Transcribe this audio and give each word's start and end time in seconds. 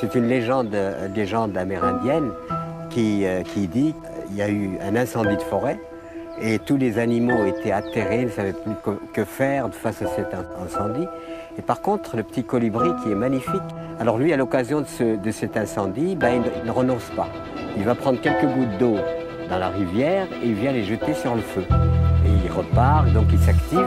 C'est 0.00 0.14
une 0.14 0.28
légende, 0.28 0.76
légende 1.14 1.56
amérindienne 1.56 2.30
qui, 2.90 3.26
euh, 3.26 3.42
qui 3.42 3.66
dit 3.66 3.94
qu'il 4.26 4.36
y 4.36 4.42
a 4.42 4.48
eu 4.48 4.78
un 4.82 4.94
incendie 4.94 5.36
de 5.36 5.42
forêt 5.42 5.78
et 6.40 6.58
tous 6.58 6.76
les 6.76 6.98
animaux 6.98 7.46
étaient 7.46 7.72
atterrés, 7.72 8.20
ils 8.20 8.26
ne 8.26 8.30
savaient 8.30 8.52
plus 8.52 8.74
que 9.14 9.24
faire 9.24 9.68
face 9.72 10.02
à 10.02 10.06
cet 10.06 10.28
incendie. 10.34 11.06
Et 11.58 11.62
par 11.62 11.80
contre, 11.80 12.16
le 12.16 12.22
petit 12.22 12.44
colibri 12.44 12.90
qui 13.02 13.10
est 13.10 13.14
magnifique, 13.14 13.62
alors 13.98 14.18
lui, 14.18 14.32
à 14.32 14.36
l'occasion 14.36 14.82
de, 14.82 15.30
cet 15.30 15.56
incendie, 15.56 16.14
ben, 16.14 16.42
il, 16.62 16.66
ne 16.66 16.70
renonce 16.70 17.10
pas. 17.16 17.28
Il 17.78 17.84
va 17.84 17.94
prendre 17.94 18.20
quelques 18.20 18.44
gouttes 18.44 18.76
d'eau 18.78 18.96
dans 19.48 19.58
la 19.58 19.68
rivière 19.68 20.26
et 20.42 20.48
il 20.48 20.54
vient 20.54 20.72
les 20.72 20.84
jeter 20.84 21.14
sur 21.14 21.34
le 21.34 21.40
feu. 21.40 21.64
Et 22.26 22.44
il 22.44 22.52
repart, 22.52 23.10
donc 23.12 23.26
il 23.32 23.38
s'active. 23.38 23.86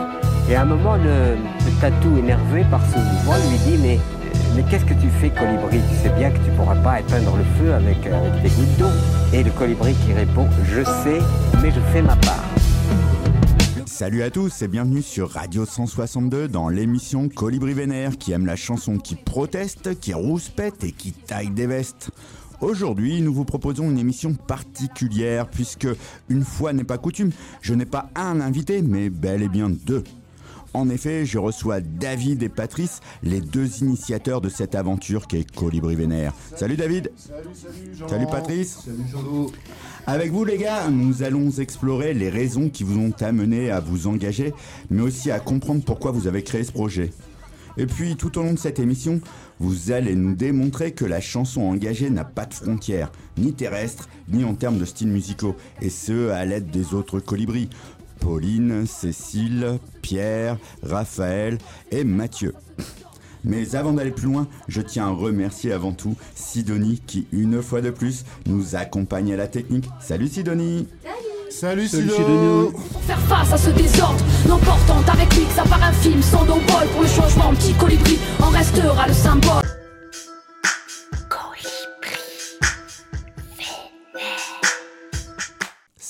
Et 0.50 0.55
à 0.55 0.64
un 0.64 0.65
moment, 0.65 0.96
le, 0.96 1.36
tatou, 1.79 2.18
énervé 2.18 2.65
par 2.71 2.82
ce 2.87 2.97
mouvement, 2.97 3.36
lui 3.51 3.57
dit 3.60 3.78
Mais, 3.83 4.00
mais 4.55 4.63
qu'est-ce 4.69 4.85
que 4.85 4.93
tu 4.93 5.09
fais, 5.09 5.29
colibri? 5.29 5.79
Tu 5.89 5.95
sais 6.03 6.13
bien 6.15 6.31
que 6.31 6.37
tu 6.37 6.51
ne 6.51 6.55
pourras 6.55 6.75
pas 6.77 6.99
éteindre 6.99 7.35
le 7.37 7.43
feu 7.57 7.73
avec, 7.73 7.97
avec 8.05 8.41
des 8.41 8.49
gouttes 8.49 8.77
d'eau. 8.77 8.89
Et 9.33 9.43
le 9.43 9.51
colibri 9.51 9.93
qui 10.05 10.13
répond 10.13 10.47
Je 10.65 10.83
sais, 10.83 11.19
mais 11.61 11.71
je 11.71 11.79
fais 11.91 12.01
ma 12.01 12.15
part. 12.17 12.43
Salut 13.85 14.23
à 14.23 14.29
tous 14.29 14.61
et 14.61 14.67
bienvenue 14.67 15.01
sur 15.01 15.29
Radio 15.31 15.65
162 15.65 16.47
dans 16.47 16.69
l'émission 16.69 17.27
Colibri 17.27 17.73
Vénère 17.73 18.17
qui 18.17 18.31
aime 18.31 18.45
la 18.45 18.55
chanson 18.55 18.97
qui 18.97 19.15
proteste, 19.15 19.99
qui 19.99 20.13
rouspète 20.13 20.83
et 20.86 20.93
qui 20.93 21.11
taille 21.11 21.50
des 21.50 21.67
vestes. 21.67 22.11
Aujourd'hui, 22.61 23.21
nous 23.21 23.33
vous 23.33 23.45
proposons 23.45 23.89
une 23.89 23.97
émission 23.97 24.33
particulière 24.33 25.50
puisque, 25.50 25.87
une 26.29 26.43
fois 26.43 26.73
n'est 26.73 26.83
pas 26.83 26.97
coutume, 26.97 27.31
je 27.61 27.73
n'ai 27.73 27.86
pas 27.86 28.09
un 28.15 28.41
invité 28.41 28.81
mais 28.81 29.09
bel 29.09 29.43
et 29.43 29.50
bien 29.50 29.69
deux. 29.69 30.03
En 30.73 30.89
effet, 30.89 31.25
je 31.25 31.39
reçois 31.39 31.82
David 31.82 32.44
et 32.44 32.50
Patrice, 32.50 33.02
les 33.23 33.41
deux 33.41 33.81
initiateurs 33.81 34.39
de 34.39 34.50
cette 34.50 34.75
aventure 34.75 35.28
qui 35.28 35.38
est 35.38 35.52
Colibri 35.52 35.95
Vénère. 35.95 36.34
Salut 36.56 36.78
David 36.78 37.12
Salut, 37.17 37.50
salut 37.56 37.95
Jean 37.98 38.08
Salut 38.08 38.28
Patrice 38.28 38.80
Salut 38.86 39.09
jean 39.12 39.47
Avec 40.06 40.31
vous 40.31 40.45
les 40.45 40.58
gars, 40.58 40.90
nous 40.90 41.23
allons 41.23 41.50
explorer 41.50 42.14
les 42.14 42.30
raisons 42.30 42.70
qui 42.70 42.84
vous 42.84 43.00
ont 43.00 43.14
amené 43.20 43.72
à 43.72 43.80
vous 43.80 44.06
engager, 44.06 44.53
mais 44.92 45.02
aussi 45.02 45.31
à 45.31 45.40
comprendre 45.40 45.84
pourquoi 45.84 46.12
vous 46.12 46.28
avez 46.28 46.44
créé 46.44 46.64
ce 46.64 46.72
projet. 46.72 47.12
Et 47.78 47.86
puis, 47.86 48.16
tout 48.16 48.38
au 48.38 48.44
long 48.44 48.53
de 48.53 48.59
cette 48.59 48.80
émission, 48.80 49.22
vous 49.59 49.92
allez 49.92 50.16
nous 50.16 50.36
démontrer 50.36 50.92
que 50.92 51.06
la 51.06 51.22
chanson 51.22 51.62
engagée 51.62 52.09
n'a 52.09 52.25
pas 52.25 52.45
de 52.45 52.53
frontières, 52.53 53.12
ni 53.38 53.53
terrestres, 53.53 54.09
ni 54.28 54.44
en 54.44 54.53
termes 54.53 54.78
de 54.78 54.86
styles 54.86 55.08
musicaux, 55.08 55.56
et 55.81 55.90
ce, 55.90 56.30
à 56.30 56.45
l'aide 56.45 56.70
des 56.72 56.94
autres 56.94 57.20
colibris. 57.20 57.70
Pauline, 58.20 58.86
Cécile, 58.86 59.80
Pierre, 60.02 60.58
Raphaël 60.84 61.58
et 61.92 62.03
Mathieu. 62.03 62.53
Mais 63.44 63.75
avant 63.75 63.94
d'aller 63.94 64.12
plus 64.12 64.25
loin, 64.25 64.48
je 64.67 64.81
tiens 64.81 65.08
à 65.08 65.12
remercier 65.12 65.72
avant 65.72 65.94
tout 65.94 66.16
Sidonie 66.36 67.02
qui, 67.06 67.28
une 67.31 67.62
fois 67.62 67.81
de 67.81 67.90
plus, 67.90 68.25
nous 68.45 68.75
accompagne 68.75 69.34
à 69.34 69.38
la 69.38 69.47
technique. 69.47 69.90
Salut 70.02 70.28
Sidonie 70.28 70.88
Salut, 71.50 71.88
Salut 71.88 72.09
Sidonie 72.09 72.72
Pour 72.72 73.02
faire 73.02 73.20
face 73.22 73.53
à 73.53 73.58
ce 73.58 73.70
désordre, 73.72 74.23
l'emportant 74.47 75.02
avec 75.12 75.34
lui 75.36 75.45
ça 75.56 75.64
part 75.64 75.84
un 75.84 75.94
film 75.94 76.22
sans 76.22 76.45
no 76.45 76.56
pour 76.94 77.02
le 77.02 77.08
changement, 77.08 77.53
petit 77.56 77.73
colibri 77.73 78.20
en 78.42 78.50
restera 78.50 79.08
le 79.08 79.14
symbole. 79.14 79.78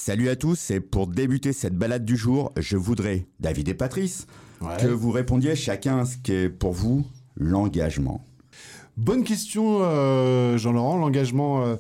Salut 0.10 0.30
à 0.30 0.36
tous 0.36 0.72
et 0.72 0.80
pour 0.80 1.06
débuter 1.06 1.54
cette 1.54 1.76
balade 1.76 2.04
du 2.04 2.18
jour, 2.18 2.52
je 2.58 2.78
voudrais, 2.78 3.28
David 3.40 3.70
et 3.70 3.76
Patrice, 3.76 4.26
que 4.80 4.88
vous 4.88 5.12
répondiez 5.12 5.56
chacun 5.56 6.00
à 6.00 6.06
ce 6.06 6.18
qu'est 6.18 6.50
pour 6.50 6.74
vous 6.74 7.06
l'engagement. 7.38 8.26
Bonne 8.98 9.24
question, 9.24 9.82
euh, 9.84 10.58
Jean-Laurent. 10.58 10.98
L'engagement, 10.98 11.64
euh, 11.64 11.76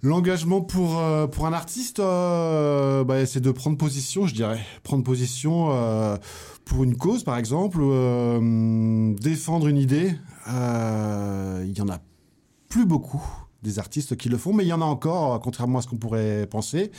l'engagement 0.00 0.60
pour 0.60 1.00
euh, 1.00 1.26
pour 1.26 1.44
un 1.44 1.52
artiste, 1.52 1.96
bah, 1.98 3.26
c'est 3.26 3.40
de 3.40 3.50
prendre 3.50 3.76
position, 3.76 4.28
je 4.28 4.34
dirais, 4.36 4.60
prendre 4.84 5.02
position 5.02 5.70
pour 6.64 6.84
une 6.84 6.96
cause, 6.96 7.24
par 7.24 7.36
exemple, 7.36 7.80
défendre 9.20 9.66
une 9.66 9.78
idée. 9.78 10.14
Il 10.46 11.76
y 11.76 11.80
en 11.80 11.88
a 11.88 11.98
plus 12.68 12.86
beaucoup 12.86 13.39
des 13.62 13.78
artistes 13.78 14.16
qui 14.16 14.28
le 14.28 14.38
font, 14.38 14.52
mais 14.52 14.64
il 14.64 14.68
y 14.68 14.72
en 14.72 14.80
a 14.80 14.84
encore, 14.84 15.40
contrairement 15.40 15.78
à 15.78 15.82
ce 15.82 15.88
qu'on 15.88 15.96
pourrait 15.96 16.46
penser. 16.50 16.90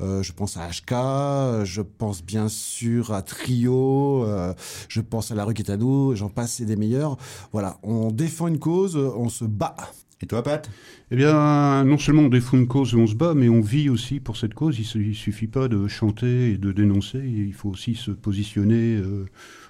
Euh, 0.00 0.22
je 0.22 0.32
pense 0.32 0.56
à 0.56 0.68
HK, 0.68 1.64
je 1.64 1.82
pense 1.82 2.24
bien 2.24 2.48
sûr 2.48 3.12
à 3.12 3.22
Trio, 3.22 4.24
euh, 4.24 4.54
je 4.88 5.00
pense 5.00 5.30
à 5.30 5.34
La 5.34 5.44
Rue 5.44 5.54
Quétano, 5.54 6.14
j'en 6.14 6.28
passe, 6.28 6.54
c'est 6.54 6.64
des 6.64 6.76
meilleurs. 6.76 7.16
Voilà, 7.52 7.78
on 7.82 8.10
défend 8.10 8.48
une 8.48 8.58
cause, 8.58 8.96
on 8.96 9.28
se 9.28 9.44
bat. 9.44 9.76
Et 10.22 10.26
toi, 10.26 10.42
Pat? 10.42 10.70
Eh 11.10 11.16
bien, 11.16 11.84
non 11.84 11.98
seulement 11.98 12.22
on 12.22 12.28
défend 12.28 12.56
une 12.56 12.66
cause 12.66 12.94
et 12.94 12.96
on 12.96 13.06
se 13.06 13.14
bat, 13.14 13.34
mais 13.34 13.50
on 13.50 13.60
vit 13.60 13.90
aussi 13.90 14.18
pour 14.18 14.38
cette 14.38 14.54
cause. 14.54 14.78
Il 14.78 15.08
ne 15.08 15.12
suffit 15.12 15.46
pas 15.46 15.68
de 15.68 15.88
chanter 15.88 16.52
et 16.52 16.56
de 16.56 16.72
dénoncer, 16.72 17.18
il 17.18 17.52
faut 17.52 17.68
aussi 17.68 17.94
se 17.94 18.12
positionner 18.12 18.96
euh, 18.96 19.26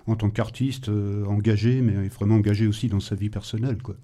en 0.06 0.14
tant 0.14 0.30
qu'artiste, 0.30 0.88
engagé, 1.26 1.80
mais 1.80 2.08
vraiment 2.08 2.36
engagé 2.36 2.68
aussi 2.68 2.86
dans 2.86 3.00
sa 3.00 3.16
vie 3.16 3.30
personnelle, 3.30 3.78
quoi. 3.82 3.96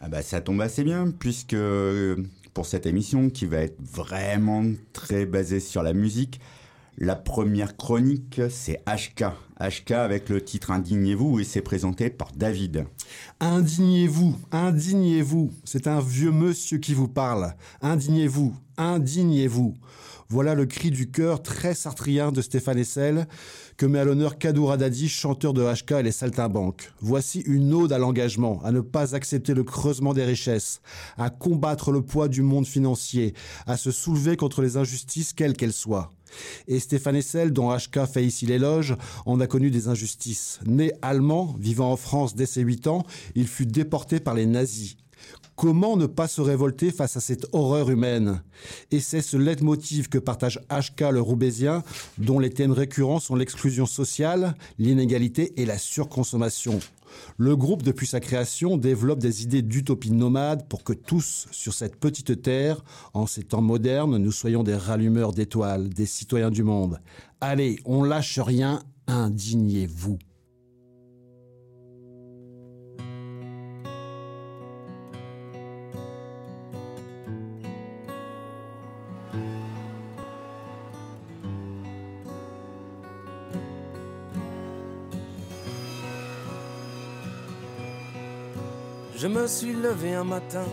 Ah 0.00 0.08
bah 0.08 0.22
ça 0.22 0.40
tombe 0.40 0.60
assez 0.60 0.84
bien 0.84 1.10
puisque 1.10 1.54
euh, 1.54 2.16
pour 2.54 2.66
cette 2.66 2.86
émission 2.86 3.30
qui 3.30 3.46
va 3.46 3.58
être 3.58 3.80
vraiment 3.80 4.64
très 4.92 5.26
basée 5.26 5.60
sur 5.60 5.82
la 5.82 5.92
musique, 5.92 6.40
la 6.98 7.16
première 7.16 7.76
chronique 7.76 8.40
c'est 8.50 8.82
HK. 8.86 9.24
HK 9.58 9.90
avec 9.92 10.28
le 10.28 10.42
titre 10.42 10.70
Indignez-vous 10.70 11.40
et 11.40 11.44
c'est 11.44 11.62
présenté 11.62 12.10
par 12.10 12.32
David. 12.32 12.86
Indignez-vous, 13.40 14.36
indignez-vous, 14.52 15.50
c'est 15.64 15.86
un 15.86 16.00
vieux 16.00 16.32
monsieur 16.32 16.78
qui 16.78 16.92
vous 16.92 17.08
parle. 17.08 17.54
Indignez-vous, 17.80 18.54
indignez-vous. 18.76 19.74
Voilà 20.28 20.54
le 20.54 20.66
cri 20.66 20.90
du 20.90 21.08
cœur 21.08 21.40
très 21.40 21.72
sartrien 21.72 22.32
de 22.32 22.42
Stéphane 22.42 22.78
Essel 22.78 23.28
que 23.76 23.86
met 23.86 24.00
à 24.00 24.04
l'honneur 24.04 24.38
Kadoura 24.38 24.76
Dadi, 24.76 25.08
chanteur 25.08 25.54
de 25.54 25.62
HK 25.62 25.92
et 25.92 26.02
les 26.02 26.10
Saltimbanques. 26.10 26.90
Voici 27.00 27.40
une 27.46 27.72
ode 27.72 27.92
à 27.92 27.98
l'engagement, 27.98 28.60
à 28.64 28.72
ne 28.72 28.80
pas 28.80 29.14
accepter 29.14 29.54
le 29.54 29.62
creusement 29.62 30.14
des 30.14 30.24
richesses, 30.24 30.80
à 31.16 31.30
combattre 31.30 31.92
le 31.92 32.02
poids 32.02 32.26
du 32.26 32.42
monde 32.42 32.66
financier, 32.66 33.34
à 33.66 33.76
se 33.76 33.92
soulever 33.92 34.36
contre 34.36 34.62
les 34.62 34.76
injustices 34.76 35.32
quelles 35.32 35.54
qu'elles 35.54 35.72
soient. 35.72 36.10
Et 36.66 36.80
Stéphane 36.80 37.16
Essel, 37.16 37.52
dont 37.52 37.70
HK 37.76 38.06
fait 38.06 38.24
ici 38.24 38.46
l'éloge, 38.46 38.96
en 39.26 39.38
a 39.38 39.46
connu 39.46 39.70
des 39.70 39.86
injustices. 39.86 40.58
Né 40.66 40.92
allemand, 41.02 41.54
vivant 41.58 41.92
en 41.92 41.96
France 41.96 42.34
dès 42.34 42.46
ses 42.46 42.62
8 42.62 42.88
ans, 42.88 43.04
il 43.36 43.46
fut 43.46 43.66
déporté 43.66 44.18
par 44.18 44.34
les 44.34 44.46
nazis. 44.46 44.96
Comment 45.56 45.96
ne 45.96 46.04
pas 46.04 46.28
se 46.28 46.42
révolter 46.42 46.90
face 46.90 47.16
à 47.16 47.20
cette 47.20 47.46
horreur 47.52 47.88
humaine? 47.88 48.42
Et 48.90 49.00
c'est 49.00 49.22
ce 49.22 49.38
leitmotiv 49.38 50.10
que 50.10 50.18
partage 50.18 50.60
HK 50.68 51.12
le 51.12 51.22
Roubaisien, 51.22 51.82
dont 52.18 52.38
les 52.38 52.50
thèmes 52.50 52.72
récurrents 52.72 53.20
sont 53.20 53.36
l'exclusion 53.36 53.86
sociale, 53.86 54.54
l'inégalité 54.78 55.54
et 55.56 55.64
la 55.64 55.78
surconsommation. 55.78 56.78
Le 57.38 57.56
groupe, 57.56 57.82
depuis 57.82 58.06
sa 58.06 58.20
création, 58.20 58.76
développe 58.76 59.18
des 59.18 59.44
idées 59.44 59.62
d'utopie 59.62 60.12
nomade 60.12 60.68
pour 60.68 60.84
que 60.84 60.92
tous, 60.92 61.46
sur 61.52 61.72
cette 61.72 61.96
petite 61.96 62.42
terre, 62.42 62.84
en 63.14 63.26
ces 63.26 63.42
temps 63.42 63.62
modernes, 63.62 64.18
nous 64.18 64.32
soyons 64.32 64.62
des 64.62 64.76
rallumeurs 64.76 65.32
d'étoiles, 65.32 65.88
des 65.88 66.04
citoyens 66.04 66.50
du 66.50 66.64
monde. 66.64 67.00
Allez, 67.40 67.78
on 67.86 68.02
lâche 68.02 68.38
rien, 68.38 68.82
indignez-vous. 69.06 70.18
Je 89.18 89.28
me 89.28 89.46
suis 89.46 89.72
levé 89.72 90.12
un 90.12 90.24
matin, 90.24 90.66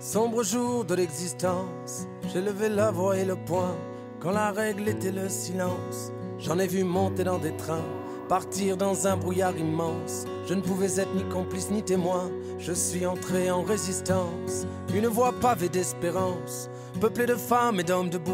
sombre 0.00 0.42
jour 0.42 0.86
de 0.86 0.94
l'existence. 0.94 2.06
J'ai 2.32 2.40
levé 2.40 2.70
la 2.70 2.90
voix 2.90 3.18
et 3.18 3.26
le 3.26 3.36
poing 3.36 3.76
quand 4.20 4.30
la 4.30 4.52
règle 4.52 4.88
était 4.88 5.12
le 5.12 5.28
silence. 5.28 6.10
J'en 6.38 6.58
ai 6.58 6.66
vu 6.66 6.82
monter 6.82 7.24
dans 7.24 7.36
des 7.36 7.54
trains, 7.54 7.84
partir 8.26 8.78
dans 8.78 9.06
un 9.06 9.18
brouillard 9.18 9.58
immense. 9.58 10.24
Je 10.46 10.54
ne 10.54 10.62
pouvais 10.62 10.98
être 10.98 11.14
ni 11.14 11.24
complice 11.24 11.70
ni 11.70 11.82
témoin. 11.82 12.30
Je 12.58 12.72
suis 12.72 13.04
entré 13.04 13.50
en 13.50 13.62
résistance. 13.62 14.66
Une 14.94 15.08
voie 15.08 15.34
pavée 15.38 15.68
d'espérance, 15.68 16.70
peuplée 17.02 17.26
de 17.26 17.34
femmes 17.34 17.80
et 17.80 17.84
d'hommes 17.84 18.08
debout. 18.08 18.32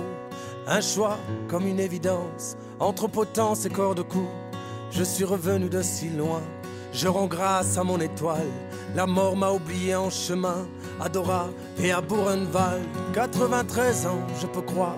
Un 0.69 0.81
choix 0.81 1.19
comme 1.49 1.67
une 1.67 1.81
évidence, 1.81 2.57
entre 2.79 3.09
potence 3.09 3.65
et 3.67 3.71
corps 3.71 3.97
de 3.97 4.03
cou. 4.03 4.29
Je 4.93 5.03
suis 5.03 5.25
revenu 5.25 5.69
de 5.69 5.83
si 5.83 6.09
loin, 6.09 6.43
je 6.93 7.09
rends 7.09 7.27
grâce 7.27 7.77
à 7.79 7.83
mon 7.83 7.99
étoile 7.99 8.47
la 8.95 9.07
mort 9.07 9.37
m'a 9.37 9.51
oublié 9.51 9.95
en 9.95 10.11
chemin, 10.11 10.67
à 11.01 11.09
Dora 11.09 11.49
et 11.79 11.93
à 11.93 12.01
Buchenwald. 12.01 12.83
93 13.15 14.07
ans, 14.07 14.21
je 14.41 14.47
peux 14.47 14.63
croire 14.63 14.97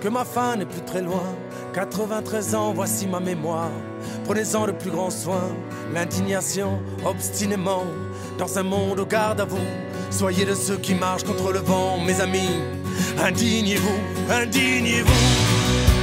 que 0.00 0.08
ma 0.08 0.24
fin 0.24 0.56
n'est 0.56 0.66
plus 0.66 0.82
très 0.82 1.02
loin. 1.02 1.34
93 1.74 2.54
ans, 2.54 2.72
voici 2.72 3.06
ma 3.06 3.20
mémoire. 3.20 3.70
Prenez-en 4.24 4.66
le 4.66 4.72
plus 4.72 4.90
grand 4.90 5.10
soin. 5.10 5.42
L'indignation, 5.92 6.78
obstinément, 7.04 7.84
dans 8.38 8.58
un 8.58 8.62
monde 8.62 9.00
au 9.00 9.06
garde 9.06 9.40
à 9.40 9.44
vous. 9.44 9.58
Soyez 10.10 10.44
de 10.44 10.54
ceux 10.54 10.76
qui 10.76 10.94
marchent 10.94 11.24
contre 11.24 11.52
le 11.52 11.60
vent, 11.60 11.98
mes 11.98 12.20
amis. 12.20 12.60
Indignez-vous. 13.18 13.98
Indignez-vous. 14.30 15.95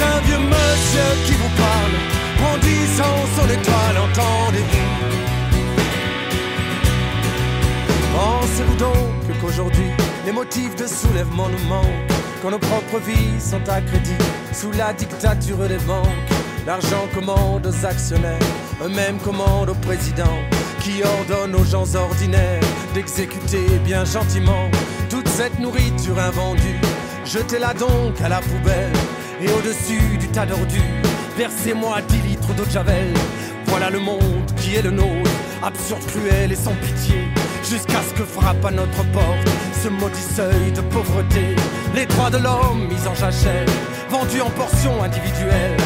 Un 0.00 0.20
vieux 0.20 0.38
monsieur 0.38 1.08
qui 1.26 1.32
vous 1.32 1.50
parle, 1.56 1.94
brandissant 2.38 3.26
son 3.36 3.46
étoile, 3.48 3.98
entendez-vous. 3.98 4.88
Pensez-vous 8.14 8.76
donc 8.76 9.40
qu'aujourd'hui, 9.40 9.90
les 10.24 10.32
motifs 10.32 10.76
de 10.76 10.86
soulèvement 10.86 11.48
nous 11.48 11.68
manquent, 11.68 12.12
quand 12.42 12.50
nos 12.50 12.58
propres 12.58 12.98
vies 12.98 13.40
sont 13.40 13.68
à 13.68 13.80
crédit 13.80 14.16
sous 14.52 14.70
la 14.72 14.92
dictature 14.92 15.68
des 15.68 15.78
banques? 15.78 16.06
L'argent 16.66 17.08
commande 17.14 17.66
aux 17.66 17.86
actionnaires, 17.86 18.38
eux-mêmes 18.84 19.18
commandent 19.18 19.70
au 19.70 19.74
président, 19.74 20.38
qui 20.80 21.02
ordonne 21.02 21.54
aux 21.54 21.64
gens 21.64 21.94
ordinaires 21.94 22.62
d'exécuter 22.94 23.66
bien 23.84 24.04
gentiment 24.04 24.70
toute 25.10 25.28
cette 25.28 25.58
nourriture 25.58 26.18
invendue. 26.18 26.80
Jetez-la 27.24 27.74
donc 27.74 28.20
à 28.22 28.28
la 28.28 28.40
poubelle, 28.40 28.92
et 29.40 29.48
au-dessus 29.50 30.18
du 30.18 30.28
tas 30.28 30.46
d'ordures, 30.46 30.82
versez-moi 31.36 32.00
10 32.08 32.22
litres 32.28 32.54
d'eau 32.54 32.64
de 32.64 32.70
javel. 32.70 33.12
Voilà 33.66 33.90
le 33.90 34.00
monde 34.00 34.50
qui 34.56 34.74
est 34.74 34.82
le 34.82 34.90
nôtre, 34.90 35.30
absurde, 35.62 36.04
cruel 36.06 36.52
et 36.52 36.56
sans 36.56 36.74
pitié, 36.74 37.28
jusqu'à 37.68 38.00
ce 38.02 38.14
que 38.18 38.24
frappe 38.24 38.64
à 38.64 38.70
notre 38.70 39.04
porte 39.12 39.48
ce 39.82 39.88
maudit 39.88 40.28
seuil 40.36 40.72
de 40.72 40.80
pauvreté. 40.80 41.54
Les 41.94 42.06
droits 42.06 42.30
de 42.30 42.38
l'homme 42.38 42.88
mis 42.88 43.06
en 43.06 43.14
jachère, 43.14 43.66
vendus 44.10 44.40
en 44.40 44.50
portions 44.50 45.02
individuelles 45.02 45.76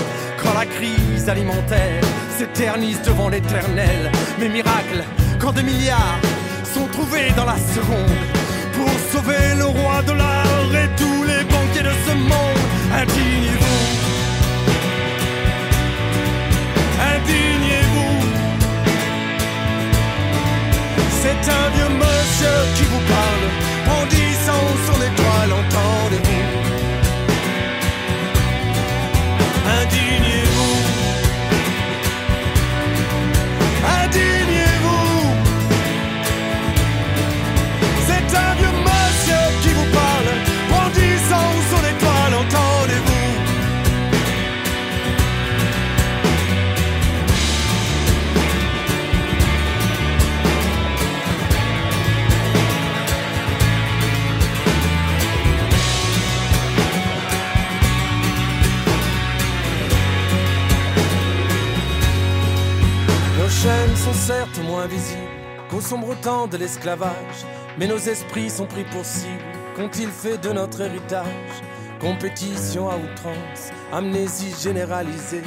quand 0.43 0.55
la 0.55 0.67
crise 0.67 1.29
alimentaire 1.29 2.03
s'éternise 2.37 3.01
devant 3.03 3.29
l'éternel. 3.29 4.11
Mais 4.39 4.49
miracle, 4.49 5.05
quand 5.41 5.53
des 5.53 5.63
milliards 5.63 6.21
sont 6.75 6.87
trouvés 6.87 7.31
dans 7.37 7.45
la 7.45 7.57
seconde 7.57 8.19
pour 8.73 8.91
sauver 9.13 9.55
le 9.57 9.65
roi 9.65 10.03
de 10.03 10.13
l'art 10.13 10.75
et 10.75 10.89
de 11.01 11.12
Indignez-vous, 12.13 13.81
indignez-vous. 17.15 18.17
C'est 21.23 21.51
un 21.51 21.71
vieux 21.75 21.89
monsieur 21.89 22.59
qui 22.77 22.85
vous 22.85 23.01
parle 23.09 23.45
en 23.99 24.07
disant 24.07 24.67
son 24.87 24.99
étoile, 25.01 25.53
entendez-vous. 25.53 26.72
Visibles 64.87 65.21
qu'au 65.71 65.81
sombre 65.81 66.15
temps 66.21 66.47
de 66.47 66.57
l'esclavage, 66.57 67.47
mais 67.79 67.87
nos 67.87 67.99
esprits 67.99 68.51
sont 68.51 68.67
pris 68.67 68.85
pour 68.85 69.05
cible. 69.05 69.43
Qu'ont-ils 69.77 70.11
fait 70.11 70.39
de 70.39 70.51
notre 70.51 70.83
héritage? 70.83 71.27
Compétition 72.01 72.89
à 72.91 72.97
outrance, 72.97 73.71
amnésie 73.93 74.55
généralisée, 74.61 75.45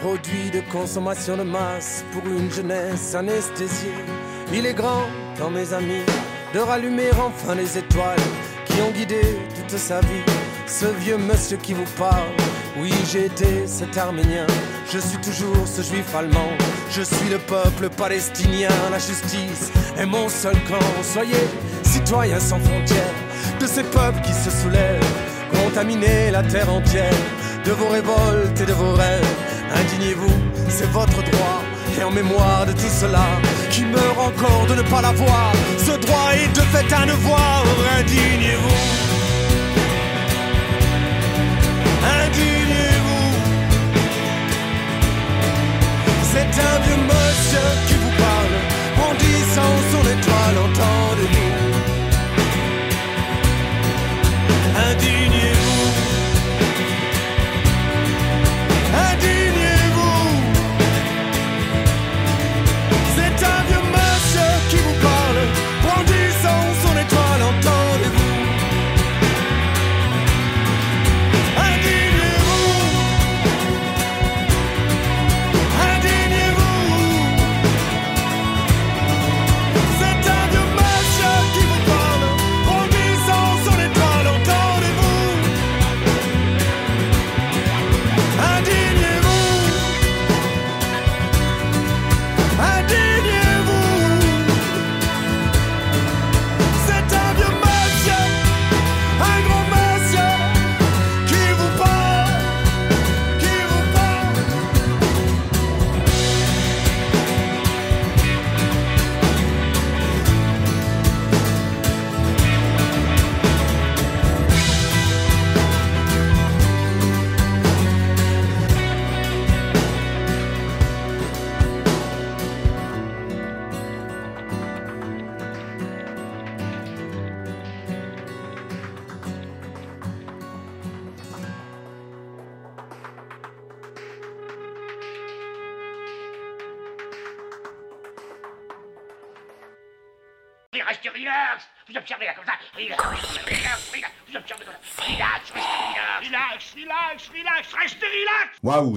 produit 0.00 0.50
de 0.52 0.60
consommation 0.72 1.36
de 1.36 1.42
masse 1.42 2.04
pour 2.12 2.22
une 2.26 2.50
jeunesse 2.50 3.14
anesthésiée. 3.14 4.04
Il 4.52 4.64
est 4.66 4.74
grand 4.74 5.02
temps, 5.36 5.50
mes 5.50 5.74
amis, 5.74 6.04
de 6.54 6.60
rallumer 6.60 7.10
enfin 7.12 7.54
les 7.54 7.76
étoiles 7.76 8.16
qui 8.66 8.80
ont 8.80 8.92
guidé 8.92 9.20
toute 9.54 9.78
sa 9.78 10.00
vie. 10.00 10.24
Ce 10.66 10.86
vieux 10.86 11.18
monsieur 11.18 11.56
qui 11.56 11.74
vous 11.74 11.90
parle, 11.98 12.32
oui 12.78 12.92
j'ai 13.10 13.26
été 13.26 13.66
cet 13.66 13.96
arménien, 13.96 14.46
je 14.92 14.98
suis 14.98 15.18
toujours 15.18 15.66
ce 15.66 15.82
juif 15.82 16.14
allemand, 16.14 16.50
je 16.90 17.02
suis 17.02 17.28
le 17.30 17.38
peuple 17.38 17.88
palestinien, 17.96 18.68
la 18.90 18.98
justice 18.98 19.70
est 19.98 20.06
mon 20.06 20.28
seul 20.28 20.54
camp. 20.68 21.02
Soyez 21.02 21.48
citoyens 21.82 22.40
sans 22.40 22.58
frontières 22.58 23.14
de 23.60 23.66
ces 23.66 23.82
peuples 23.82 24.20
qui 24.22 24.32
se 24.32 24.50
soulèvent, 24.50 25.04
contaminer 25.52 26.30
la 26.30 26.42
terre 26.42 26.72
entière 26.72 27.22
de 27.64 27.72
vos 27.72 27.88
révoltes 27.88 28.60
et 28.60 28.66
de 28.66 28.72
vos 28.72 28.92
rêves. 28.92 29.26
Indignez-vous, 29.74 30.34
c'est 30.68 30.90
votre 30.90 31.22
droit. 31.30 31.62
Et 31.98 32.02
en 32.02 32.10
mémoire 32.10 32.66
de 32.66 32.72
tout 32.72 32.92
cela, 33.00 33.26
qui 33.70 33.84
meurt 33.84 34.18
encore 34.18 34.66
de 34.68 34.74
ne 34.74 34.82
pas 34.82 35.00
l'avoir, 35.00 35.52
ce 35.78 35.92
droit 35.92 36.30
est 36.34 36.54
de 36.54 36.60
fait 36.60 36.92
un 36.92 37.06
devoir. 37.06 37.64
Indignez-vous. 37.98 38.26
Indignez-vous. 38.28 39.05
C'est 46.36 46.60
un 46.60 46.78
vieux 46.80 47.02
monsieur 47.02 47.66
qui 47.88 47.94
vous 47.94 48.10
parle, 48.18 48.56
brandissant 48.94 49.74
son 49.90 50.02
étoile, 50.02 50.58
entendez-vous. 50.66 51.25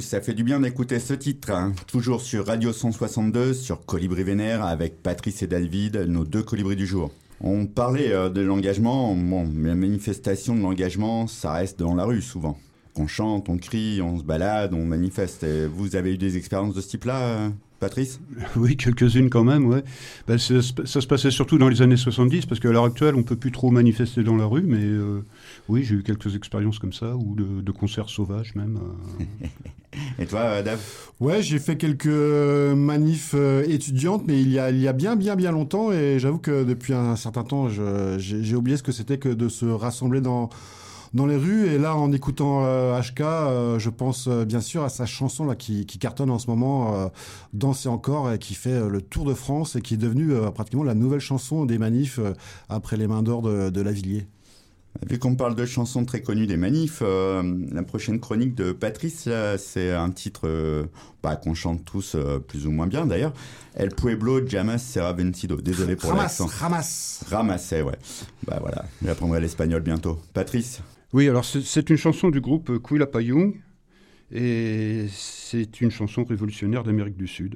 Ça 0.02 0.22
fait 0.22 0.34
du 0.34 0.44
bien 0.44 0.60
d'écouter 0.60 1.00
ce 1.00 1.14
titre. 1.14 1.52
hein. 1.52 1.74
Toujours 1.88 2.22
sur 2.22 2.46
Radio 2.48 2.72
162, 2.74 3.54
sur 3.54 3.86
Colibri 3.86 4.24
Vénère, 4.24 4.64
avec 4.66 5.02
Patrice 5.04 5.42
et 5.44 5.48
David, 5.48 5.98
nos 6.08 6.26
deux 6.26 6.44
colibris 6.44 6.76
du 6.76 6.86
jour. 6.86 7.12
On 7.42 7.66
parlait 7.66 8.12
euh, 8.12 8.30
de 8.30 8.42
l'engagement. 8.42 9.16
Bon, 9.16 9.50
la 9.58 9.76
manifestation 9.76 10.56
de 10.56 10.62
l'engagement, 10.62 11.28
ça 11.28 11.54
reste 11.54 11.80
dans 11.80 11.96
la 11.96 12.04
rue 12.06 12.22
souvent. 12.22 12.58
qu'on 12.94 13.08
chante, 13.08 13.48
on 13.50 13.58
crie, 13.58 14.02
on 14.02 14.18
se 14.20 14.24
balade, 14.24 14.74
on 14.74 14.86
manifeste. 14.86 15.46
Vous 15.74 15.96
avez 15.96 16.14
eu 16.14 16.18
des 16.18 16.36
expériences 16.38 16.76
de 16.76 16.82
ce 16.82 16.90
type-là, 16.90 17.20
euh, 17.22 17.50
Patrice 17.80 18.20
Oui, 18.56 18.76
quelques-unes 18.78 19.30
quand 19.30 19.44
même, 19.44 19.66
ouais. 19.66 19.84
Ben, 20.28 20.38
ça, 20.38 20.56
ça, 20.86 21.02
se 21.02 21.08
passait 21.08 21.32
surtout 21.32 21.58
dans 21.58 21.70
les 21.70 21.82
années 21.82 21.98
70, 21.98 22.46
parce 22.46 22.60
qu'à 22.60 22.72
l'heure 22.72 22.86
actuelle, 22.86 23.16
on 23.16 23.24
peut 23.24 23.36
plus 23.36 23.52
trop 23.52 23.72
manifester 23.72 24.24
dans 24.24 24.36
la 24.36 24.46
rue, 24.46 24.64
mais 24.64 24.84
euh, 24.84 25.24
oui, 25.68 25.84
j'ai 25.84 25.96
eu 25.96 26.04
quelques 26.04 26.36
expériences 26.36 26.80
comme 26.80 26.94
ça, 26.94 27.16
ou 27.16 27.36
de, 27.36 27.62
de 27.62 27.72
concerts 27.72 28.10
sauvages 28.10 28.54
même. 28.56 28.78
euh. 29.22 29.46
Et 30.20 30.26
toi, 30.28 30.62
Dave? 30.62 30.80
Ouais, 31.20 31.42
j'ai 31.42 31.58
fait 31.60 31.76
quelques 31.76 32.06
manifs 32.06 33.32
euh, 33.34 33.64
étudiantes, 33.68 34.24
mais 34.28 34.40
il 34.40 34.50
y, 34.52 34.60
a, 34.60 34.70
il 34.70 34.80
y 34.80 34.88
a 34.88 34.94
bien, 34.94 35.16
bien, 35.16 35.36
bien 35.36 35.52
longtemps, 35.52 35.92
et 35.92 36.20
j'avoue 36.20 36.38
que 36.38 36.64
depuis 36.64 36.94
un 36.94 37.16
certain 37.16 37.44
temps, 37.44 37.70
j'ai 37.70 38.56
oublié 38.56 38.78
ce 38.78 38.84
que 38.84 38.92
c'était 38.92 39.18
que 39.18 39.30
de 39.30 39.50
se 39.50 39.66
rassembler 39.66 40.22
dans, 40.22 40.50
dans 41.14 41.26
les 41.26 41.36
rues. 41.36 41.68
Et 41.68 41.78
là, 41.78 41.96
en 41.96 42.12
écoutant 42.12 42.66
euh, 42.66 43.00
HK, 43.00 43.22
euh, 43.22 43.80
je 43.80 43.90
pense 43.90 44.28
euh, 44.28 44.46
bien 44.46 44.62
sûr 44.62 44.84
à 44.84 44.90
sa 44.90 45.06
chanson 45.06 45.46
là, 45.46 45.56
qui, 45.56 45.86
qui 45.86 46.00
cartonne 46.00 46.30
en 46.30 46.40
ce 46.40 46.48
moment, 46.48 46.96
euh, 46.96 47.08
Danser 47.54 47.90
encore, 47.90 48.32
et 48.32 48.40
qui 48.40 48.54
fait 48.56 48.72
euh, 48.72 48.90
le 48.90 49.02
tour 49.02 49.26
de 49.26 49.34
France, 49.34 49.76
et 49.76 49.82
qui 49.82 49.96
est 49.96 49.98
devenue 49.98 50.34
euh, 50.34 50.52
pratiquement 50.52 50.84
la 50.84 50.96
nouvelle 50.96 51.20
chanson 51.20 51.66
des 51.66 51.78
manifs 51.78 52.20
euh, 52.20 52.34
après 52.70 52.98
les 52.98 53.08
mains 53.08 53.24
d'or 53.24 53.42
de, 53.42 53.70
de 53.70 53.82
Lavillier. 53.82 54.28
Vu 55.08 55.20
qu'on 55.20 55.36
parle 55.36 55.54
de 55.56 55.66
chansons 55.68 56.04
très 56.04 56.22
connues 56.22 56.48
des 56.48 56.58
manifs, 56.58 57.00
euh, 57.04 57.44
la 57.72 57.84
prochaine 57.84 58.20
chronique 58.20 58.56
de 58.56 58.72
Patrice, 58.72 59.30
c'est 59.58 59.92
un 59.94 60.10
titre 60.10 60.42
euh, 60.46 60.86
bah, 61.22 61.36
qu'on 61.36 61.54
chante 61.54 61.86
tous 61.86 62.16
euh, 62.16 62.40
plus 62.40 62.66
ou 62.66 62.72
moins 62.72 62.88
bien 62.88 63.06
d'ailleurs. 63.06 63.32
El 63.76 63.90
Pueblo 63.90 64.42
Llamas 64.42 64.80
Será 64.80 65.14
Vencido. 65.14 65.58
Désolé 65.58 65.96
pour 65.96 66.10
Ramasse, 66.10 66.40
l'accent. 66.40 66.48
ramasse 66.60 67.24
Ramassé, 67.30 67.82
ouais. 67.84 67.98
Bah 68.48 68.58
voilà, 68.60 68.84
j'apprendrai 69.06 69.40
l'espagnol 69.40 69.82
bientôt. 69.84 70.18
Patrice 70.34 70.82
Oui, 71.14 71.28
alors 71.28 71.46
c'est- 71.46 71.90
une 71.90 71.98
chanson 71.98 72.30
du 72.30 72.40
groupe 72.40 72.82
Quilapayung, 72.88 73.56
et 74.32 75.06
c'est 75.10 75.82
une 75.82 75.90
chanson 75.90 76.24
révolutionnaire 76.24 76.84
d'Amérique 76.84 77.18
du 77.18 77.28
Sud. 77.28 77.56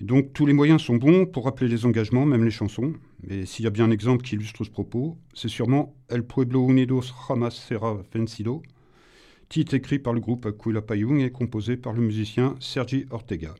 Et 0.00 0.04
donc 0.04 0.32
tous 0.32 0.46
les 0.46 0.54
moyens 0.54 0.80
sont 0.82 0.96
bons 0.96 1.26
pour 1.26 1.44
rappeler 1.44 1.68
les 1.68 1.84
engagements, 1.84 2.24
même 2.24 2.44
les 2.44 2.50
chansons. 2.50 2.94
Mais 3.28 3.44
s'il 3.46 3.64
y 3.64 3.68
a 3.68 3.70
bien 3.70 3.84
un 3.84 3.90
exemple 3.90 4.24
qui 4.24 4.34
illustre 4.36 4.64
ce 4.64 4.70
propos, 4.70 5.18
c'est 5.34 5.48
sûrement 5.48 5.94
El 6.08 6.24
Pueblo 6.24 6.68
Unidos 6.68 7.12
Jamás 7.28 7.50
Será 7.50 7.98
Vencido, 8.14 8.62
titre 9.50 9.74
écrit 9.74 9.98
par 9.98 10.14
le 10.14 10.20
groupe 10.20 10.56
Quilapayung 10.58 11.20
et 11.20 11.30
composé 11.30 11.76
par 11.76 11.92
le 11.92 12.00
musicien 12.00 12.56
Sergi 12.58 13.04
Ortega. 13.10 13.54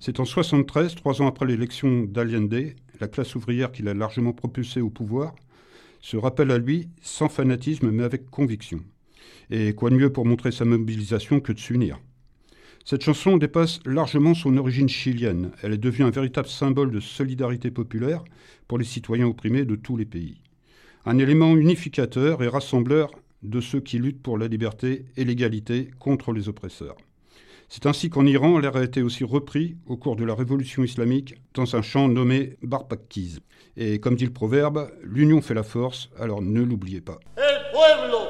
C'est 0.00 0.18
en 0.18 0.24
73, 0.24 0.94
trois 0.94 1.20
ans 1.20 1.26
après 1.26 1.46
l'élection 1.46 2.04
d'Allende, 2.04 2.72
la 3.00 3.08
classe 3.08 3.34
ouvrière 3.34 3.70
qui 3.70 3.82
l'a 3.82 3.94
largement 3.94 4.32
propulsé 4.32 4.80
au 4.80 4.90
pouvoir, 4.90 5.34
se 6.00 6.16
rappelle 6.16 6.50
à 6.50 6.58
lui 6.58 6.88
sans 7.02 7.28
fanatisme 7.28 7.90
mais 7.90 8.04
avec 8.04 8.30
conviction. 8.30 8.80
Et 9.50 9.74
quoi 9.74 9.90
de 9.90 9.96
mieux 9.96 10.12
pour 10.12 10.26
montrer 10.26 10.52
sa 10.52 10.64
mobilisation 10.64 11.40
que 11.40 11.52
de 11.52 11.58
s'unir? 11.58 11.98
Cette 12.84 13.02
chanson 13.02 13.36
dépasse 13.36 13.80
largement 13.84 14.34
son 14.34 14.56
origine 14.56 14.88
chilienne. 14.88 15.50
Elle 15.62 15.74
est 15.74 15.78
devenue 15.78 16.06
un 16.06 16.10
véritable 16.10 16.48
symbole 16.48 16.90
de 16.90 17.00
solidarité 17.00 17.70
populaire 17.70 18.24
pour 18.66 18.78
les 18.78 18.84
citoyens 18.84 19.26
opprimés 19.26 19.64
de 19.64 19.76
tous 19.76 19.96
les 19.96 20.06
pays. 20.06 20.40
Un 21.04 21.18
élément 21.18 21.54
unificateur 21.56 22.42
et 22.42 22.48
rassembleur 22.48 23.10
de 23.42 23.60
ceux 23.60 23.80
qui 23.80 23.98
luttent 23.98 24.22
pour 24.22 24.38
la 24.38 24.48
liberté 24.48 25.04
et 25.16 25.24
l'égalité 25.24 25.90
contre 25.98 26.32
les 26.32 26.48
oppresseurs. 26.48 26.96
C'est 27.70 27.84
ainsi 27.84 28.08
qu'en 28.08 28.24
Iran, 28.24 28.58
l'air 28.58 28.76
a 28.76 28.82
été 28.82 29.02
aussi 29.02 29.24
repris 29.24 29.76
au 29.86 29.98
cours 29.98 30.16
de 30.16 30.24
la 30.24 30.34
révolution 30.34 30.84
islamique 30.84 31.34
dans 31.52 31.76
un 31.76 31.82
chant 31.82 32.08
nommé 32.08 32.56
Barpakiz. 32.62 33.40
Et 33.76 34.00
comme 34.00 34.16
dit 34.16 34.24
le 34.24 34.32
proverbe, 34.32 34.90
l'union 35.02 35.42
fait 35.42 35.52
la 35.52 35.62
force, 35.62 36.08
alors 36.18 36.40
ne 36.40 36.62
l'oubliez 36.62 37.02
pas. 37.02 37.18
El 37.36 37.70
pueblo 37.70 38.20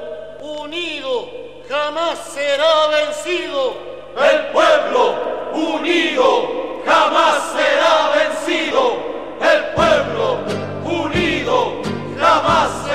unido 0.65 1.29
jamás 1.69 2.19
será 2.33 2.89
vencido. 2.91 3.77
El 4.17 4.51
pueblo 4.51 5.15
unido 5.55 6.83
jamás 6.85 7.53
será 7.53 8.11
vencido. 8.19 8.97
El 9.39 9.73
pueblo 9.73 10.39
unido 10.83 11.81
jamás 12.19 12.69
será 12.83 12.88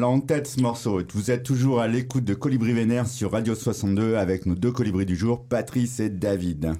l'a 0.00 0.08
en 0.08 0.20
tête 0.20 0.46
ce 0.46 0.60
morceau. 0.60 1.02
Vous 1.12 1.30
êtes 1.30 1.42
toujours 1.42 1.80
à 1.80 1.86
l'écoute 1.86 2.24
de 2.24 2.32
Colibri 2.32 2.72
Vénère 2.72 3.06
sur 3.06 3.32
Radio 3.32 3.54
62 3.54 4.16
avec 4.16 4.46
nos 4.46 4.54
deux 4.54 4.72
colibris 4.72 5.04
du 5.04 5.14
jour, 5.14 5.44
Patrice 5.44 6.00
et 6.00 6.08
David. 6.08 6.72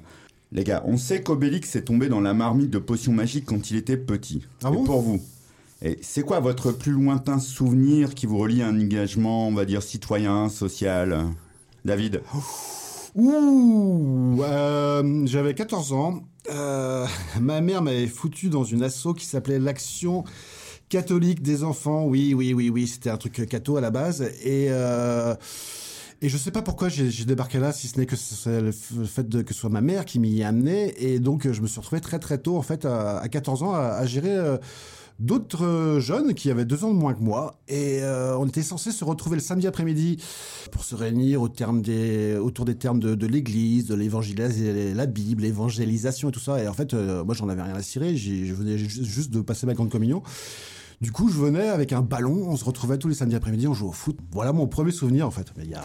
Les 0.53 0.65
gars, 0.65 0.83
on 0.87 0.97
sait 0.97 1.23
qu'Obélix 1.23 1.77
est 1.77 1.83
tombé 1.83 2.09
dans 2.09 2.23
la 2.23 2.33
marmite 2.33 2.71
de 2.71 2.79
potions 2.79 3.13
magiques 3.13 3.45
quand 3.45 3.71
il 3.71 3.77
était 3.77 3.99
petit. 3.99 4.47
Ah 4.65 4.69
et 4.69 4.73
bon 4.73 4.85
pour 4.85 5.03
vous 5.03 5.21
et 5.83 5.99
c'est 6.03 6.23
quoi 6.23 6.41
votre 6.41 6.73
plus 6.73 6.93
lointain 6.93 7.39
souvenir 7.39 8.15
qui 8.15 8.27
vous 8.27 8.37
relie 8.37 8.61
à 8.61 8.69
un 8.69 8.79
engagement, 8.79 9.49
on 9.49 9.55
va 9.55 9.65
dire, 9.65 9.83
citoyen, 9.83 10.51
social? 10.51 11.27
David 11.87 12.23
Ouh, 13.15 14.43
euh, 14.43 15.27
j'avais 15.27 15.55
14 15.55 15.93
ans. 15.95 16.21
Euh, 16.51 17.07
ma 17.41 17.63
mère 17.63 17.81
m'avait 17.81 18.07
foutu 18.07 18.51
dans 18.51 18.65
une 18.65 18.83
asso 18.83 19.15
qui 19.17 19.25
s'appelait 19.25 19.59
l'Action 19.59 20.25
catholique 20.91 21.41
des 21.41 21.65
enfants. 21.65 22.05
Oui, 22.05 22.35
oui, 22.35 22.53
oui, 22.53 22.69
oui, 22.69 22.87
c'était 22.87 23.09
un 23.09 23.17
truc 23.17 23.47
catho 23.49 23.79
à 23.79 23.81
la 23.81 23.91
base. 23.91 24.21
Et 24.45 24.67
euh, 24.69 25.35
et 26.23 26.29
je 26.29 26.37
sais 26.37 26.51
pas 26.51 26.61
pourquoi 26.61 26.91
j'ai 26.91 27.25
débarqué 27.25 27.59
là, 27.59 27.73
si 27.73 27.89
ce 27.89 27.99
n'est 27.99 28.05
que 28.05 28.15
le 28.51 28.73
fait 29.07 29.43
que 29.43 29.55
ce 29.55 29.61
soit 29.61 29.71
ma 29.71 29.81
mère 29.81 30.05
qui 30.05 30.19
m'y 30.19 30.43
a 30.43 30.49
amené. 30.49 30.93
Et 31.03 31.19
donc, 31.19 31.51
je 31.51 31.63
me 31.63 31.67
suis 31.67 31.81
retrouvé 31.81 32.03
très 32.03 32.19
très 32.19 32.37
tôt, 32.37 32.59
en 32.59 32.63
fait, 32.63 32.85
à, 32.85 33.17
à 33.21 33.29
14 33.29 33.63
ans, 33.63 33.73
à, 33.73 34.05
gérer 34.05 34.37
euh, 34.37 34.59
d'autres 35.19 35.97
jeunes 35.99 36.35
qui 36.35 36.51
avaient 36.51 36.67
deux 36.67 36.85
ans 36.85 36.93
de 36.93 36.99
moins 36.99 37.15
que 37.15 37.23
moi. 37.23 37.59
Et 37.69 38.01
euh, 38.03 38.37
on 38.37 38.47
était 38.47 38.63
censé 38.63 38.91
se 38.93 39.03
retrouver 39.03 39.37
le 39.37 39.43
samedi 39.43 39.67
après-midi 39.67 40.19
pour 40.73 40.85
se 40.85 40.95
réunir 40.95 41.41
autour 41.41 42.65
des 42.67 42.75
termes 42.75 43.01
de, 43.01 43.27
l'Église, 43.27 43.87
de 43.87 43.95
l'évangélisation, 43.95 44.95
la 44.95 45.07
Bible, 45.07 45.43
l'évangélisation 45.45 46.29
et 46.29 46.33
tout 46.33 46.41
ça. 46.41 46.63
Et 46.63 46.69
en 46.69 46.75
fait, 46.75 46.93
euh, 46.93 47.25
moi, 47.25 47.35
j'en 47.35 47.49
avais 47.49 47.63
rien 47.63 47.75
à 47.77 47.83
cirer. 47.83 48.15
Je 48.15 48.53
venais 48.53 48.77
ju- 48.77 49.05
juste 49.07 49.31
de 49.31 49.41
passer 49.41 49.65
ma 49.67 49.73
grande 49.73 49.89
communion. 49.89 50.23
Du 51.01 51.13
coup, 51.13 51.31
je 51.31 51.39
venais 51.39 51.69
avec 51.69 51.93
un 51.95 52.03
ballon. 52.03 52.45
On 52.49 52.57
se 52.57 52.65
retrouvait 52.65 52.99
tous 52.99 53.09
les 53.09 53.15
samedis 53.15 53.35
après-midi. 53.37 53.67
On 53.67 53.73
jouait 53.75 53.89
au 53.89 53.93
foot. 53.93 54.19
Voilà 54.33 54.53
mon 54.53 54.67
premier 54.67 54.91
souvenir, 54.91 55.27
en 55.27 55.31
fait. 55.31 55.47
Mais 55.57 55.65
il 55.65 55.71
y 55.71 55.75
a... 55.75 55.83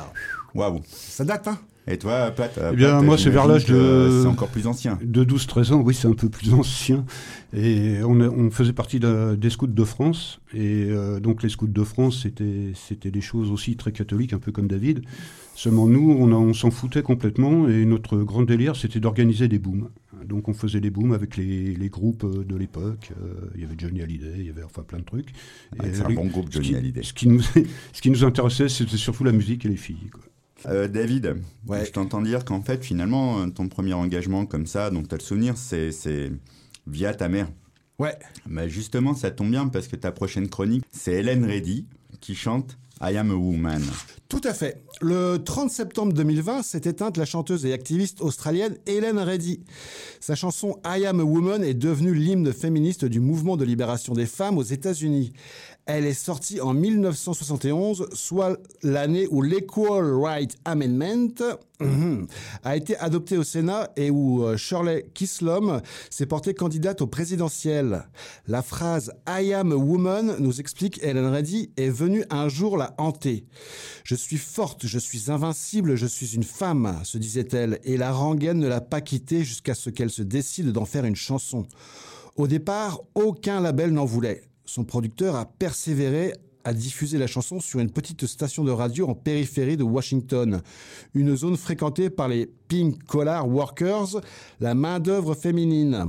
Waouh. 0.54 0.82
Ça 0.90 1.24
date, 1.24 1.48
hein 1.48 1.58
Et 1.88 1.98
toi, 1.98 2.32
Pat 2.32 2.52
Eh 2.74 2.76
bien, 2.76 3.02
moi, 3.02 3.18
c'est 3.18 3.30
vers 3.30 3.48
l'âge 3.48 3.64
de- 3.66 4.20
C'est 4.24 4.28
encore 4.28 4.50
plus 4.50 4.68
ancien. 4.68 5.00
De 5.02 5.24
12-13 5.24 5.72
ans, 5.72 5.82
oui, 5.82 5.94
c'est 5.94 6.10
un 6.10 6.14
peu 6.16 6.28
plus 6.28 6.54
ancien. 6.54 7.06
Et 7.54 8.00
on, 8.04 8.20
a- 8.20 8.28
on 8.28 8.52
faisait 8.52 8.74
partie 8.74 9.00
de- 9.00 9.36
des 9.40 9.50
scouts 9.50 9.68
de 9.68 9.84
France. 9.86 10.42
Et 10.54 10.88
euh, 10.90 11.22
donc, 11.22 11.44
les 11.44 11.50
scouts 11.50 11.68
de 11.68 11.84
France, 11.86 12.20
c'était 12.24 12.74
c'était 12.76 13.12
des 13.12 13.22
choses 13.22 13.52
aussi 13.52 13.78
très 13.78 13.94
catholiques, 13.94 14.34
un 14.34 14.40
peu 14.40 14.52
comme 14.52 14.68
David. 14.68 15.02
Seulement, 15.56 15.88
nous, 15.88 16.12
on, 16.12 16.54
s'en 16.54 16.70
foutait 16.70 17.02
complètement. 17.02 17.68
Et 17.70 17.86
notre 17.86 18.18
grand 18.20 18.44
délire, 18.44 18.76
c'était 18.76 19.00
d'organiser 19.00 19.48
des 19.48 19.58
booms. 19.60 19.90
Donc, 20.26 20.48
on 20.50 20.54
faisait 20.54 20.82
des 20.82 20.90
booms 20.90 21.14
avec 21.14 21.38
les, 21.38 21.74
les 21.76 21.90
groupes 21.90 22.24
euh, 22.25 22.44
de 22.44 22.56
l'époque. 22.56 23.12
Euh, 23.22 23.50
Il 23.56 23.62
y 23.62 23.64
avait 23.64 23.75
Johnny 23.77 24.01
Hallyday, 24.01 24.34
il 24.40 24.46
y 24.46 24.50
avait 24.50 24.64
enfin 24.64 24.84
plein 24.84 25.00
de 25.00 25.03
trucs. 25.06 25.29
Ah, 25.79 25.84
c'est 25.94 26.01
un 26.01 26.10
bon 26.10 26.25
groupe, 26.25 26.48
ce 26.50 26.56
Johnny 26.56 26.70
qui- 26.70 26.75
Hallyday. 26.75 27.03
Ce 27.03 27.14
qui 27.14 27.27
nous, 27.27 27.42
ce 27.94 28.01
qui 28.01 28.10
nous 28.10 28.24
intéressait, 28.24 28.68
c'était 28.70 28.98
surtout 28.98 29.24
la 29.24 29.32
musique 29.32 29.66
et 29.66 29.70
les 29.70 29.77
filles. 29.77 30.10
quoi. 30.12 30.24
Euh, 30.72 30.88
David, 30.88 31.36
Ouais. 31.68 31.86
je 31.86 31.92
t'entends 31.92 32.22
dire 32.22 32.44
qu'en 32.44 32.62
fait, 32.62 32.84
finalement, 32.84 33.48
ton 33.50 33.68
premier 33.70 33.94
engagement 33.94 34.46
comme 34.46 34.66
ça, 34.66 34.90
dont 34.90 35.03
tu 35.03 35.14
as 35.14 35.18
le 35.18 35.24
souvenir, 35.24 35.58
c'est 35.58 35.92
c'est 35.92 36.32
via 36.88 37.14
ta 37.14 37.29
mère. 37.29 37.48
Ouais. 38.00 38.16
Mais 38.48 38.68
justement, 38.68 39.14
ça 39.14 39.32
tombe 39.32 39.51
bien 39.51 39.68
parce 39.68 39.88
que 39.88 39.96
ta 39.96 40.12
prochaine 40.12 40.50
chronique, 40.50 40.84
c'est 40.92 41.14
Hélène 41.14 41.46
Reddy 41.46 41.86
qui 42.20 42.36
chante 42.36 42.77
I 43.01 43.16
Am 43.18 43.29
a 43.32 43.36
Woman. 43.36 43.82
Tout 44.27 44.42
à 44.44 44.55
fait. 44.55 44.81
Le 45.01 45.38
30 45.38 45.70
septembre 45.70 46.11
2020 46.14 46.64
s'est 46.64 46.81
éteinte 46.85 47.18
la 47.18 47.25
chanteuse 47.25 47.64
et 47.68 47.74
activiste 47.74 48.22
australienne 48.22 48.75
Helen 48.88 49.20
Reddy. 49.20 49.59
Sa 50.20 50.33
chanson 50.33 50.79
I 50.83 51.05
Am 51.05 51.20
a 51.20 51.24
Woman 51.24 51.64
est 51.64 51.75
devenue 51.75 52.16
l'hymne 52.16 52.51
féministe 52.51 53.05
du 53.05 53.20
mouvement 53.20 53.55
de 53.55 53.64
libération 53.64 54.14
des 54.14 54.25
femmes 54.25 54.57
aux 54.57 54.64
États-Unis. 54.64 55.33
Elle 55.88 56.08
est 56.08 56.16
sortie 56.16 56.60
en 56.62 56.74
1971, 56.74 58.10
soit 58.14 58.58
l'année 58.82 59.28
où 59.30 59.44
l'Equal 59.44 60.16
Right 60.16 60.58
Amendment 60.66 61.36
mhm, 61.80 62.26
a 62.64 62.76
été 62.76 62.98
adopté 62.98 63.38
au 63.38 63.44
Sénat 63.44 63.92
et 63.96 64.10
où 64.10 64.44
euh, 64.44 64.58
Shirley 64.58 65.06
Kislom 65.14 65.82
s'est 66.10 66.26
portée 66.26 66.56
candidate 66.56 67.02
au 67.02 67.08
présidentiel. 67.08 68.04
La 68.48 68.64
phrase 68.64 69.12
I 69.28 69.54
am 69.54 69.74
a 69.74 69.76
woman, 69.76 70.38
nous 70.40 70.60
explique 70.60 71.04
Helen 71.04 71.28
Reddy, 71.28 71.70
est 71.78 71.90
venue 71.90 72.26
un 72.32 72.50
jour 72.50 72.78
la 72.78 72.96
hanter. 72.98 73.46
Je 74.04 74.16
suis 74.16 74.38
forte, 74.38 74.88
je 74.88 74.98
suis 74.98 75.30
invincible, 75.30 75.96
je 75.96 76.08
suis 76.08 76.34
une 76.34 76.44
femme, 76.44 77.00
se 77.04 77.20
disait-elle, 77.20 77.80
et 77.84 77.98
la 77.98 78.12
rengaine 78.12 78.58
ne 78.58 78.68
l'a 78.68 78.82
pas 78.82 79.02
quittée 79.02 79.44
jusqu'à 79.44 79.76
ce 79.76 79.92
qu'elle 79.92 80.10
se 80.10 80.24
décide 80.24 80.72
d'en 80.72 80.86
faire 80.86 81.06
une 81.06 81.16
chanson. 81.16 81.68
Au 82.38 82.48
départ, 82.48 83.02
aucun 83.14 83.62
label 83.62 83.92
n'en 83.92 84.06
voulait. 84.06 84.42
Son 84.66 84.84
producteur 84.84 85.36
a 85.36 85.46
persévéré 85.46 86.34
à 86.64 86.74
diffuser 86.74 87.20
la 87.20 87.28
chanson 87.28 87.60
sur 87.60 87.80
une 87.80 87.92
petite 87.92 88.25
station 88.25 88.64
de 88.64 88.72
radio 88.72 89.08
en 89.08 89.14
périphérie 89.14 89.78
de 89.78 89.84
Washington, 89.84 90.62
une 91.14 91.36
zone 91.36 91.58
fréquentée 91.58 92.10
par 92.10 92.28
les 92.28 92.48
pink 92.68 93.04
collar 93.04 93.48
workers, 93.48 94.20
la 94.60 94.74
main-d'œuvre 94.74 95.36
féminine. 95.36 96.08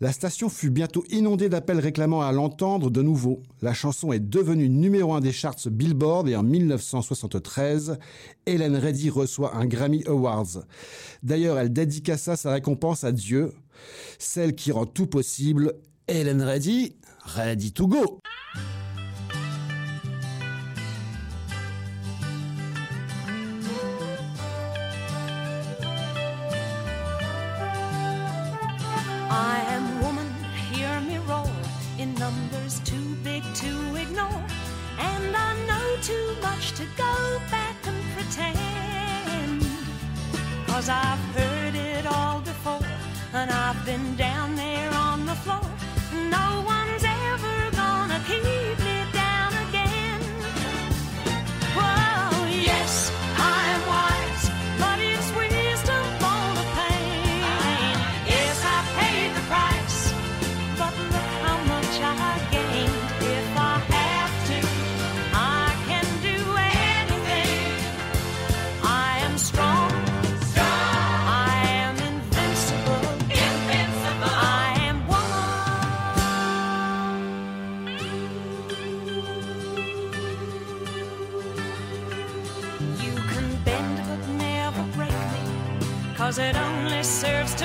La 0.00 0.12
station 0.12 0.50
fut 0.50 0.70
bientôt 0.70 1.04
inondée 1.08 1.48
d'appels 1.48 1.78
réclamant 1.78 2.20
à 2.20 2.32
l'entendre 2.32 2.90
de 2.90 3.00
nouveau. 3.00 3.40
La 3.62 3.72
chanson 3.72 4.12
est 4.12 4.20
devenue 4.20 4.68
numéro 4.68 5.14
un 5.14 5.20
des 5.20 5.32
charts 5.32 5.68
Billboard 5.70 6.28
et 6.28 6.36
en 6.36 6.42
1973, 6.42 7.98
Helen 8.44 8.76
Reddy 8.76 9.08
reçoit 9.08 9.56
un 9.56 9.64
Grammy 9.66 10.04
Awards. 10.06 10.64
D'ailleurs, 11.22 11.58
elle 11.58 11.72
dédicaça 11.72 12.36
sa 12.36 12.52
récompense 12.52 13.04
à 13.04 13.12
Dieu, 13.12 13.52
celle 14.18 14.54
qui 14.54 14.72
rend 14.72 14.84
tout 14.84 15.06
possible. 15.06 15.72
Helen 16.08 16.42
Reddy, 16.42 16.96
ready 17.34 17.70
to 17.70 17.86
go. 17.86 18.20
I 29.28 29.64
am 29.68 30.00
woman, 30.02 30.28
hear 30.70 31.00
me 31.00 31.18
roar 31.18 31.50
in 31.98 32.14
numbers 32.14 32.80
too 32.80 33.16
big 33.24 33.42
to 33.54 33.96
ignore. 33.96 34.44
And 34.98 35.36
I 35.36 35.54
know 35.66 35.96
too 36.02 36.36
much 36.42 36.72
to 36.72 36.84
go 36.96 37.40
back 37.50 37.76
and 37.86 38.02
pretend. 38.14 39.66
Cause 40.66 40.88
I've 40.88 41.24
heard 41.36 41.74
it 41.74 42.06
all 42.06 42.40
before, 42.40 42.86
and 43.32 43.50
I've 43.50 43.84
been 43.84 44.16
down 44.16 44.25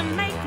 to 0.01 0.15
make 0.15 0.40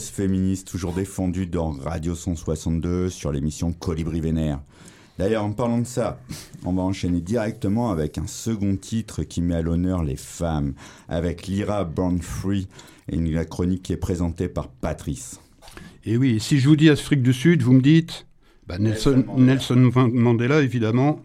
cause 0.00 0.08
féministe 0.08 0.68
toujours 0.68 0.94
défendue 0.94 1.46
dans 1.46 1.72
Radio 1.72 2.14
162 2.14 3.10
sur 3.10 3.32
l'émission 3.32 3.72
Colibri 3.72 4.22
Vénère. 4.22 4.60
D'ailleurs, 5.18 5.44
en 5.44 5.52
parlant 5.52 5.78
de 5.78 5.86
ça, 5.86 6.18
on 6.64 6.72
va 6.72 6.80
enchaîner 6.80 7.20
directement 7.20 7.90
avec 7.90 8.16
un 8.16 8.26
second 8.26 8.76
titre 8.76 9.24
qui 9.24 9.42
met 9.42 9.56
à 9.56 9.60
l'honneur 9.60 10.02
les 10.02 10.16
femmes, 10.16 10.72
avec 11.10 11.46
Lyra 11.46 11.84
Born 11.84 12.22
Free, 12.22 12.66
et 13.10 13.16
une 13.16 13.30
la 13.30 13.44
chronique 13.44 13.82
qui 13.82 13.92
est 13.92 13.98
présentée 13.98 14.48
par 14.48 14.68
Patrice. 14.68 15.38
Et 16.06 16.16
oui, 16.16 16.40
si 16.40 16.60
je 16.60 16.68
vous 16.68 16.76
dis 16.76 16.88
Afrique 16.88 17.22
du 17.22 17.34
Sud, 17.34 17.62
vous 17.62 17.74
me 17.74 17.82
dites 17.82 18.26
bah, 18.66 18.78
Nelson, 18.78 19.22
Nelson 19.36 19.76
Nelson 19.76 20.10
Mandela, 20.14 20.62
évidemment. 20.62 21.20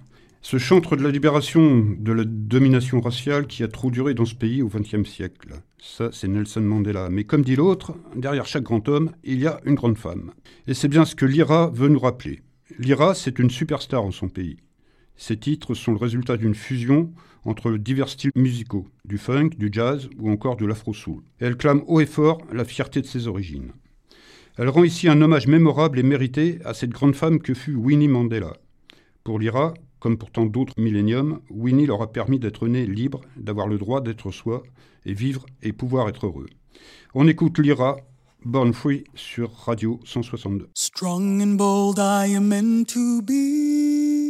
Ce 0.48 0.60
chantre 0.60 0.96
de 0.96 1.02
la 1.02 1.10
libération 1.10 1.84
de 1.98 2.12
la 2.12 2.24
domination 2.24 3.02
raciale 3.02 3.48
qui 3.48 3.64
a 3.64 3.68
trop 3.68 3.90
duré 3.90 4.14
dans 4.14 4.26
ce 4.26 4.36
pays 4.36 4.62
au 4.62 4.68
XXe 4.68 5.10
siècle. 5.10 5.56
Ça, 5.80 6.10
c'est 6.12 6.28
Nelson 6.28 6.62
Mandela. 6.62 7.10
Mais 7.10 7.24
comme 7.24 7.44
dit 7.44 7.56
l'autre, 7.56 7.96
derrière 8.16 8.46
chaque 8.46 8.62
grand 8.62 8.88
homme, 8.88 9.12
il 9.24 9.40
y 9.40 9.48
a 9.48 9.60
une 9.66 9.74
grande 9.74 9.98
femme. 9.98 10.34
Et 10.68 10.76
c'est 10.76 10.88
bien 10.88 11.04
ce 11.04 11.16
que 11.16 11.26
Lyra 11.26 11.72
veut 11.74 11.88
nous 11.88 11.98
rappeler. 11.98 12.42
Lyra, 12.78 13.16
c'est 13.16 13.40
une 13.40 13.50
superstar 13.50 14.04
en 14.04 14.12
son 14.12 14.30
pays. 14.30 14.58
Ses 15.16 15.38
titres 15.38 15.74
sont 15.74 15.94
le 15.94 15.98
résultat 15.98 16.38
d'une 16.38 16.54
fusion 16.54 17.12
entre 17.44 17.72
divers 17.72 18.10
styles 18.10 18.30
musicaux, 18.36 18.86
du 19.04 19.18
funk, 19.18 19.50
du 19.58 19.70
jazz 19.72 20.10
ou 20.20 20.30
encore 20.30 20.58
de 20.58 20.68
l'afro-soul. 20.68 21.24
Elle 21.40 21.58
clame 21.58 21.82
haut 21.88 22.02
et 22.02 22.06
fort 22.06 22.44
la 22.54 22.66
fierté 22.66 23.02
de 23.02 23.08
ses 23.08 23.28
origines. 23.28 23.72
Elle 24.60 24.70
rend 24.70 24.84
ici 24.84 25.10
un 25.10 25.24
hommage 25.24 25.48
mémorable 25.48 25.98
et 25.98 26.04
mérité 26.04 26.60
à 26.66 26.76
cette 26.76 26.92
grande 26.92 27.16
femme 27.16 27.40
que 27.40 27.56
fut 27.56 27.74
Winnie 27.74 28.08
Mandela. 28.08 28.54
Pour 29.24 29.40
Lyra, 29.40 29.74
comme 30.06 30.20
pour 30.20 30.30
tant 30.30 30.46
d'autres 30.46 30.76
milléniums, 30.78 31.40
Winnie 31.50 31.88
leur 31.88 32.04
a 32.04 32.12
permis 32.12 32.38
d'être 32.38 32.68
nés 32.68 32.86
libres, 32.86 33.22
d'avoir 33.38 33.68
le 33.68 33.80
droit 33.80 34.02
d'être 34.02 34.30
soi, 34.30 34.62
et 35.04 35.14
vivre 35.14 35.48
et 35.64 35.74
pouvoir 35.74 36.08
être 36.10 36.28
heureux. 36.28 36.46
On 37.16 37.28
écoute 37.28 37.58
Lyra, 37.58 37.98
Born 38.44 38.72
Free, 38.72 39.06
sur 39.16 39.52
Radio 39.66 40.00
162. 40.04 40.70
Strong 40.76 41.42
and 41.42 41.58
bold 41.58 41.98
I 41.98 42.36
am 42.36 42.50
meant 42.50 42.86
to 42.90 43.24
be. 43.24 44.30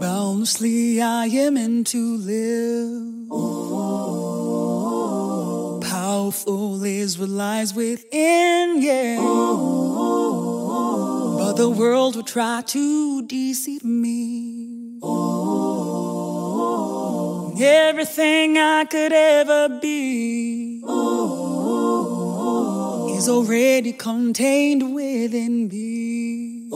Boundlessly 0.00 1.00
I 1.00 1.28
am 1.46 1.54
meant 1.54 1.86
to 1.92 2.16
live. 2.16 3.28
Powerful 5.88 6.82
is 6.82 7.20
what 7.20 7.28
lies 7.28 7.72
within, 7.72 8.82
yeah. 8.82 10.41
The 11.54 11.68
world 11.68 12.16
will 12.16 12.22
try 12.22 12.62
to 12.66 13.22
deceive 13.26 13.84
me. 13.84 14.98
Everything 17.62 18.56
I 18.56 18.86
could 18.90 19.12
ever 19.12 19.68
be 19.80 20.82
is 23.16 23.28
already 23.28 23.92
contained 23.92 24.94
within 24.94 25.68
me. 25.68 26.68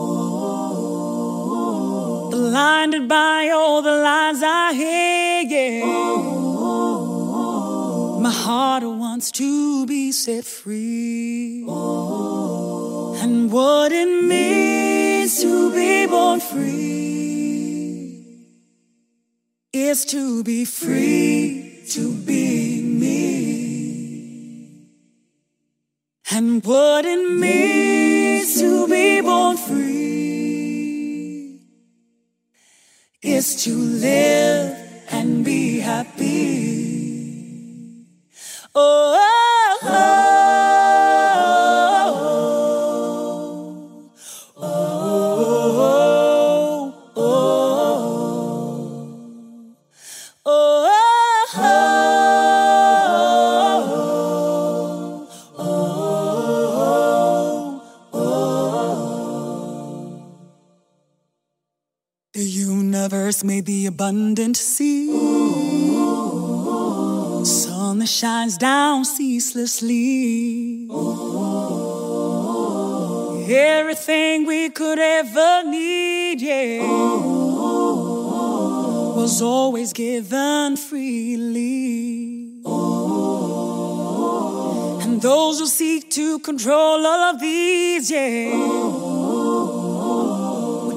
Blinded 2.30 3.08
by 3.08 3.48
all 3.54 3.80
the 3.82 3.96
lies 3.96 4.42
I 4.42 4.74
hear, 4.74 5.42
yeah. 5.48 5.84
My 8.20 8.30
heart 8.30 8.82
wants 8.84 9.30
to 9.32 9.86
be 9.86 10.12
set 10.12 10.44
free. 10.44 11.64
What 13.48 13.92
it 13.92 14.24
means 14.24 15.40
to 15.40 15.72
be 15.72 16.06
born 16.06 16.40
free 16.40 18.24
is 19.72 20.04
to 20.06 20.42
be 20.42 20.64
free, 20.64 21.84
to 21.90 22.12
be 22.12 22.82
me. 22.82 23.36
And 26.32 26.64
what 26.64 27.04
it 27.04 27.30
means 27.30 28.60
to 28.60 28.88
be 28.88 29.20
born 29.20 29.56
free 29.56 31.60
is 33.22 33.62
to 33.62 33.76
live 33.76 34.76
and 35.10 35.44
be 35.44 35.78
happy. 35.78 36.56
Oh, 38.74 39.14
oh, 39.16 39.78
oh, 39.82 40.35
abundant 63.96 64.58
sea. 64.58 65.10
Sun 67.44 67.98
that 68.00 68.08
shines 68.08 68.58
down 68.58 69.06
ceaselessly. 69.06 70.86
Everything 73.48 74.44
we 74.44 74.68
could 74.68 74.98
ever 74.98 75.62
need, 75.70 76.42
yeah, 76.42 76.82
was 79.16 79.40
always 79.40 79.94
given 79.94 80.76
freely. 80.76 82.52
And 85.04 85.22
those 85.22 85.60
who 85.60 85.66
seek 85.66 86.10
to 86.10 86.38
control 86.40 87.06
all 87.06 87.34
of 87.34 87.40
these, 87.40 88.10
yeah, 88.10 89.05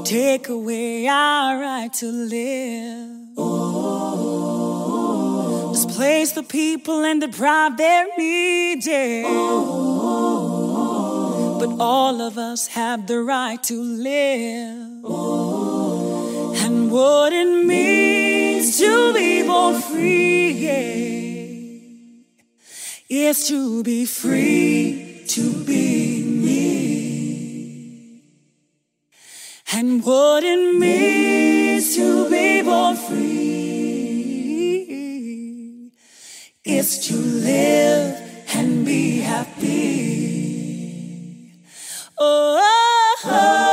take 0.10 0.50
away 0.50 1.08
our 1.08 1.62
right 1.62 1.94
to 1.94 2.08
live. 2.08 3.36
Displace 5.72 6.32
the 6.32 6.42
people 6.42 7.04
and 7.06 7.22
deprive 7.22 7.78
their 7.78 8.08
needs. 8.18 8.88
But 11.60 11.76
all 11.80 12.22
of 12.22 12.40
us 12.40 12.66
have 12.70 13.06
the 13.06 13.22
right 13.22 13.62
to 13.64 13.80
live. 13.80 15.06
And 16.66 16.90
what 16.92 17.32
it 17.32 17.66
means 17.68 18.80
to 18.80 19.14
be 19.14 19.44
born 19.44 19.80
free, 19.80 20.50
is 23.10 23.48
to 23.48 23.84
be 23.84 24.06
free, 24.06 25.24
to 25.28 25.52
be 25.66 26.24
me. 26.24 26.89
And 29.72 30.04
what 30.04 30.44
it 30.44 30.76
means 30.80 31.96
to 31.96 32.28
be 32.28 32.64
born 32.64 32.96
free 32.96 33.60
is 36.66 37.08
to 37.08 37.16
live 37.16 38.20
and 38.56 38.84
be 38.84 39.20
happy. 39.20 39.70
Oh, 42.18 42.58
oh, 42.60 43.22
oh. 43.26 43.69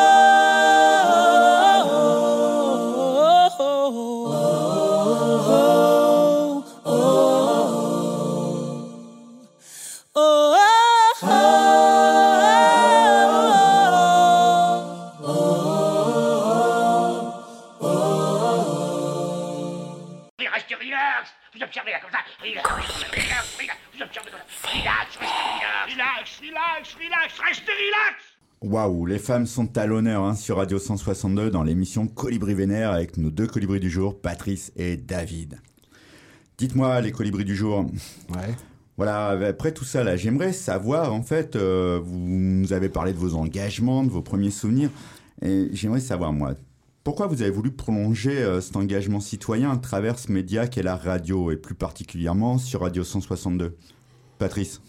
Relax. 26.48 26.94
Relax, 26.94 26.94
relax, 26.94 26.94
relax. 26.94 27.40
Restez 27.48 27.72
relax. 27.72 28.36
Waouh, 28.62 29.06
les 29.06 29.18
femmes 29.18 29.46
sont 29.46 29.76
à 29.76 29.86
l'honneur 29.86 30.22
hein, 30.22 30.34
sur 30.34 30.56
Radio 30.56 30.78
162 30.78 31.50
dans 31.50 31.62
l'émission 31.62 32.06
Colibri 32.06 32.54
Vénère 32.54 32.92
avec 32.92 33.16
nos 33.16 33.30
deux 33.30 33.46
colibris 33.46 33.80
du 33.80 33.90
jour, 33.90 34.20
Patrice 34.20 34.72
et 34.76 34.96
David. 34.96 35.60
Dites-moi 36.58 37.00
les 37.00 37.12
colibris 37.12 37.44
du 37.44 37.54
jour. 37.54 37.86
Ouais. 38.30 38.54
Voilà, 38.96 39.28
après 39.46 39.72
tout 39.72 39.84
ça 39.84 40.04
là, 40.04 40.16
j'aimerais 40.16 40.52
savoir 40.52 41.12
en 41.12 41.22
fait, 41.22 41.54
euh, 41.54 42.00
vous 42.02 42.18
nous 42.18 42.72
avez 42.72 42.88
parlé 42.88 43.12
de 43.12 43.18
vos 43.18 43.34
engagements, 43.34 44.02
de 44.02 44.10
vos 44.10 44.22
premiers 44.22 44.50
souvenirs, 44.50 44.90
et 45.42 45.68
j'aimerais 45.72 46.00
savoir 46.00 46.32
moi, 46.32 46.54
pourquoi 47.04 47.26
vous 47.26 47.42
avez 47.42 47.50
voulu 47.50 47.70
prolonger 47.70 48.38
euh, 48.38 48.62
cet 48.62 48.74
engagement 48.74 49.20
citoyen 49.20 49.70
à 49.70 49.76
travers 49.76 50.18
ce 50.18 50.32
média 50.32 50.66
qu'est 50.66 50.82
la 50.82 50.96
radio 50.96 51.50
et 51.50 51.56
plus 51.56 51.74
particulièrement 51.74 52.56
sur 52.56 52.80
Radio 52.80 53.04
162 53.04 53.76
Patrice 54.38 54.80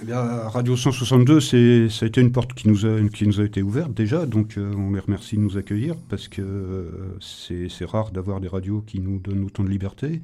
Eh 0.00 0.04
bien, 0.04 0.22
Radio 0.22 0.76
162, 0.76 1.40
c'est, 1.40 1.88
ça 1.88 2.04
a 2.04 2.08
été 2.08 2.20
une 2.20 2.30
porte 2.30 2.54
qui 2.54 2.68
nous 2.68 2.86
a, 2.86 3.00
qui 3.12 3.26
nous 3.26 3.40
a 3.40 3.44
été 3.44 3.62
ouverte 3.62 3.92
déjà, 3.92 4.26
donc 4.26 4.56
euh, 4.56 4.72
on 4.76 4.92
les 4.92 5.00
remercie 5.00 5.36
de 5.36 5.40
nous 5.40 5.56
accueillir 5.56 5.96
parce 6.08 6.28
que 6.28 6.40
euh, 6.40 7.16
c'est, 7.20 7.68
c'est 7.68 7.84
rare 7.84 8.12
d'avoir 8.12 8.40
des 8.40 8.46
radios 8.46 8.82
qui 8.86 9.00
nous 9.00 9.18
donnent 9.18 9.44
autant 9.44 9.64
de 9.64 9.68
liberté. 9.68 10.22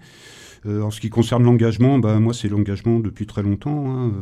Euh, 0.66 0.82
en 0.82 0.90
ce 0.92 1.00
qui 1.00 1.10
concerne 1.10 1.42
l'engagement, 1.42 1.98
ben, 1.98 2.20
moi 2.20 2.32
c'est 2.32 2.48
l'engagement 2.48 3.00
depuis 3.00 3.26
très 3.26 3.42
longtemps. 3.42 3.90
Hein, 3.90 4.12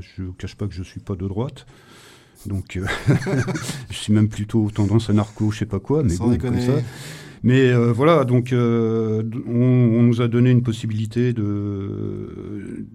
je 0.00 0.22
ne 0.22 0.30
cache 0.32 0.54
pas 0.54 0.66
que 0.66 0.74
je 0.74 0.82
suis 0.82 1.00
pas 1.00 1.14
de 1.14 1.28
droite. 1.28 1.66
Donc, 2.46 2.78
je 3.90 3.94
suis 3.96 4.14
même 4.14 4.30
plutôt 4.30 4.70
tendance 4.70 5.10
à 5.10 5.12
narco, 5.12 5.50
je 5.50 5.58
sais 5.58 5.66
pas 5.66 5.78
quoi, 5.78 6.02
mais 6.02 6.08
Sans 6.14 6.24
bon, 6.24 6.30
déconner. 6.30 6.64
comme 6.66 6.76
ça. 6.76 6.82
Mais 7.42 7.70
euh, 7.70 7.92
voilà, 7.92 8.24
donc 8.24 8.52
euh, 8.52 9.22
on, 9.46 9.52
on 9.52 10.02
nous 10.02 10.20
a 10.20 10.28
donné 10.28 10.50
une 10.50 10.62
possibilité 10.62 11.32
de, 11.32 12.86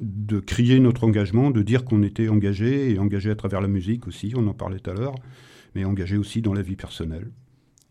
de 0.00 0.40
crier 0.40 0.78
notre 0.78 1.04
engagement, 1.04 1.50
de 1.50 1.62
dire 1.62 1.84
qu'on 1.84 2.02
était 2.02 2.28
engagé, 2.28 2.92
et 2.92 2.98
engagé 2.98 3.30
à 3.30 3.36
travers 3.36 3.60
la 3.60 3.68
musique 3.68 4.06
aussi, 4.06 4.32
on 4.36 4.46
en 4.46 4.54
parlait 4.54 4.78
tout 4.78 4.90
à 4.90 4.94
l'heure, 4.94 5.14
mais 5.74 5.84
engagé 5.84 6.16
aussi 6.16 6.42
dans 6.42 6.52
la 6.52 6.62
vie 6.62 6.76
personnelle. 6.76 7.30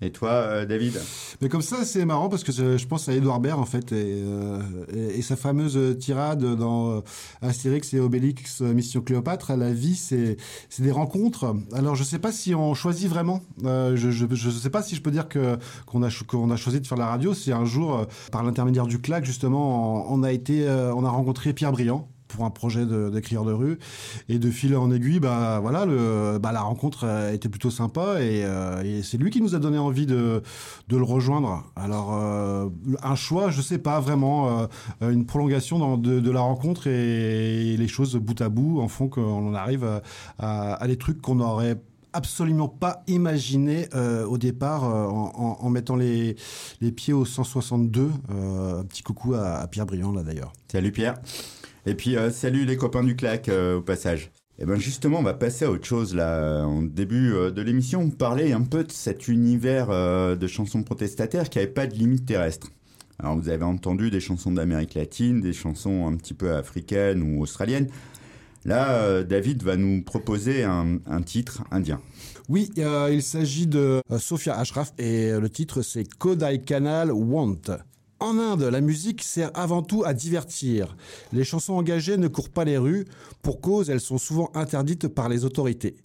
Et 0.01 0.11
toi, 0.11 0.29
euh, 0.29 0.65
David? 0.65 0.99
Mais 1.41 1.47
comme 1.47 1.61
ça, 1.61 1.85
c'est 1.85 2.03
marrant 2.03 2.27
parce 2.27 2.43
que 2.43 2.51
je 2.51 2.85
pense 2.85 3.07
à 3.07 3.13
Edouard 3.13 3.39
Baird, 3.39 3.59
en 3.59 3.65
fait, 3.65 3.93
et, 3.93 4.21
euh, 4.25 4.59
et- 4.93 5.21
sa 5.21 5.37
fameuse 5.37 5.97
tirade 5.97 6.43
dans 6.57 6.91
euh, 6.91 6.99
Astérix 7.41 7.93
et 7.93 7.99
Obélix, 7.99 8.61
Mission 8.61 9.01
Cléopâtre. 9.01 9.53
La 9.55 9.71
vie, 9.71 9.95
c'est 9.95 10.37
des 10.79 10.91
rencontres. 10.91 11.55
Alors, 11.73 11.95
je 11.95 12.03
sais 12.03 12.19
pas 12.19 12.31
si 12.33 12.53
on 12.53 12.73
choisit 12.73 13.09
vraiment. 13.09 13.41
Je, 13.63 13.95
je 13.95 14.49
sais 14.49 14.69
pas 14.69 14.83
si 14.83 14.95
je 14.95 15.01
peux 15.01 15.11
dire 15.11 15.27
qu'on 15.29 16.03
a, 16.03 16.07
a 16.07 16.57
choisi 16.57 16.81
de 16.81 16.87
faire 16.87 16.97
la 16.97 17.07
radio. 17.07 17.33
Si 17.33 17.51
un 17.51 17.65
jour, 17.65 18.05
par 18.31 18.43
l'intermédiaire 18.43 18.87
du 18.87 18.99
CLAC, 18.99 19.25
justement, 19.25 20.11
on, 20.11 20.23
a 20.23 20.31
été, 20.31 20.67
on 20.69 21.05
a 21.05 21.09
rencontré 21.09 21.53
Pierre 21.53 21.71
Briand 21.71 22.07
pour 22.27 22.45
un 22.45 22.49
projet 22.49 22.85
d'écrire 22.85 23.43
de, 23.43 23.51
rue. 23.51 23.79
Et 24.29 24.39
de 24.39 24.49
fil 24.49 24.75
en 24.75 24.91
aiguille 24.91 25.19
bah 25.19 25.59
voilà 25.61 25.85
bah, 26.39 26.51
la 26.51 26.61
rencontre 26.61 27.05
a 27.05 27.31
été 27.33 27.49
plutôt 27.49 27.71
sympa 27.71 28.21
et, 28.21 28.43
euh, 28.43 28.83
et 28.83 29.03
c'est 29.03 29.17
lui 29.17 29.29
qui 29.29 29.41
nous 29.41 29.55
a 29.55 29.59
donné 29.59 29.77
envie 29.77 30.05
de 30.05 30.41
le 30.89 31.03
rejoindre. 31.03 31.63
Alors 31.75 32.13
euh, 32.13 32.67
un 33.03 33.15
choix 33.15 33.49
je 33.49 33.61
sais 33.61 33.77
pas 33.77 33.99
vraiment 33.99 34.67
euh, 35.01 35.11
une 35.11 35.25
prolongation 35.25 35.97
de, 35.97 36.31
la 36.31 36.41
rencontre 36.41 36.87
et, 36.87 37.77
les 37.77 37.87
choses 37.87 38.15
bout 38.15 38.39
à 38.41 38.49
bout 38.49 38.81
en 38.81 38.87
font 38.87 39.07
qu'on 39.07 39.53
arrive 39.53 40.01
à, 40.39 40.87
des 40.87 40.97
trucs 40.97 41.21
qu'on 41.21 41.39
aurait 41.39 41.77
absolument 42.15 42.69
pas 42.69 43.03
imaginé 43.07 43.87
euh, 43.93 44.25
au 44.25 44.37
départ 44.37 44.85
euh, 44.85 45.05
en, 45.07 45.69
mettant 45.69 45.95
les, 45.95 46.35
pieds 46.95 47.13
au 47.13 47.25
162 47.25 48.09
Euh, 48.31 48.79
un 48.79 48.83
petit 48.85 49.03
coucou 49.03 49.33
à, 49.33 49.57
à 49.57 49.67
Pierre 49.67 49.85
Briand 49.85 50.11
là 50.11 50.23
d'ailleurs. 50.23 50.53
Salut 50.71 50.91
Pierre. 50.91 51.15
Et 51.85 51.93
puis 51.93 52.17
euh, 52.17 52.31
salut 52.31 52.65
les 52.65 52.77
copains 52.77 53.03
du 53.03 53.15
clac 53.15 53.47
euh, 53.49 53.77
au 53.77 53.81
passage. 53.81 54.31
Et 54.57 54.65
ben 54.65 54.77
justement, 54.77 55.19
on 55.19 55.23
va 55.23 55.33
passer 55.33 55.65
à 55.65 55.71
autre 55.71 55.85
chose 55.85 56.15
là. 56.15 56.65
En 56.65 56.81
début 56.81 57.33
euh, 57.33 57.51
de 57.51 57.61
l'émission, 57.61 58.01
on 58.01 58.09
parlait 58.09 58.53
un 58.53 58.61
peu 58.61 58.83
de 58.83 58.91
cet 58.91 59.27
univers 59.27 59.89
euh, 59.89 60.35
de 60.35 60.47
chansons 60.47 60.81
protestataires 60.81 61.49
qui 61.49 61.57
n'avait 61.57 61.71
pas 61.71 61.87
de 61.87 61.93
limite 61.93 62.25
terrestre. 62.25 62.69
Alors 63.19 63.37
vous 63.37 63.49
avez 63.49 63.63
entendu 63.63 64.09
des 64.09 64.19
chansons 64.19 64.51
d'Amérique 64.51 64.93
latine, 64.95 65.41
des 65.41 65.53
chansons 65.53 66.07
un 66.07 66.15
petit 66.15 66.33
peu 66.33 66.53
africaines 66.53 67.21
ou 67.21 67.41
australiennes. 67.41 67.87
Là, 68.65 69.23
David 69.23 69.61
va 69.61 69.77
nous 69.77 70.01
proposer 70.01 70.63
un, 70.63 71.21
titre 71.23 71.63
indien. 71.69 72.01
Oui, 72.49 72.71
il 72.75 73.21
s'agit 73.21 73.67
de 73.67 74.01
Sophia 74.17 74.57
Ashraf 74.57 74.91
et 74.97 75.31
le 75.39 75.49
titre 75.49 75.83
c'est 75.83 76.03
Kodai 76.17 76.61
Canal 76.61 77.11
Want. 77.11 77.61
En 78.19 78.39
Inde, 78.39 78.63
la 78.63 78.79
musique 78.79 79.23
sert 79.23 79.51
avant 79.53 79.83
tout 79.83 80.03
à 80.05 80.13
divertir. 80.13 80.95
Les 81.33 81.43
chansons 81.43 81.73
engagées 81.73 82.17
ne 82.17 82.29
courent 82.29 82.49
pas 82.49 82.63
les 82.63 82.77
rues, 82.77 83.05
pour 83.41 83.59
cause 83.59 83.89
elles 83.89 83.99
sont 83.99 84.17
souvent 84.17 84.49
interdites 84.53 85.09
par 85.09 85.27
les 85.27 85.43
autorités. 85.43 85.97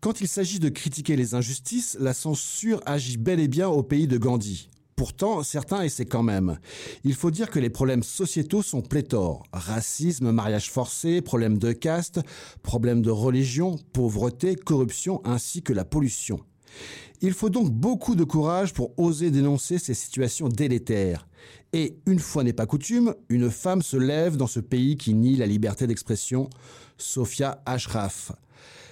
Quand 0.00 0.20
il 0.20 0.28
s'agit 0.28 0.60
de 0.60 0.68
critiquer 0.68 1.16
les 1.16 1.34
injustices, 1.34 1.96
la 2.00 2.14
censure 2.14 2.80
agit 2.86 3.16
bel 3.16 3.40
et 3.40 3.48
bien 3.48 3.68
au 3.68 3.82
pays 3.82 4.06
de 4.06 4.16
Gandhi. 4.16 4.70
Pourtant, 4.94 5.42
certains 5.42 5.82
essaient 5.82 6.04
quand 6.04 6.22
même. 6.22 6.58
Il 7.04 7.14
faut 7.14 7.30
dire 7.30 7.50
que 7.50 7.58
les 7.58 7.70
problèmes 7.70 8.02
sociétaux 8.02 8.62
sont 8.62 8.82
pléthores. 8.82 9.44
Racisme, 9.52 10.30
mariage 10.30 10.70
forcé, 10.70 11.22
problèmes 11.22 11.58
de 11.58 11.72
caste, 11.72 12.20
problèmes 12.62 13.00
de 13.00 13.10
religion, 13.10 13.78
pauvreté, 13.92 14.56
corruption, 14.56 15.22
ainsi 15.24 15.62
que 15.62 15.72
la 15.72 15.86
pollution. 15.86 16.40
Il 17.22 17.32
faut 17.32 17.50
donc 17.50 17.70
beaucoup 17.70 18.14
de 18.14 18.24
courage 18.24 18.72
pour 18.72 18.98
oser 18.98 19.30
dénoncer 19.30 19.78
ces 19.78 19.94
situations 19.94 20.48
délétères. 20.48 21.26
Et, 21.72 21.98
une 22.06 22.18
fois 22.18 22.44
n'est 22.44 22.52
pas 22.52 22.66
coutume, 22.66 23.14
une 23.28 23.50
femme 23.50 23.82
se 23.82 23.96
lève 23.96 24.36
dans 24.36 24.46
ce 24.46 24.60
pays 24.60 24.96
qui 24.96 25.14
nie 25.14 25.36
la 25.36 25.46
liberté 25.46 25.86
d'expression, 25.86 26.48
Sophia 26.96 27.62
Ashraf. 27.66 28.32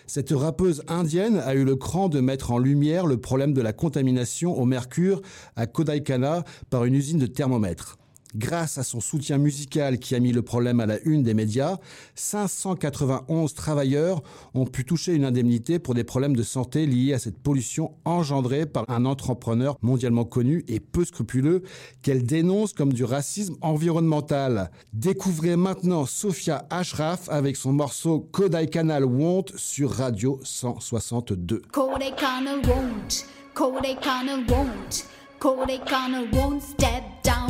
Cette 0.06 0.30
rappeuse 0.30 0.82
indienne 0.88 1.36
a 1.36 1.54
eu 1.54 1.64
le 1.64 1.76
cran 1.76 2.08
de 2.08 2.20
mettre 2.20 2.50
en 2.50 2.58
lumière 2.58 3.06
le 3.06 3.18
problème 3.18 3.52
de 3.52 3.60
la 3.60 3.74
contamination 3.74 4.58
au 4.58 4.64
mercure 4.64 5.20
à 5.54 5.66
Kodaikanal 5.66 6.44
par 6.70 6.84
une 6.84 6.94
usine 6.94 7.18
de 7.18 7.26
thermomètres. 7.26 7.97
Grâce 8.36 8.76
à 8.76 8.82
son 8.82 9.00
soutien 9.00 9.38
musical 9.38 9.98
qui 9.98 10.14
a 10.14 10.20
mis 10.20 10.32
le 10.32 10.42
problème 10.42 10.80
à 10.80 10.86
la 10.86 11.00
une 11.04 11.22
des 11.22 11.32
médias, 11.32 11.78
591 12.14 13.54
travailleurs 13.54 14.22
ont 14.52 14.66
pu 14.66 14.84
toucher 14.84 15.14
une 15.14 15.24
indemnité 15.24 15.78
pour 15.78 15.94
des 15.94 16.04
problèmes 16.04 16.36
de 16.36 16.42
santé 16.42 16.84
liés 16.84 17.14
à 17.14 17.18
cette 17.18 17.38
pollution 17.38 17.94
engendrée 18.04 18.66
par 18.66 18.84
un 18.88 19.06
entrepreneur 19.06 19.78
mondialement 19.80 20.26
connu 20.26 20.62
et 20.68 20.78
peu 20.78 21.06
scrupuleux 21.06 21.62
qu'elle 22.02 22.24
dénonce 22.24 22.74
comme 22.74 22.92
du 22.92 23.04
racisme 23.04 23.56
environnemental. 23.62 24.70
Découvrez 24.92 25.56
maintenant 25.56 26.04
Sophia 26.04 26.66
Ashraf 26.68 27.30
avec 27.30 27.56
son 27.56 27.72
morceau 27.72 28.28
Kodaikanal 28.30 29.04
Want 29.06 29.46
sur 29.56 29.90
Radio 29.90 30.38
162. 30.42 31.62
Kodaikanal 31.72 32.60
won't, 32.66 33.26
Kodaikanal 33.54 34.44
won't, 34.50 35.06
Kodaikanal 35.40 36.30
won't 36.34 36.60
step 36.60 37.02
down 37.24 37.48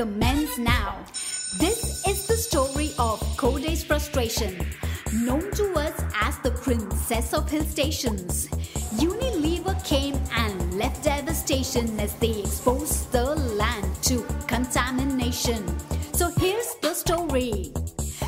amends 0.00 0.58
now. 0.58 0.96
This 1.58 2.06
is 2.06 2.26
the 2.26 2.36
story 2.36 2.92
of 2.98 3.20
Kodai's 3.36 3.84
frustration, 3.84 4.66
known 5.12 5.50
to 5.52 5.72
us 5.74 5.94
as 6.20 6.38
the 6.38 6.50
princess 6.50 7.32
of 7.32 7.48
hill 7.48 7.64
stations. 7.64 8.48
Unilever 8.96 9.82
came 9.84 10.18
and 10.32 10.78
left 10.78 11.04
devastation 11.04 11.98
as 12.00 12.14
they 12.16 12.40
exposed 12.40 13.10
the 13.12 13.36
land 13.56 13.90
to 14.02 14.22
contamination. 14.46 15.64
So 16.12 16.30
here's 16.30 16.74
the 16.82 16.94
story. 16.94 17.72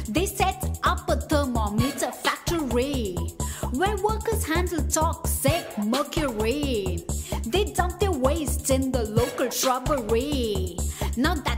They 0.09 0.27
set 0.27 0.79
up 0.85 1.09
a 1.09 1.17
thermometer 1.17 2.13
factory 2.13 3.17
where 3.73 3.97
workers 3.97 4.45
handle 4.45 4.83
toxic 4.89 5.67
mercury. 5.79 7.05
They 7.47 7.65
dump 7.65 7.99
their 8.01 8.13
waste 8.13 8.71
in 8.71 8.93
the 8.93 9.05
local 9.05 9.51
shrubbery. 9.51 10.77
Now 11.17 11.35
toxic 11.35 11.58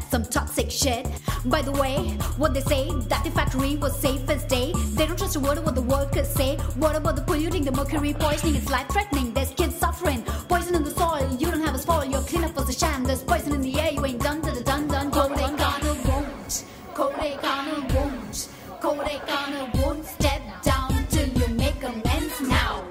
shit. 0.81 1.07
By 1.45 1.62
the 1.62 1.73
way, 1.73 1.97
what 2.40 2.55
they 2.55 2.61
say 2.61 2.90
that 3.09 3.23
the 3.25 3.31
factory 3.31 3.77
was 3.77 3.99
safe 3.99 4.29
as 4.31 4.45
day. 4.45 4.73
They 4.97 5.07
don't 5.07 5.19
trust 5.19 5.37
a 5.37 5.40
word 5.40 5.59
of 5.59 5.64
what 5.64 5.75
the 5.75 5.83
workers 5.83 6.29
say. 6.29 6.57
What 6.83 6.97
about 6.97 7.16
the 7.16 7.23
polluting, 7.23 7.64
the 7.64 7.73
mercury 7.73 8.14
poisoning? 8.14 8.57
It's 8.57 8.71
life 8.71 8.88
threatening. 8.88 9.33
There's 9.35 9.51
kids 9.51 9.77
suffering. 9.77 10.23
Poison 10.49 10.75
in 10.75 10.85
the 10.85 10.90
soil. 10.90 11.29
You 11.38 11.51
don't 11.51 11.62
have 11.62 11.75
a 11.75 11.79
spoil. 11.79 12.05
Your 12.05 12.23
cleanup 12.23 12.57
was 12.57 12.69
a 12.71 12.73
sham. 12.73 13.05
There's 13.05 13.23
poison 13.23 13.55
in 13.55 13.61
the 13.61 13.79
air. 13.79 13.93
You 13.93 14.07
ain't 14.07 14.23
done, 14.23 14.40
done, 14.40 14.62
done, 14.62 14.88
done. 14.88 15.11
Kodaikanal 15.11 15.97
won't. 16.09 16.64
Kodaikanal 16.95 17.81
won't. 17.95 18.49
Kodaikanal 18.81 19.66
won't 19.83 20.05
step 20.07 20.43
down 20.62 21.07
till 21.11 21.29
you 21.29 21.49
make 21.55 21.83
amends 21.83 22.40
now. 22.40 22.83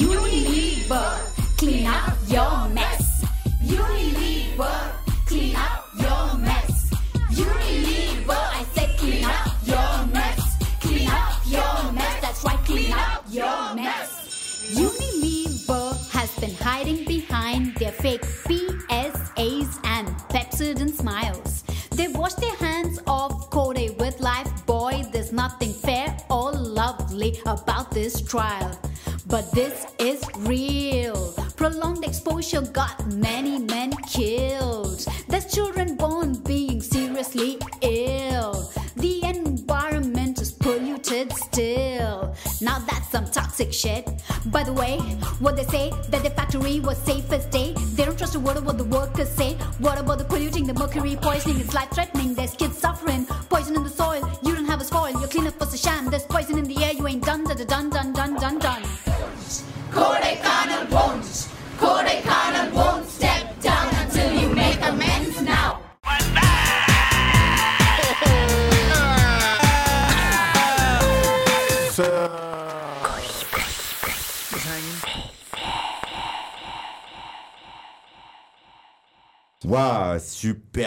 Unilever, 0.00 1.08
clean 1.58 1.86
up 1.86 2.16
your 2.28 2.68
mess. 2.70 2.85
Fake 18.24 18.68
PSAs 18.78 19.78
and 19.84 20.08
Pepsodent 20.30 20.94
smiles. 20.94 21.62
They 21.90 22.08
wash 22.08 22.34
their 22.34 22.54
hands 22.56 23.00
off 23.06 23.50
Kodak 23.50 23.98
with 23.98 24.20
life. 24.20 24.48
Boy, 24.66 25.04
there's 25.12 25.32
nothing 25.32 25.72
fair 25.72 26.16
or 26.30 26.52
lovely 26.52 27.40
about 27.46 27.90
this 27.90 28.20
trial. 28.20 28.78
But 29.26 29.50
this 29.52 29.86
is 29.98 30.22
real. 30.38 31.32
Prolonged 31.56 32.04
exposure 32.04 32.62
got 32.62 33.06
many 33.14 33.58
men 33.58 33.92
killed. 34.08 35.04
There's 35.28 35.52
children 35.52 35.96
born 35.96 36.34
being 36.42 36.80
seriously 36.80 37.58
ill. 37.82 38.70
The 38.96 39.24
environment 39.24 40.40
is 40.40 40.52
polluted 40.52 41.32
still. 41.32 42.34
Now 42.60 42.78
that's 42.78 43.10
some 43.10 43.26
toxic 43.26 43.72
shit. 43.72 44.08
By 44.46 44.62
the 44.62 44.72
way, 44.72 44.98
what 45.38 45.56
they 45.56 45.64
say 45.64 45.90
that 46.10 46.22
the 46.22 46.30
factory 46.30 46.80
was 46.80 46.96
safe 46.98 47.30
as 47.32 47.46
day. 47.46 47.74
Of 48.36 48.64
what 48.64 48.78
the 48.78 48.84
workers 48.84 49.30
say. 49.30 49.54
What 49.78 49.98
about 49.98 50.18
the 50.18 50.24
polluting, 50.24 50.66
the 50.66 50.74
mercury 50.74 51.16
poisoning? 51.16 51.58
It's 51.58 51.72
life 51.74 51.90
threatening. 51.90 52.34
There's 52.34 52.52
kids 52.52 52.75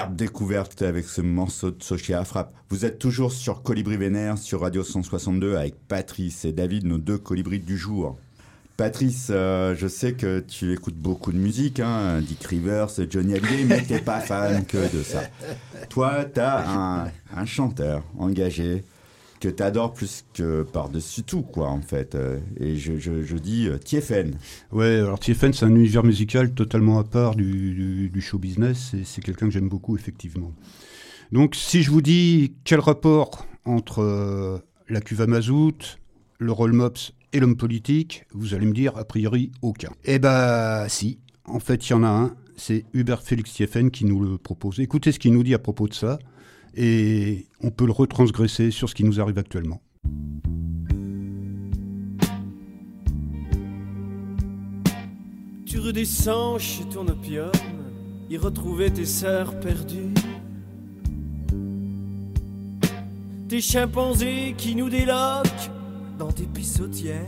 découverte 0.07 0.81
avec 0.81 1.05
ce 1.05 1.21
morceau 1.21 1.71
de 1.71 1.83
Sochi 1.83 2.13
à 2.13 2.23
frappe. 2.23 2.53
Vous 2.69 2.85
êtes 2.85 2.99
toujours 2.99 3.31
sur 3.31 3.61
Colibri 3.61 3.97
Vénère, 3.97 4.37
sur 4.37 4.61
Radio 4.61 4.83
162, 4.83 5.57
avec 5.57 5.75
Patrice 5.87 6.45
et 6.45 6.51
David, 6.51 6.85
nos 6.85 6.97
deux 6.97 7.17
colibris 7.17 7.59
du 7.59 7.77
jour. 7.77 8.17
Patrice, 8.77 9.27
euh, 9.29 9.75
je 9.75 9.87
sais 9.87 10.13
que 10.13 10.39
tu 10.39 10.71
écoutes 10.71 10.95
beaucoup 10.95 11.33
de 11.33 11.37
musique, 11.37 11.81
hein, 11.81 12.21
Dick 12.21 12.43
Rivers, 12.45 12.87
Johnny 13.09 13.33
Hallyday, 13.35 13.65
mais 13.65 13.81
t'es 13.81 13.99
pas 13.99 14.21
fan 14.21 14.65
que 14.65 14.77
de 14.95 15.03
ça. 15.03 15.23
Toi, 15.89 16.23
t'as 16.23 16.65
un, 16.65 17.11
un 17.35 17.45
chanteur 17.45 18.03
engagé 18.17 18.85
que 19.39 19.47
t'adores 19.47 19.93
plus 19.93 20.25
que 20.33 20.63
par-dessus 20.63 21.23
tout, 21.23 21.41
quoi, 21.41 21.69
en 21.69 21.81
fait. 21.81 22.15
Euh, 22.15 22.39
Et 22.59 22.75
je, 22.75 22.97
je, 22.97 23.23
je 23.23 23.37
dis 23.37 23.67
euh, 23.67 23.77
Tiefen. 23.77 24.35
Ouais, 24.71 24.97
alors 24.97 25.19
TFN, 25.19 25.53
c'est 25.53 25.65
un 25.65 25.75
univers 25.75 26.03
musical 26.03 26.53
totalement 26.53 26.99
à 26.99 27.03
part 27.03 27.35
du, 27.35 28.11
show 28.21 28.37
business, 28.37 28.93
et 28.93 29.03
c'est 29.05 29.21
quelqu'un 29.21 29.47
que 29.47 29.53
j'aime 29.53 29.69
beaucoup, 29.69 29.95
effectivement. 29.95 30.53
Donc, 31.31 31.55
si 31.55 31.83
je 31.83 31.91
vous 31.91 32.01
dis 32.01 32.55
quel 32.63 32.79
rapport 32.79 33.45
entre 33.65 34.01
euh, 34.01 34.57
la 34.89 34.99
cuve 34.99 35.21
à 35.21 35.27
mazout, 35.27 35.99
le 36.39 36.51
roll 36.51 36.73
mops 36.73 37.13
et 37.33 37.39
l'homme 37.39 37.55
politique, 37.55 38.25
vous 38.33 38.53
allez 38.53 38.65
me 38.65 38.73
dire, 38.73 38.97
a 38.97 39.05
priori, 39.05 39.51
aucun. 39.61 39.91
Eh 40.05 40.19
ben, 40.19 40.87
si. 40.89 41.19
En 41.45 41.59
fait, 41.59 41.87
il 41.87 41.91
y 41.91 41.93
en 41.93 42.03
a 42.03 42.09
un. 42.09 42.35
C'est 42.57 42.85
Hubert 42.93 43.23
Félix 43.23 43.53
Tiefen 43.53 43.89
qui 43.89 44.05
nous 44.05 44.19
le 44.19 44.37
propose. 44.37 44.79
Écoutez 44.79 45.11
ce 45.11 45.19
qu'il 45.19 45.33
nous 45.33 45.43
dit 45.43 45.53
à 45.53 45.59
propos 45.59 45.87
de 45.87 45.93
ça, 45.93 46.19
et 46.75 47.47
on 47.61 47.71
peut 47.71 47.85
le 47.85 47.91
retransgresser 47.91 48.71
sur 48.71 48.89
ce 48.89 48.95
qui 48.95 49.03
nous 49.03 49.19
arrive 49.19 49.37
actuellement. 49.37 49.81
Tu 55.65 55.79
redescends 55.79 56.57
chez 56.57 56.83
ton 56.85 57.07
opium, 57.07 57.51
y 58.29 58.37
retrouver 58.37 58.91
tes 58.91 59.05
sœurs 59.05 59.59
perdues. 59.59 60.13
Tes 63.47 63.61
chimpanzés 63.61 64.55
qui 64.57 64.75
nous 64.75 64.89
déloquent 64.89 65.71
dans 66.17 66.31
tes 66.31 66.45
pissotières. 66.45 67.25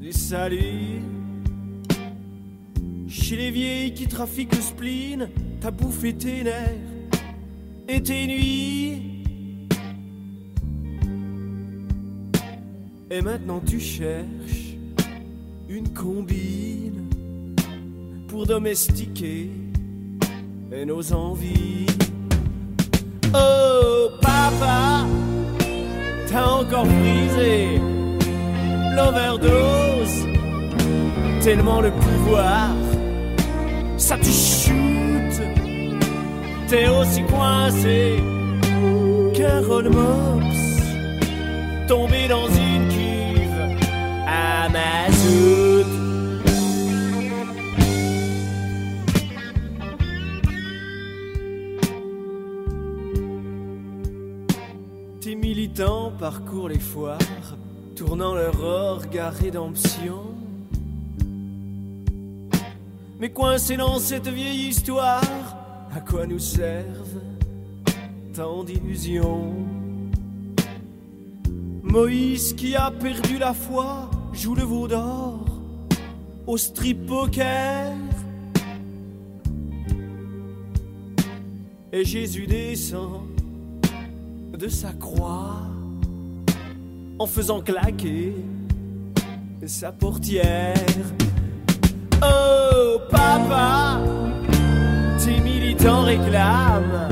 Des 0.00 0.12
saluts. 0.12 1.02
Chez 3.08 3.36
les 3.36 3.50
vieilles 3.50 3.94
qui 3.94 4.06
trafiquent 4.06 4.54
le 4.54 4.62
spleen, 4.62 5.28
t'as 5.60 5.70
bouffé 5.70 6.14
tes 6.14 6.44
nerfs 6.44 6.89
et 7.90 8.02
tes. 8.02 8.20
Et 13.12 13.22
maintenant 13.22 13.60
tu 13.66 13.80
cherches 13.80 14.76
une 15.68 15.88
combine 15.88 17.08
pour 18.28 18.46
domestiquer 18.46 19.50
nos 20.86 21.12
envies. 21.12 21.86
Oh 23.34 24.10
papa, 24.20 25.06
t'as 26.28 26.46
encore 26.46 26.86
brisé 26.86 27.80
l'overdose, 28.94 30.26
tellement 31.42 31.80
le 31.80 31.90
pouvoir, 31.90 32.70
ça 33.96 34.16
te 34.16 34.24
shoot, 34.24 34.99
t'es 36.70 36.88
aussi 36.88 37.24
coincé 37.24 38.22
qu'un 39.34 39.60
mops, 39.60 40.60
tombé 41.88 42.28
dans 42.28 42.46
une 42.46 42.86
cuve 42.88 43.60
à 44.24 44.68
mazout. 44.68 45.84
Tes 55.20 55.34
militants 55.34 56.12
parcourent 56.20 56.68
les 56.68 56.78
foires, 56.78 57.18
tournant 57.96 58.34
leur 58.34 58.56
regard 58.56 59.32
rédemption. 59.32 60.22
Mais 63.18 63.30
coincés 63.30 63.76
dans 63.76 63.98
cette 63.98 64.28
vieille 64.28 64.68
histoire, 64.68 65.20
à 65.94 66.00
quoi 66.00 66.26
nous 66.26 66.38
servent 66.38 67.22
tant 68.34 68.64
d'illusions? 68.64 69.54
Moïse 71.82 72.52
qui 72.54 72.76
a 72.76 72.90
perdu 72.90 73.38
la 73.38 73.52
foi 73.52 74.10
joue 74.32 74.54
le 74.54 74.62
veau 74.62 74.86
d'or 74.86 75.44
au 76.46 76.56
strip 76.56 77.06
poker. 77.06 77.92
Et 81.92 82.04
Jésus 82.04 82.46
descend 82.46 83.22
de 84.56 84.68
sa 84.68 84.92
croix 84.92 85.62
en 87.18 87.26
faisant 87.26 87.60
claquer 87.60 88.34
sa 89.66 89.92
portière. 89.92 90.74
Oh 92.22 92.98
papa, 93.10 94.00
tes 95.30 95.40
militants 95.40 96.02
réclament 96.02 97.08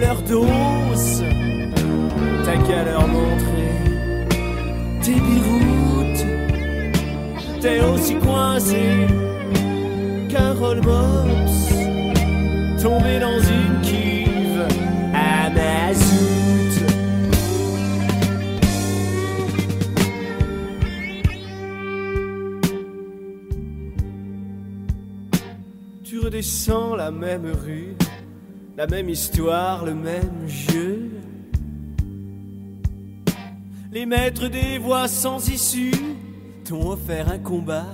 leur 0.00 0.22
dose. 0.22 1.24
T'as 2.44 2.58
qu'à 2.66 2.84
leur 2.84 3.06
montrer 3.08 3.72
tes 5.02 5.18
biroutes. 5.28 6.26
T'es 7.60 7.80
aussi 7.80 8.14
coincé 8.16 8.82
qu'un 10.28 10.52
roll 10.54 10.80
tombé 12.82 13.18
dans 13.18 13.40
Redescends 26.44 26.94
la 26.94 27.10
même 27.10 27.46
rue, 27.46 27.96
la 28.76 28.86
même 28.86 29.08
histoire, 29.08 29.82
le 29.82 29.94
même 29.94 30.46
jeu. 30.46 31.10
Les 33.90 34.04
maîtres 34.04 34.48
des 34.48 34.76
voies 34.76 35.08
sans 35.08 35.48
issue 35.48 35.94
t'ont 36.66 36.90
offert 36.90 37.30
un 37.30 37.38
combat 37.38 37.86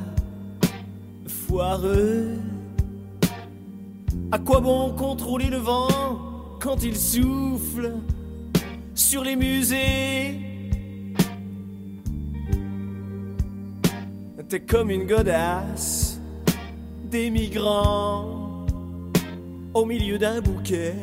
foireux. 1.29 2.39
À 4.33 4.39
quoi 4.41 4.59
bon 4.59 4.95
contrôler 4.95 5.47
le 5.47 5.59
vent 5.59 5.87
quand 6.61 6.83
il 6.83 6.97
souffle 6.97 7.93
sur 8.97 9.23
les 9.23 9.37
musées? 9.37 10.41
T'es 14.49 14.59
comme 14.59 14.91
une 14.91 15.07
godasse 15.07 16.21
des 17.09 17.31
migrants 17.31 18.40
au 19.75 19.85
milieu 19.85 20.19
d'un 20.19 20.41
bouquet 20.41 20.95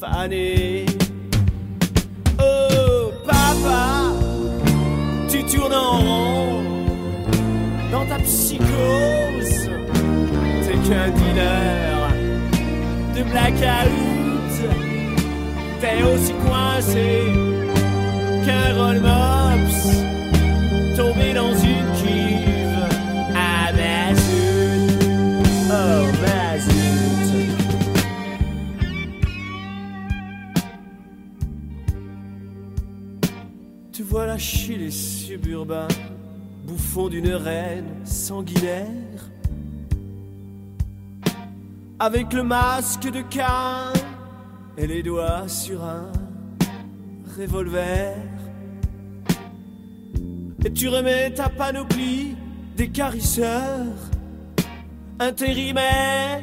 fané. 0.00 0.86
Oh 2.40 3.10
papa, 3.26 4.12
tu 5.28 5.42
tournes 5.44 5.74
en 5.74 5.98
rond 5.98 6.62
dans 7.90 8.06
ta 8.06 8.18
psychose. 8.18 9.68
T'es 10.64 10.78
qu'un 10.88 11.10
dealer 11.10 12.08
de 13.16 13.22
blackout. 13.30 13.94
T'es 15.80 16.02
aussi 16.02 16.32
coincé 16.46 17.22
qu'un 18.44 18.74
roll 18.76 19.00
mops 19.00 19.88
tombé 20.96 21.32
dans 21.32 21.54
une 21.54 21.67
Tu 34.08 34.14
vois 34.14 34.24
lâcher 34.24 34.78
les 34.78 34.90
suburbains, 34.90 35.86
bouffons 36.64 37.10
d'une 37.10 37.28
reine 37.28 38.06
sanguinaire. 38.06 38.86
Avec 41.98 42.32
le 42.32 42.42
masque 42.42 43.02
de 43.02 43.20
Cain 43.20 43.92
et 44.78 44.86
les 44.86 45.02
doigts 45.02 45.46
sur 45.46 45.84
un 45.84 46.10
revolver. 47.36 48.16
Et 50.64 50.72
tu 50.72 50.88
remets 50.88 51.34
ta 51.34 51.50
panoplie 51.50 52.34
d'écarisseurs 52.78 53.94
intérimaires. 55.20 56.42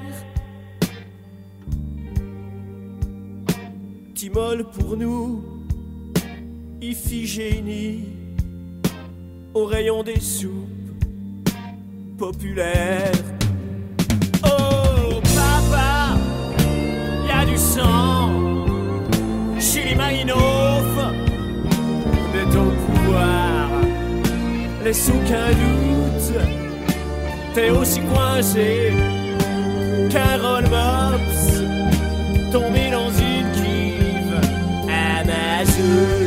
T'immoles 4.13 4.69
pour 4.69 4.95
nous, 4.95 5.54
Iphigénie, 6.87 8.03
au 9.55 9.65
rayon 9.65 10.03
des 10.03 10.19
soupes 10.19 11.01
populaires. 12.15 13.11
Oh 14.43 15.19
papa, 15.33 16.15
y 17.27 17.31
a 17.31 17.43
du 17.43 17.57
sang 17.57 18.29
chez 19.59 19.83
les 19.85 19.95
Marinov 19.95 21.11
de 22.35 22.53
ton 22.53 22.69
pouvoir. 22.85 23.67
Laisse 24.83 25.09
aucun 25.09 25.49
doute, 25.63 26.39
t'es 27.55 27.71
aussi 27.71 28.01
coincé 28.01 28.93
qu'un 30.11 30.37
roll 30.37 30.65
mops 30.65 31.63
tombé 32.51 32.91
dans 32.91 33.09
une 33.09 33.51
cuve 33.55 34.39
à 34.87 35.23
mazout. 35.23 36.24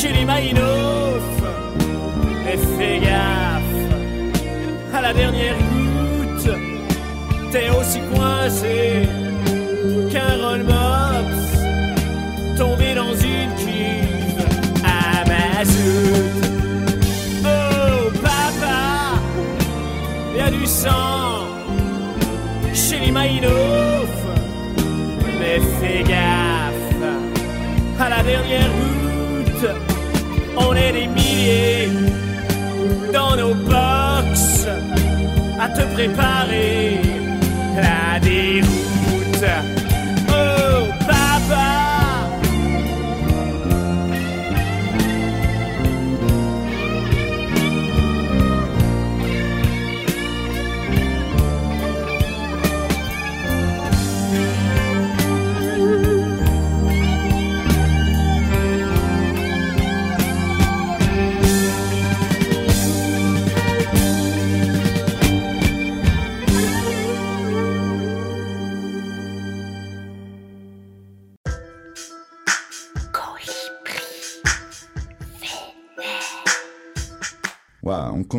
Chez 0.00 0.12
les 0.12 0.24
Marinov. 0.24 1.22
Et 2.50 2.56
fais 2.56 2.98
gaffe 3.00 3.78
à 4.94 5.00
la 5.02 5.12
dernière 5.12 5.56
goutte, 5.70 6.50
t'es 7.50 7.68
aussi 7.70 8.00
coincé 8.12 9.08
qu'un 10.10 10.34
roll 10.42 10.62
mops 10.62 11.50
tombé 12.56 12.94
dans 12.94 13.14
une 13.14 13.52
cuve 13.62 14.46
à 14.84 15.24
mazout. 15.30 16.28
Oh 17.44 18.10
papa, 18.22 18.80
y 20.36 20.40
a 20.40 20.50
du 20.50 20.64
sang 20.66 21.44
chez 22.72 23.00
les 23.00 23.10
Maïnov. 23.10 24.08
Mais 25.40 25.58
fais 25.78 26.02
gaffe 26.04 27.02
à 28.00 28.08
la 28.08 28.22
dernière 28.22 28.70
goutte. 28.76 28.87
Dans 33.12 33.36
nos 33.36 33.54
box 33.54 34.66
à 35.58 35.68
te 35.68 35.82
préparer 35.94 37.00
la 37.76 38.20
déroute. 38.20 39.67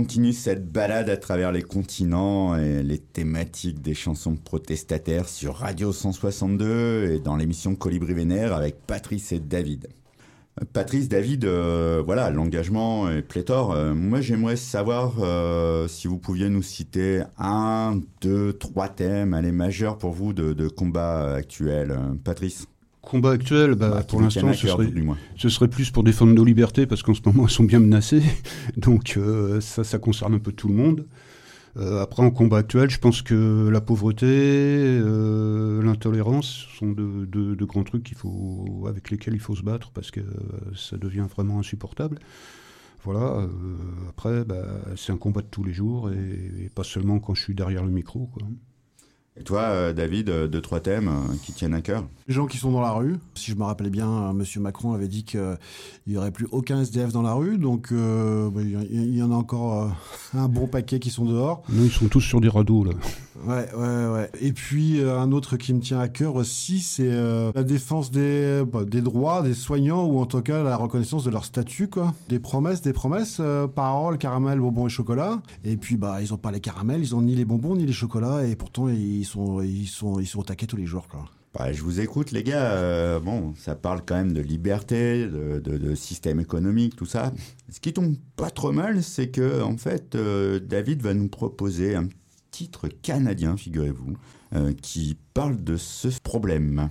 Continue 0.09 0.33
cette 0.33 0.71
balade 0.71 1.07
à 1.07 1.17
travers 1.17 1.51
les 1.51 1.61
continents 1.61 2.57
et 2.57 2.81
les 2.81 2.97
thématiques 2.97 3.79
des 3.79 3.93
chansons 3.93 4.35
protestataires 4.35 5.29
sur 5.29 5.57
Radio 5.57 5.93
162 5.93 7.11
et 7.11 7.19
dans 7.19 7.35
l'émission 7.35 7.75
Colibri 7.75 8.15
Vénère 8.15 8.55
avec 8.55 8.87
Patrice 8.87 9.31
et 9.33 9.39
David. 9.39 9.87
Euh, 10.59 10.65
Patrice, 10.73 11.09
David, 11.09 11.45
euh, 11.45 12.01
voilà, 12.03 12.31
l'engagement 12.31 13.07
est 13.07 13.21
pléthore. 13.21 13.73
Euh, 13.73 13.93
moi, 13.93 14.19
j'aimerais 14.19 14.55
savoir 14.55 15.13
si 15.87 16.07
vous 16.07 16.17
pouviez 16.17 16.49
nous 16.49 16.63
citer 16.63 17.21
un, 17.37 18.01
deux, 18.19 18.53
trois 18.53 18.89
thèmes, 18.89 19.35
allez, 19.35 19.51
majeurs 19.51 19.99
pour 19.99 20.13
vous 20.13 20.33
de, 20.33 20.67
combat 20.69 21.35
actuel. 21.35 21.95
Patrice 22.23 22.65
Combat 23.01 23.31
actuel, 23.31 23.75
bah, 23.75 23.89
Bah, 23.89 24.03
pour 24.03 24.21
l'instant, 24.21 24.51
ce 24.53 24.67
serait, 24.67 24.87
ce 25.37 25.65
plus 25.65 25.89
pour 25.89 26.03
défendre 26.03 26.33
nos 26.33 26.43
libertés, 26.43 26.85
parce 26.85 27.01
qu'en 27.01 27.13
ce 27.13 27.21
moment, 27.25 27.43
elles 27.45 27.49
sont 27.49 27.63
bien 27.63 27.79
menacées. 27.79 28.21
Donc, 28.77 29.15
euh, 29.17 29.61
ça, 29.61 29.83
ça 29.83 29.99
concerne 29.99 30.33
un 30.33 30.39
peu 30.39 30.51
tout 30.51 30.67
le 30.67 30.73
monde. 30.73 31.05
Euh, 31.77 32.01
après, 32.01 32.23
en 32.23 32.31
combat 32.31 32.57
actuel, 32.57 32.89
je 32.89 32.99
pense 32.99 33.21
que 33.21 33.69
la 33.69 33.79
pauvreté, 33.79 34.25
euh, 34.27 35.81
l'intolérance 35.81 36.65
sont 36.77 36.91
de, 36.91 37.25
de- 37.25 37.55
de 37.55 37.65
grands 37.65 37.83
trucs 37.83 38.03
qu'il 38.03 38.17
faut, 38.17 38.85
avec 38.87 39.11
lesquels 39.11 39.33
il 39.35 39.39
faut 39.39 39.55
se 39.55 39.63
battre, 39.63 39.91
parce 39.91 40.11
que 40.11 40.21
ça 40.75 40.97
devient 40.97 41.25
vraiment 41.33 41.59
insupportable. 41.59 42.19
Voilà. 43.05 43.47
après, 44.09 44.43
bah, 44.43 44.65
c'est 44.97 45.13
un 45.13 45.17
combat 45.17 45.41
de 45.41 45.47
tous 45.47 45.63
les 45.63 45.71
jours, 45.71 46.11
et, 46.11 46.65
et 46.65 46.69
pas 46.69 46.83
seulement 46.83 47.19
quand 47.19 47.33
je 47.33 47.43
suis 47.43 47.55
derrière 47.55 47.85
le 47.85 47.91
micro. 47.91 48.29
Quoi. 48.33 48.43
Et 49.39 49.43
toi, 49.43 49.61
euh, 49.61 49.93
David, 49.93 50.29
euh, 50.29 50.47
deux, 50.47 50.59
trois 50.59 50.81
thèmes 50.81 51.07
euh, 51.07 51.33
qui 51.41 51.53
tiennent 51.53 51.73
à 51.73 51.81
cœur? 51.81 52.03
Les 52.27 52.33
gens 52.33 52.45
qui 52.45 52.57
sont 52.57 52.71
dans 52.71 52.81
la 52.81 52.91
rue. 52.91 53.17
Si 53.35 53.51
je 53.51 53.55
me 53.55 53.63
rappelle 53.63 53.89
bien, 53.89 54.09
euh, 54.09 54.33
Monsieur 54.33 54.59
Macron 54.59 54.91
avait 54.91 55.07
dit 55.07 55.23
qu'il 55.23 55.57
n'y 56.07 56.17
aurait 56.17 56.31
plus 56.31 56.47
aucun 56.51 56.81
SDF 56.81 57.13
dans 57.13 57.21
la 57.21 57.33
rue. 57.33 57.57
Donc, 57.57 57.93
euh, 57.93 58.49
bah, 58.49 58.61
il 58.61 59.15
y, 59.15 59.23
en 59.23 59.31
a 59.31 59.35
encore 59.35 59.83
euh, 59.83 59.87
un 60.37 60.49
bon 60.49 60.67
paquet 60.67 60.99
qui 60.99 61.09
sont 61.09 61.23
dehors. 61.23 61.63
Nous, 61.69 61.85
ils 61.85 61.91
sont 61.91 62.09
tous 62.09 62.19
sur 62.19 62.41
des 62.41 62.49
radeaux, 62.49 62.83
là. 62.83 62.91
Ouais, 63.47 63.67
ouais, 63.73 64.07
ouais. 64.13 64.29
Et 64.41 64.51
puis, 64.51 64.99
euh, 64.99 65.17
un 65.17 65.31
autre 65.31 65.55
qui 65.55 65.73
me 65.73 65.79
tient 65.79 65.99
à 65.99 66.09
cœur 66.09 66.35
aussi, 66.35 66.79
c'est 66.79 67.09
euh, 67.09 67.51
la 67.55 67.63
défense 67.63 68.11
des, 68.11 68.63
bah, 68.71 68.83
des 68.83 69.01
droits 69.01 69.41
des 69.41 69.53
soignants, 69.53 70.05
ou 70.05 70.19
en 70.19 70.25
tout 70.25 70.41
cas 70.41 70.61
la 70.61 70.75
reconnaissance 70.75 71.23
de 71.23 71.29
leur 71.29 71.45
statut, 71.45 71.87
quoi. 71.87 72.13
Des 72.27 72.39
promesses, 72.39 72.81
des 72.81 72.91
promesses, 72.91 73.37
euh, 73.39 73.65
paroles, 73.67 74.17
caramel, 74.17 74.59
bonbons 74.59 74.87
et 74.87 74.89
chocolat. 74.89 75.41
Et 75.63 75.77
puis, 75.77 75.95
bah, 75.95 76.21
ils 76.21 76.33
ont 76.33 76.37
pas 76.37 76.51
les 76.51 76.59
caramels, 76.59 77.01
ils 77.01 77.15
ont 77.15 77.21
ni 77.21 77.35
les 77.35 77.45
bonbons, 77.45 77.75
ni 77.75 77.85
les 77.85 77.93
chocolats, 77.93 78.45
et 78.45 78.55
pourtant, 78.55 78.89
ils 78.89 79.25
sont, 79.29 79.61
ils 79.61 79.87
sont, 79.87 80.19
ils 80.19 80.27
sont 80.27 80.39
au 80.39 80.43
taquet 80.43 80.65
tous 80.67 80.77
les 80.77 80.85
jours, 80.85 81.07
quoi. 81.07 81.25
Bah, 81.53 81.73
je 81.73 81.81
vous 81.81 81.99
écoute, 81.99 82.31
les 82.31 82.43
gars. 82.43 82.73
euh, 82.73 83.19
bon, 83.19 83.53
ça 83.57 83.73
parle 83.75 84.01
quand 84.05 84.15
même 84.15 84.33
de 84.33 84.41
liberté, 84.41 85.25
de, 85.25 85.59
de- 85.59 85.77
de 85.79 85.95
système 85.95 86.39
économique, 86.39 86.95
tout 86.95 87.07
ça. 87.07 87.33
Ce 87.71 87.79
qui 87.79 87.91
tombe 87.91 88.15
pas 88.35 88.51
trop 88.51 88.71
mal, 88.71 89.01
c'est 89.03 89.29
que, 89.29 89.61
en 89.63 89.75
fait, 89.77 90.13
euh, 90.15 90.59
David 90.59 91.01
va 91.01 91.13
nous 91.15 91.27
proposer 91.27 91.95
un 91.95 92.07
titre 92.51 92.87
canadien, 93.01 93.57
figurez-vous, 93.57 94.13
euh, 94.55 94.73
qui 94.81 95.17
parle 95.33 95.63
de 95.63 95.75
ce 95.77 96.09
problème. 96.23 96.89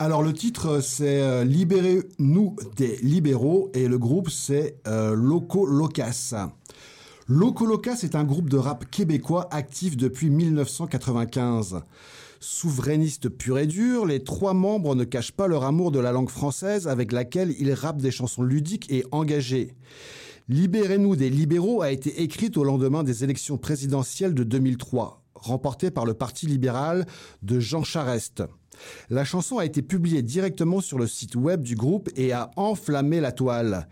Alors 0.00 0.22
le 0.24 0.32
titre 0.32 0.80
c'est 0.82 1.44
Libérez-nous 1.44 2.56
des 2.76 2.96
libéraux 2.96 3.70
et 3.74 3.86
le 3.86 3.96
groupe 3.96 4.28
c'est 4.28 4.76
euh, 4.88 5.14
Loco 5.14 5.66
Locas. 5.66 6.34
Loco 7.26 7.64
Locas 7.64 8.00
est 8.02 8.16
un 8.16 8.24
groupe 8.24 8.50
de 8.50 8.58
rap 8.58 8.90
québécois 8.90 9.48
actif 9.50 9.96
depuis 9.96 10.28
1995. 10.28 11.80
Souverainistes 12.38 13.30
pur 13.30 13.58
et 13.58 13.66
dur, 13.66 14.04
les 14.04 14.22
trois 14.22 14.52
membres 14.52 14.94
ne 14.94 15.04
cachent 15.04 15.32
pas 15.32 15.48
leur 15.48 15.64
amour 15.64 15.90
de 15.90 15.98
la 15.98 16.12
langue 16.12 16.28
française 16.28 16.86
avec 16.86 17.12
laquelle 17.12 17.54
ils 17.58 17.72
rappent 17.72 18.02
des 18.02 18.10
chansons 18.10 18.42
ludiques 18.42 18.92
et 18.92 19.06
engagées. 19.10 19.74
Libérez-nous 20.50 21.16
des 21.16 21.30
libéraux 21.30 21.80
a 21.80 21.90
été 21.90 22.22
écrite 22.22 22.58
au 22.58 22.64
lendemain 22.64 23.02
des 23.02 23.24
élections 23.24 23.56
présidentielles 23.56 24.34
de 24.34 24.44
2003, 24.44 25.22
remportées 25.34 25.90
par 25.90 26.04
le 26.04 26.12
Parti 26.12 26.46
libéral 26.46 27.06
de 27.40 27.58
Jean 27.58 27.84
Charest. 27.84 28.42
La 29.08 29.24
chanson 29.24 29.56
a 29.56 29.64
été 29.64 29.80
publiée 29.80 30.20
directement 30.20 30.82
sur 30.82 30.98
le 30.98 31.06
site 31.06 31.36
web 31.36 31.62
du 31.62 31.74
groupe 31.74 32.10
et 32.16 32.32
a 32.32 32.50
enflammé 32.56 33.20
la 33.20 33.32
toile. 33.32 33.88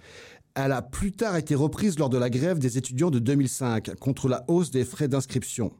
Elle 0.54 0.72
a 0.72 0.82
plus 0.82 1.12
tard 1.12 1.36
été 1.36 1.54
reprise 1.54 1.98
lors 1.98 2.10
de 2.10 2.18
la 2.18 2.28
grève 2.28 2.58
des 2.58 2.76
étudiants 2.76 3.10
de 3.10 3.18
2005 3.18 3.94
contre 3.96 4.28
la 4.28 4.44
hausse 4.48 4.70
des 4.70 4.84
frais 4.84 5.08
d'inscription. 5.08 5.72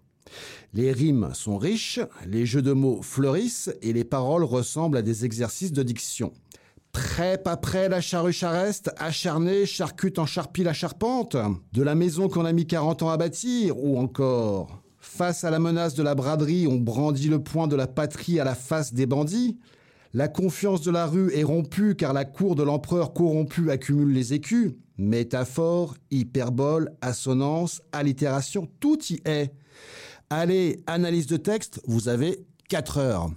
Les 0.72 0.92
rimes 0.92 1.30
sont 1.34 1.58
riches, 1.58 2.00
les 2.26 2.46
jeux 2.46 2.62
de 2.62 2.72
mots 2.72 3.02
fleurissent 3.02 3.70
et 3.82 3.92
les 3.92 4.04
paroles 4.04 4.44
ressemblent 4.44 4.96
à 4.96 5.02
des 5.02 5.26
exercices 5.26 5.72
de 5.72 5.82
diction. 5.82 6.32
Prêt, 6.92 7.38
pas 7.38 7.58
la 7.88 8.00
charrue 8.00 8.32
chareste, 8.32 8.90
acharné, 8.98 9.66
charcute 9.66 10.18
en 10.18 10.26
charpie 10.26 10.62
la 10.62 10.72
charpente, 10.72 11.36
de 11.72 11.82
la 11.82 11.94
maison 11.94 12.28
qu'on 12.28 12.44
a 12.44 12.52
mis 12.52 12.66
40 12.66 13.02
ans 13.02 13.10
à 13.10 13.16
bâtir, 13.16 13.78
ou 13.82 13.98
encore, 13.98 14.82
face 14.98 15.44
à 15.44 15.50
la 15.50 15.58
menace 15.58 15.94
de 15.94 16.02
la 16.02 16.14
braderie, 16.14 16.66
on 16.66 16.76
brandit 16.76 17.28
le 17.28 17.42
poing 17.42 17.66
de 17.66 17.76
la 17.76 17.86
patrie 17.86 18.40
à 18.40 18.44
la 18.44 18.54
face 18.54 18.92
des 18.92 19.06
bandits, 19.06 19.58
la 20.14 20.28
confiance 20.28 20.82
de 20.82 20.90
la 20.90 21.06
rue 21.06 21.32
est 21.34 21.42
rompue 21.42 21.94
car 21.94 22.12
la 22.12 22.24
cour 22.24 22.54
de 22.54 22.62
l'empereur 22.62 23.14
corrompu 23.14 23.70
accumule 23.70 24.12
les 24.12 24.34
écus, 24.34 24.72
métaphore, 24.98 25.96
hyperbole, 26.10 26.90
assonance, 27.00 27.80
allitération, 27.92 28.68
tout 28.78 28.98
y 29.08 29.20
est. 29.24 29.54
Allez, 30.28 30.82
analyse 30.86 31.26
de 31.26 31.38
texte, 31.38 31.80
vous 31.86 32.08
avez 32.08 32.44
4 32.68 32.98
heures. 32.98 33.30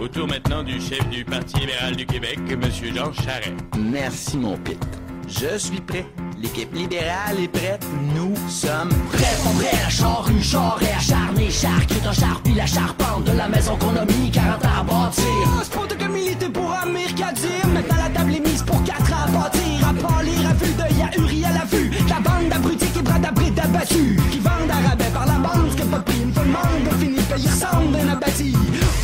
Autour 0.00 0.28
maintenant 0.28 0.62
du 0.62 0.80
chef 0.80 1.06
du 1.10 1.24
Parti 1.24 1.60
libéral 1.60 1.94
du 1.94 2.06
Québec, 2.06 2.38
M. 2.48 2.62
Jean 2.94 3.12
Charest. 3.12 3.54
Merci, 3.78 4.38
mon 4.38 4.56
pit. 4.56 4.78
Je 5.26 5.58
suis 5.58 5.80
prêt. 5.80 6.06
L'équipe 6.40 6.72
libérale 6.72 7.40
est 7.42 7.48
prête. 7.48 7.84
Nous 8.14 8.34
sommes 8.48 8.90
prêts. 9.12 9.36
On 9.44 9.50
vrai 9.50 9.70
la 9.82 9.88
charrue, 9.88 10.42
charret, 10.42 10.92
acharné, 10.96 11.50
charcute 11.50 12.06
en 12.06 12.12
char, 12.12 12.40
puis 12.44 12.54
la 12.54 12.66
charpente 12.66 13.24
de 13.24 13.32
la 13.32 13.48
maison 13.48 13.76
qu'on 13.76 13.96
a 13.96 14.04
mis 14.04 14.30
40 14.30 14.64
ans 14.64 14.68
à 14.80 14.82
bâtir. 14.84 15.24
C'est 15.64 15.72
pas 15.72 16.06
de 16.06 16.12
militer 16.12 16.48
pour 16.48 16.72
Amir 16.72 17.08
dire. 17.14 17.66
Maintenant 17.72 17.96
la 17.96 18.10
table 18.10 18.34
est 18.36 18.40
mise 18.40 18.62
pour 18.62 18.82
4 18.84 19.12
ans 19.12 19.16
à 19.26 19.30
bâtir. 19.30 19.88
À 19.88 19.92
part 19.94 20.22
lire 20.22 20.48
à 20.48 20.54
vue 20.54 20.74
de 20.74 21.00
Yahuri 21.00 21.44
à 21.44 21.52
la 21.52 21.64
vue. 21.64 21.90
La 22.08 22.20
bande 22.20 22.48
d'abrutis 22.50 22.86
qui 22.86 23.02
brade 23.02 23.24
abrite 23.24 23.58
abattus. 23.58 24.16
Qui 24.30 24.38
vendent 24.38 24.70
à 24.70 24.96
par 25.12 25.26
la 25.26 25.34
bande, 25.34 25.70
ce 25.72 25.76
que 25.76 25.82
pas 25.88 25.98
de 25.98 26.04
prime. 26.04 26.32
Tout 26.32 26.40
le 26.40 26.46
monde 26.46 27.00
finit 27.00 27.20
payer 27.22 27.48
ressemble 27.48 27.92
d'un 27.92 28.12
abattu. 28.12 28.52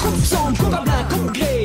Coupe 0.01 0.25
sombre, 0.25 0.57
coupe 0.59 0.75
à 0.75 0.83
blanc, 0.83 1.05
coupe 1.11 1.33
gris. 1.33 1.64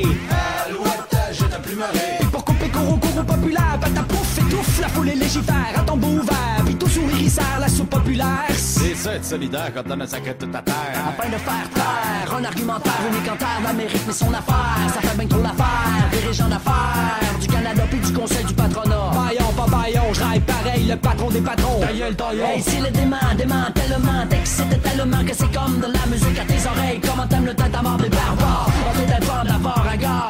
La 5.29 5.41
est 5.41 5.43
légifère, 5.43 5.79
à 5.79 5.81
tombeau 5.81 6.07
ouvert, 6.07 6.63
puis 6.65 6.75
tout 6.75 6.87
sourire 6.87 7.21
il 7.21 7.29
serre 7.29 7.59
la 7.59 7.67
soupe 7.67 7.89
populaire. 7.89 8.47
C'est 8.57 8.95
ça 8.95 9.13
être 9.13 9.25
solidaire 9.25 9.71
quand 9.73 9.83
on 9.89 9.99
a 9.99 10.07
sacré 10.07 10.35
toute 10.35 10.51
ta 10.51 10.61
terre. 10.61 10.75
Afin 11.07 11.29
de 11.29 11.37
faire 11.37 11.69
taire 11.73 12.35
un 12.35 12.43
argumentaire 12.43 13.01
unique 13.09 13.31
en 13.31 13.35
terre 13.35 13.61
d'Amérique, 13.63 14.01
mais 14.07 14.13
son 14.13 14.33
affaire, 14.33 14.93
ça 14.93 15.01
fait 15.01 15.17
bien 15.17 15.27
trop 15.27 15.41
l'affaire. 15.41 16.09
Dirigeant 16.11 16.49
d'affaires 16.49 17.39
du 17.39 17.47
Canada 17.47 17.83
puis 17.89 17.99
du 17.99 18.13
Conseil 18.13 18.45
du 18.45 18.53
patronat. 18.53 19.11
Baillon, 19.13 19.51
pas 19.55 19.77
baillon, 19.77 20.13
je 20.13 20.19
pareil, 20.19 20.85
le 20.87 20.95
patron 20.95 21.29
des 21.29 21.41
patrons. 21.41 21.79
Ta 21.79 21.93
gueule, 21.93 22.15
ta 22.15 22.31
gueule. 22.31 22.45
Hey, 22.45 22.61
si 22.61 22.77
le 22.79 22.89
dément 22.89 23.17
dément 23.37 23.65
tellement, 23.73 24.25
t'excites 24.29 24.81
tellement 24.81 25.23
que 25.23 25.33
c'est 25.33 25.51
comme 25.53 25.79
de 25.79 25.93
la 25.93 26.05
musique 26.07 26.39
à 26.39 26.45
tes 26.45 26.67
oreilles. 26.67 27.01
Comment 27.01 27.27
t'aimes 27.27 27.45
le 27.45 27.53
tête 27.53 27.75
à 27.75 27.81
mort 27.81 27.97
des 27.97 28.09
barbares? 28.09 28.69
On 28.89 29.07
t'est 29.07 29.25
fort 29.25 29.43
de 29.43 29.49
la 29.49 29.59
fort 29.59 29.85
à 29.91 29.97
gare. 29.97 30.29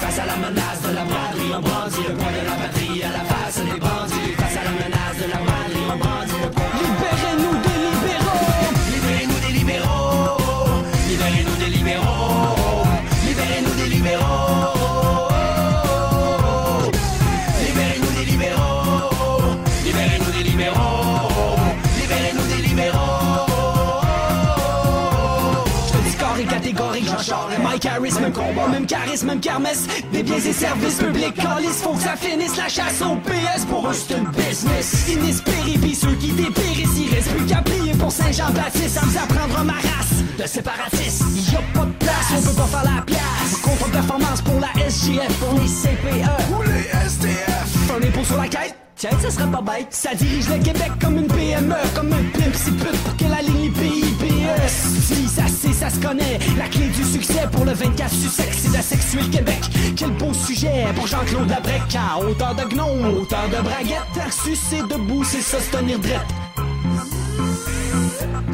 Face 0.00 0.18
à 0.18 0.26
la 0.26 0.36
menace 0.36 0.82
de 0.82 0.94
la 0.94 1.04
braderie, 1.04 1.52
on 1.56 1.60
brandit 1.60 2.04
le 2.08 2.14
poing 2.14 2.30
de 2.30 2.46
la 2.46 2.52
à 2.52 2.58
la 2.62 2.65
combat, 28.36 28.68
même 28.68 28.86
charisme, 28.86 29.28
même 29.28 29.40
kermesse. 29.40 29.86
Des 30.12 30.22
biens 30.22 30.36
et 30.36 30.52
services 30.52 30.96
publics, 30.96 31.34
calice, 31.34 31.80
faut 31.82 31.94
que 31.94 32.02
ça 32.02 32.16
finisse 32.16 32.56
la 32.56 32.68
chasse 32.68 33.00
au 33.00 33.16
PS. 33.16 33.64
Pour 33.64 33.88
eux, 33.88 33.94
c'est 33.94 34.14
une 34.16 34.28
business. 34.28 35.08
Inespéré, 35.08 35.78
pis 35.82 35.94
ceux 35.94 36.14
qui 36.14 36.32
dépérissent, 36.32 36.98
il 36.98 37.14
reste 37.14 37.34
plus 37.34 37.46
qu'à 37.46 37.62
plier 37.62 37.92
pour 37.94 38.12
Saint-Jean-Baptiste. 38.12 39.00
Ça 39.00 39.06
me 39.06 39.16
apprendre 39.16 39.64
ma 39.64 39.72
race 39.72 40.20
de 40.38 40.46
séparatistes. 40.46 41.24
Y 41.50 41.56
a 41.56 41.78
pas 41.78 41.86
de 41.86 41.92
place, 41.92 42.32
on 42.36 42.42
peut 42.42 42.56
pas 42.56 42.78
faire 42.78 42.94
la 42.94 43.02
place. 43.02 43.56
Contre-performance 43.62 44.42
pour 44.42 44.60
la 44.60 44.88
SGF, 44.88 45.32
pour 45.38 45.58
les 45.58 45.66
CPE. 45.66 46.50
Pour 46.50 46.62
les 46.64 47.08
STF. 47.08 47.90
Un 47.90 48.06
impôt 48.06 48.24
sur 48.24 48.36
la 48.36 48.48
quête? 48.48 48.76
Tiens, 48.96 49.10
ça 49.20 49.30
serait 49.30 49.50
pas 49.50 49.60
bête. 49.60 49.88
Ça 49.90 50.14
dirige 50.14 50.48
le 50.48 50.58
Québec 50.58 50.90
comme 51.00 51.18
une 51.18 51.26
PME, 51.26 51.74
comme 51.94 52.12
un 52.12 52.24
pimp 52.32 52.54
si 52.54 52.70
pute 52.70 52.96
pour 53.04 53.16
que 53.16 53.24
la 53.24 53.42
ligne 53.42 53.70
Si 54.68 55.28
ça 55.28 55.42
c'est, 55.48 55.72
ça 55.72 55.90
se 55.90 56.00
connaît. 56.00 56.38
La 56.58 56.68
clé 56.68 56.88
du 56.88 57.04
succès 57.04 57.46
pour 57.52 57.64
le 57.64 57.72
24 57.72 58.10
Sussex, 58.12 58.58
c'est 58.58 58.76
de 58.76 58.82
sexuer 58.82 59.22
le 59.22 59.28
Québec. 59.28 59.60
Quel 59.96 60.10
beau 60.10 60.32
sujet 60.32 60.86
pour 60.94 61.06
Jean-Claude 61.06 61.48
Labrec. 61.48 61.82
À 61.94 62.18
hauteur 62.20 62.54
de 62.54 62.64
gnome, 62.74 63.18
hauteur 63.18 63.48
de 63.48 63.62
braguette. 63.62 64.32
Sucer 64.32 64.82
debout, 64.88 65.24
c'est 65.24 65.40
ça 65.40 65.60
se 65.60 65.70
tenir 65.70 65.98
drette. 65.98 66.45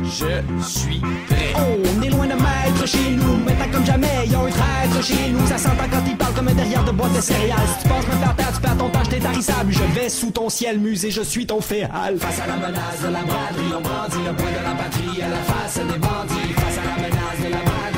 Je 0.04 0.62
suis 0.62 1.00
prêt. 1.00 1.54
On 1.56 2.02
est 2.02 2.10
loin 2.10 2.26
de 2.26 2.34
maître 2.34 2.86
chez 2.86 3.10
nous, 3.10 3.36
maintenant 3.38 3.66
comme 3.72 3.86
jamais, 3.86 4.26
y 4.26 4.34
a 4.34 4.40
un 4.40 4.50
traître 4.50 5.02
chez 5.04 5.30
nous. 5.30 5.46
Ça 5.46 5.58
s'entend 5.58 5.88
quand 5.90 6.02
il 6.06 6.16
parle 6.16 6.34
comme 6.34 6.52
derrière 6.52 6.84
de 6.84 6.90
boîte 6.90 7.14
de 7.14 7.20
céréales. 7.20 7.58
Si 7.78 7.82
tu 7.82 7.88
penses 7.88 8.06
me 8.06 8.12
faire 8.12 8.36
taire, 8.36 8.52
tu 8.52 8.60
perds 8.60 8.76
ton 8.76 8.88
temps, 8.90 9.04
j'étais 9.04 9.20
tarissable. 9.20 9.72
Je 9.72 9.84
vais 9.94 10.08
sous 10.08 10.30
ton 10.30 10.48
ciel 10.48 10.78
musée, 10.78 11.10
je 11.10 11.22
suis 11.22 11.46
ton 11.46 11.60
féal. 11.60 12.18
Face 12.18 12.40
à 12.40 12.46
la 12.46 12.56
menace 12.56 13.00
de 13.02 13.08
la 13.08 13.22
braderie, 13.22 13.72
on 13.76 13.80
brandit 13.80 14.24
le 14.26 14.32
poing 14.34 14.50
de 14.50 14.64
la 14.64 14.74
patrie 14.74 15.22
à 15.22 15.28
la 15.28 15.38
face 15.38 15.76
des 15.76 15.98
bandits. 15.98 16.52
Face 16.56 16.78
à 16.78 16.84
la 16.84 16.96
menace 16.96 17.38
de 17.38 17.50
la 17.50 17.62
braderie, 17.62 17.91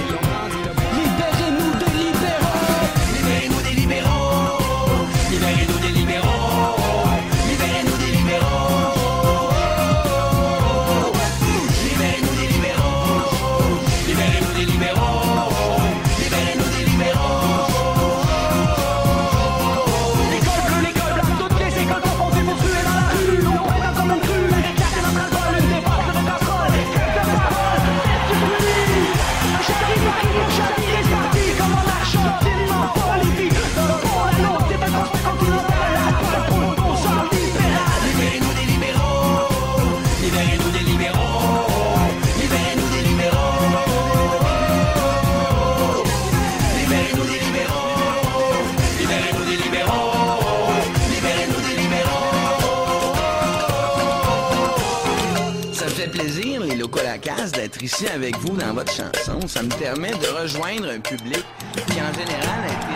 plaisir, 56.09 56.61
les 56.63 56.77
locaux 56.77 57.01
la 57.05 57.19
case, 57.19 57.53
d'être 57.53 57.83
ici 57.83 58.07
avec 58.09 58.37
vous 58.39 58.57
dans 58.57 58.75
votre 58.75 58.93
chanson. 58.93 59.47
Ça 59.47 59.63
me 59.63 59.71
permet 59.71 60.11
de 60.11 60.41
rejoindre 60.41 60.89
un 60.91 61.01
public 61.01 61.45
qui, 61.87 62.01
en 62.01 62.13
général, 62.13 62.61
a 62.63 62.73
été. 62.73 62.95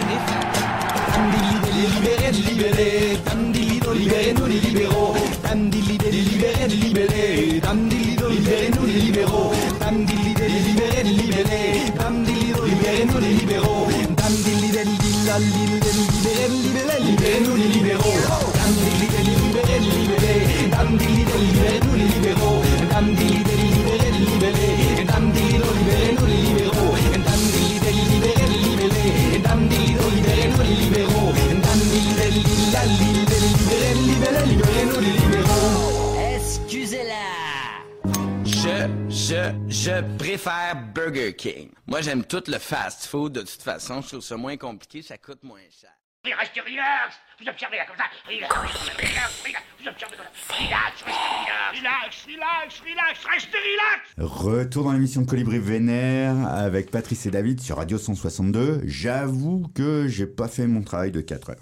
Je, 39.88 40.16
préfère 40.18 40.76
Burger 40.94 41.34
King. 41.34 41.70
Moi, 41.86 42.02
j'aime 42.02 42.24
tout 42.24 42.42
le 42.46 42.58
fast-food. 42.58 43.32
De 43.32 43.40
toute 43.40 43.62
façon, 43.62 44.02
je 44.02 44.08
trouve 44.08 44.20
ça 44.20 44.36
moins 44.36 44.56
compliqué, 44.56 45.02
ça 45.02 45.16
coûte 45.16 45.42
moins 45.42 45.60
cher. 45.80 45.90
Restez 46.24 46.60
relax 46.60 47.14
Vous 47.40 47.48
observez 47.48 47.76
là 47.78 47.86
comme 47.86 47.96
ça 47.96 48.04
Relax, 48.28 48.52
relax, 48.52 49.42
relax 49.46 49.64
Vous 49.80 49.88
observez 49.88 50.16
comme 50.16 50.26
ça 50.26 50.54
Relax, 50.54 51.02
restez 51.06 51.80
relax 51.80 52.26
Relax, 52.26 52.26
relax, 52.26 52.80
relax 52.80 53.24
Restez 53.32 53.56
relax 53.56 54.02
Retour 54.18 54.84
dans 54.84 54.92
l'émission 54.92 55.24
Colibri 55.24 55.58
Vénère 55.58 56.36
avec 56.48 56.90
Patrice 56.90 57.24
et 57.26 57.30
David 57.30 57.60
sur 57.60 57.76
Radio 57.76 57.96
162. 57.96 58.82
J'avoue 58.84 59.68
que 59.74 60.06
j'ai 60.08 60.26
pas 60.26 60.48
fait 60.48 60.66
mon 60.66 60.82
travail 60.82 61.12
de 61.12 61.20
4 61.20 61.50
heures. 61.50 61.56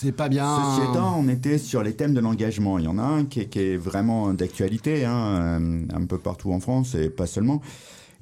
C'est 0.00 0.12
pas 0.12 0.28
bien. 0.28 0.76
Ceci 0.76 0.88
étant, 0.90 1.18
on 1.18 1.26
était 1.26 1.58
sur 1.58 1.82
les 1.82 1.92
thèmes 1.94 2.14
de 2.14 2.20
l'engagement. 2.20 2.78
Il 2.78 2.84
y 2.84 2.88
en 2.88 2.98
a 2.98 3.02
un 3.02 3.24
qui 3.24 3.40
est, 3.40 3.46
qui 3.46 3.58
est 3.58 3.76
vraiment 3.76 4.32
d'actualité, 4.32 5.04
hein, 5.04 5.58
euh, 5.60 5.82
un 5.92 6.06
peu 6.06 6.18
partout 6.18 6.52
en 6.52 6.60
France 6.60 6.94
et 6.94 7.10
pas 7.10 7.26
seulement. 7.26 7.60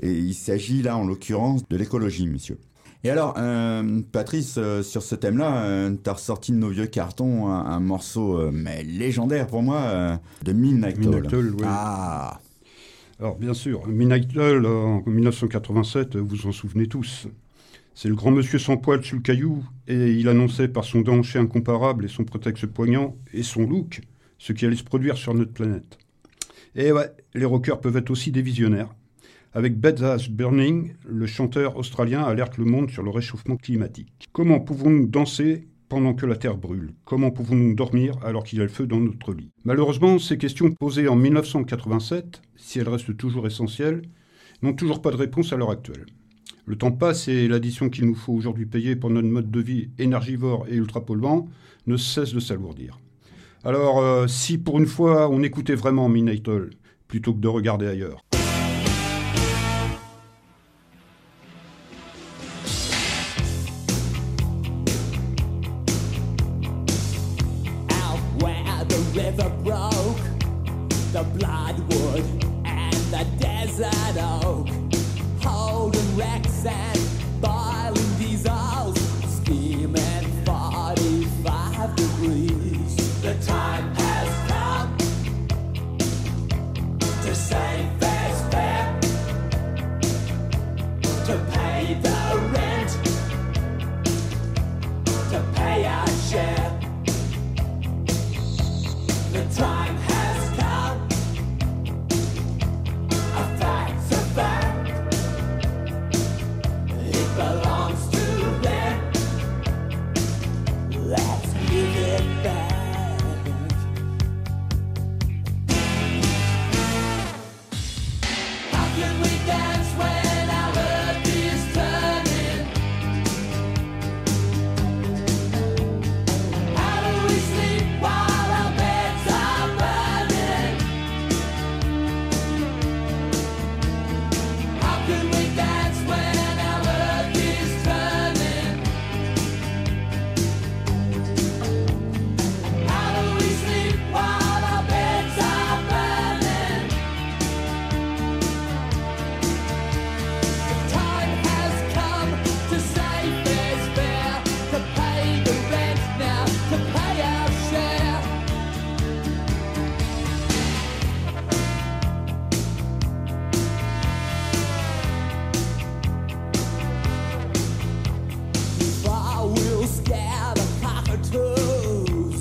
Et 0.00 0.10
il 0.10 0.32
s'agit 0.32 0.80
là, 0.80 0.96
en 0.96 1.06
l'occurrence, 1.06 1.68
de 1.68 1.76
l'écologie, 1.76 2.28
messieurs. 2.28 2.58
Et 3.04 3.10
alors, 3.10 3.34
euh, 3.36 4.00
Patrice, 4.10 4.54
euh, 4.56 4.82
sur 4.82 5.02
ce 5.02 5.14
thème-là, 5.14 5.64
euh, 5.64 5.94
t'as 6.02 6.14
ressorti 6.14 6.52
de 6.52 6.56
nos 6.56 6.70
vieux 6.70 6.86
cartons 6.86 7.48
un, 7.48 7.66
un 7.66 7.80
morceau 7.80 8.38
euh, 8.38 8.50
mais 8.50 8.82
légendaire 8.82 9.46
pour 9.46 9.62
moi 9.62 9.76
euh, 9.76 10.16
de 10.44 10.52
Midnight 10.52 10.96
Oil, 11.06 11.50
oui. 11.58 11.62
Ah, 11.66 12.40
Alors 13.20 13.36
bien 13.36 13.52
sûr, 13.52 13.86
Midnight 13.86 14.34
Oil 14.34 14.64
en 14.64 15.02
1987, 15.04 16.16
vous 16.16 16.26
vous 16.26 16.46
en 16.46 16.52
souvenez 16.52 16.86
tous. 16.86 17.28
C'est 17.98 18.10
le 18.10 18.14
grand 18.14 18.30
monsieur 18.30 18.58
sans 18.58 18.76
poil 18.76 19.02
sur 19.02 19.16
le 19.16 19.22
caillou, 19.22 19.64
et 19.88 20.12
il 20.12 20.28
annonçait 20.28 20.68
par 20.68 20.84
son 20.84 21.00
dentché 21.00 21.38
incomparable 21.38 22.04
et 22.04 22.08
son 22.08 22.24
prétexte 22.24 22.66
poignant, 22.66 23.16
et 23.32 23.42
son 23.42 23.66
look, 23.66 24.02
ce 24.36 24.52
qui 24.52 24.66
allait 24.66 24.76
se 24.76 24.84
produire 24.84 25.16
sur 25.16 25.32
notre 25.32 25.54
planète. 25.54 25.96
Et 26.74 26.92
ouais, 26.92 27.10
les 27.32 27.46
rockers 27.46 27.80
peuvent 27.80 27.96
être 27.96 28.10
aussi 28.10 28.30
des 28.32 28.42
visionnaires. 28.42 28.94
Avec 29.54 29.80
Bed 29.80 30.02
As 30.02 30.28
Burning, 30.28 30.92
le 31.08 31.26
chanteur 31.26 31.78
australien 31.78 32.22
alerte 32.22 32.58
le 32.58 32.66
monde 32.66 32.90
sur 32.90 33.02
le 33.02 33.08
réchauffement 33.08 33.56
climatique. 33.56 34.28
Comment 34.32 34.60
pouvons-nous 34.60 35.06
danser 35.06 35.66
pendant 35.88 36.12
que 36.12 36.26
la 36.26 36.36
Terre 36.36 36.58
brûle? 36.58 36.92
Comment 37.06 37.30
pouvons-nous 37.30 37.74
dormir 37.74 38.18
alors 38.22 38.44
qu'il 38.44 38.58
y 38.58 38.60
a 38.60 38.64
le 38.66 38.70
feu 38.70 38.86
dans 38.86 39.00
notre 39.00 39.32
lit? 39.32 39.48
Malheureusement, 39.64 40.18
ces 40.18 40.36
questions 40.36 40.70
posées 40.70 41.08
en 41.08 41.16
1987, 41.16 42.42
si 42.56 42.78
elles 42.78 42.90
restent 42.90 43.16
toujours 43.16 43.46
essentielles, 43.46 44.02
n'ont 44.60 44.74
toujours 44.74 45.00
pas 45.00 45.12
de 45.12 45.16
réponse 45.16 45.54
à 45.54 45.56
l'heure 45.56 45.70
actuelle. 45.70 46.04
Le 46.68 46.74
temps 46.74 46.90
passe 46.90 47.28
et 47.28 47.46
l'addition 47.46 47.88
qu'il 47.90 48.06
nous 48.06 48.16
faut 48.16 48.32
aujourd'hui 48.32 48.66
payer 48.66 48.96
pour 48.96 49.08
notre 49.08 49.28
mode 49.28 49.52
de 49.52 49.60
vie 49.60 49.90
énergivore 49.98 50.66
et 50.68 50.74
ultra-polluant 50.74 51.48
ne 51.86 51.96
cesse 51.96 52.34
de 52.34 52.40
s'alourdir. 52.40 52.98
Alors, 53.62 54.00
euh, 54.00 54.26
si 54.26 54.58
pour 54.58 54.78
une 54.80 54.86
fois 54.86 55.30
on 55.30 55.44
écoutait 55.44 55.76
vraiment 55.76 56.08
Midnight 56.08 56.48
Oil, 56.48 56.70
plutôt 57.06 57.32
que 57.34 57.38
de 57.38 57.46
regarder 57.46 57.86
ailleurs. 57.86 58.24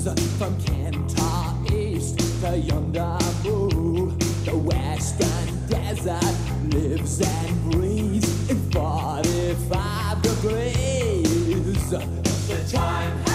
Cockatoos 0.06 0.36
from 0.38 0.56
Kentar 0.60 1.72
East 1.72 2.18
to 2.40 2.56
yonder 2.56 3.18
move. 3.44 4.18
The 4.44 4.56
western 4.56 5.68
desert 5.68 6.22
lives 6.72 7.20
and 7.20 7.72
breathes 7.72 8.50
in 8.50 8.70
45 8.70 10.22
degrees. 10.22 11.90
The 11.90 12.68
time 12.70 13.25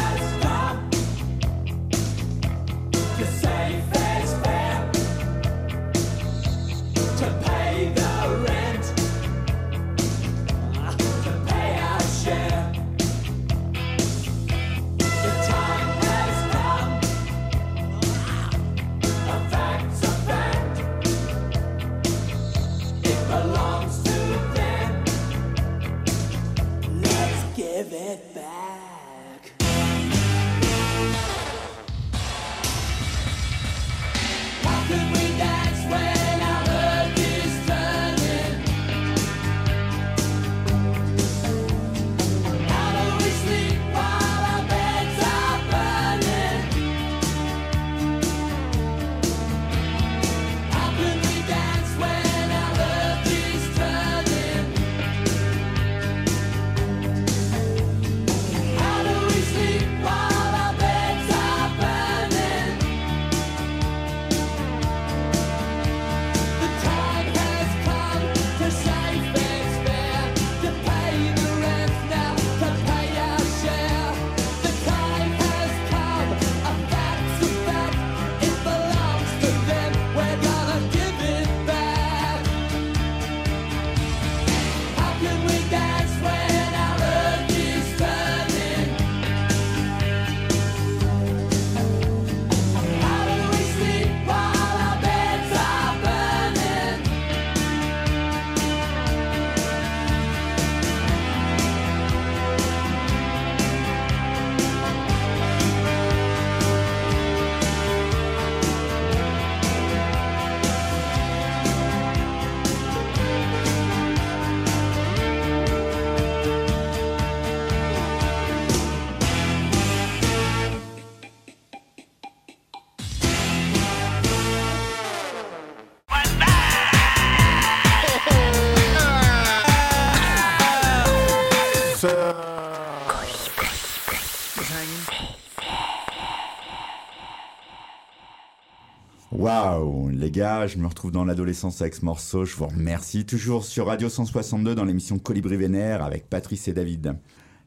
les 140.22 140.30
gars, 140.30 140.68
je 140.68 140.78
me 140.78 140.86
retrouve 140.86 141.12
dans 141.12 141.26
l'adolescence 141.26 141.82
avec 141.82 141.96
ce 141.96 142.06
morceau. 142.06 142.46
Je 142.46 142.56
vous 142.56 142.68
remercie. 142.68 143.26
Toujours 143.26 143.66
sur 143.66 143.88
Radio 143.88 144.08
162 144.08 144.76
dans 144.76 144.86
l'émission 144.86 145.18
Colibri 145.18 145.58
Vénère 145.58 146.04
avec 146.04 146.30
Patrice 146.30 146.68
et 146.68 146.74
David. 146.74 147.16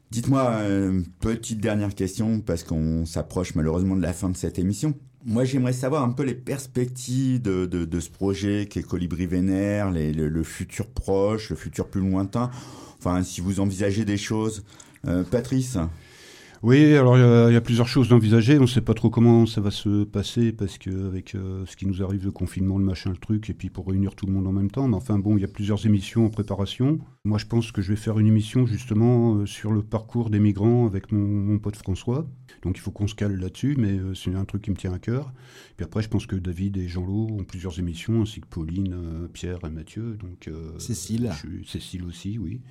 Dites-moi, 0.09 0.51
euh, 0.61 1.01
petite 1.19 1.59
dernière 1.59 1.93
question 1.93 2.39
parce 2.39 2.63
qu'on 2.63 3.05
s'approche 3.05 3.55
malheureusement 3.55 3.97
de 3.97 4.01
la 4.01 4.13
fin 4.13 4.29
de 4.29 4.37
cette 4.37 4.57
émission. 4.57 4.93
Moi, 5.25 5.43
j'aimerais 5.43 5.73
savoir 5.73 6.03
un 6.03 6.11
peu 6.11 6.23
les 6.23 6.33
perspectives 6.33 7.41
de, 7.41 7.99
ce 7.99 8.09
projet 8.09 8.67
qui 8.69 8.79
est 8.79 8.83
Colibri 8.83 9.25
Vénère, 9.25 9.91
le 9.91 10.43
futur 10.43 10.87
proche, 10.87 11.49
le 11.49 11.57
futur 11.57 11.89
plus 11.89 11.99
lointain. 11.99 12.49
Enfin, 12.99 13.21
si 13.23 13.41
vous 13.41 13.59
envisagez 13.59 14.05
des 14.05 14.17
choses. 14.17 14.63
Euh, 15.07 15.23
Patrice 15.23 15.77
Oui, 16.63 16.95
alors 16.95 17.17
il 17.17 17.21
y 17.21 17.23
a- 17.23 17.49
il 17.49 17.53
y, 17.53 17.57
a 17.57 17.61
plusieurs 17.61 17.87
choses 17.87 18.09
d'envisager. 18.09 18.57
On 18.57 18.61
ne 18.61 18.67
sait 18.67 18.81
pas 18.81 18.93
trop 18.93 19.09
comment 19.09 19.45
ça 19.45 19.61
va 19.61 19.71
se 19.71 20.03
passer 20.03 20.51
parce 20.51 20.77
que 20.77 21.07
avec 21.07 21.35
euh, 21.35 21.65
ce 21.65 21.75
qui 21.75 21.85
nous 21.85 22.01
arrive, 22.01 22.25
le 22.25 22.31
confinement, 22.31 22.77
le 22.77 22.85
machin, 22.85 23.11
le 23.11 23.17
truc, 23.17 23.49
et 23.49 23.53
puis 23.53 23.69
pour 23.69 23.87
réunir 23.87 24.15
tout 24.15 24.25
le 24.25 24.31
monde 24.31 24.47
en 24.47 24.51
même 24.51 24.71
temps. 24.71 24.87
Mais 24.87 24.95
enfin 24.95 25.19
bon, 25.19 25.37
il 25.37 25.41
y 25.41 25.43
a 25.43 25.47
plusieurs 25.49 25.85
émissions 25.85 26.25
en 26.25 26.29
préparation. 26.29 26.99
Moi, 27.23 27.37
je 27.37 27.45
pense 27.45 27.71
que 27.71 27.81
je 27.81 27.89
vais 27.89 27.95
faire 27.97 28.17
une 28.19 28.27
émission 28.27 28.65
justement 28.65 29.35
euh, 29.35 29.45
sur 29.45 29.71
le 29.71 29.83
parcours 29.83 30.29
des 30.29 30.39
migrants 30.39 30.85
avec 30.87 31.11
mon, 31.11 31.19
mon 31.25 31.59
pote 31.59 31.75
François. 31.75 32.27
Donc 32.63 32.77
il 32.77 32.81
faut 32.81 32.91
qu'on 32.91 33.07
se 33.07 33.15
cale 33.15 33.35
là-dessus, 33.39 33.75
mais 33.77 33.99
euh, 33.99 34.13
c'est 34.15 34.33
un 34.33 34.45
truc 34.45 34.63
qui 34.63 34.71
me 34.71 34.75
tient 34.75 34.93
à 34.93 34.99
cœur. 34.99 35.33
Puis 35.77 35.83
après, 35.85 36.01
je 36.01 36.09
pense 36.09 36.25
que 36.25 36.35
David 36.35 36.77
et 36.77 36.87
Jean-Lot 36.87 37.27
ont 37.31 37.43
plusieurs 37.43 37.77
émissions, 37.79 38.21
ainsi 38.21 38.41
que 38.41 38.47
Pauline, 38.47 38.95
Pierre 39.33 39.59
et 39.65 39.69
Mathieu. 39.69 40.17
Donc 40.21 40.49
Cécile. 40.79 41.31
je 41.43 41.67
Cécile 41.67 42.05
aussi, 42.05 42.39
oui. 42.39 42.61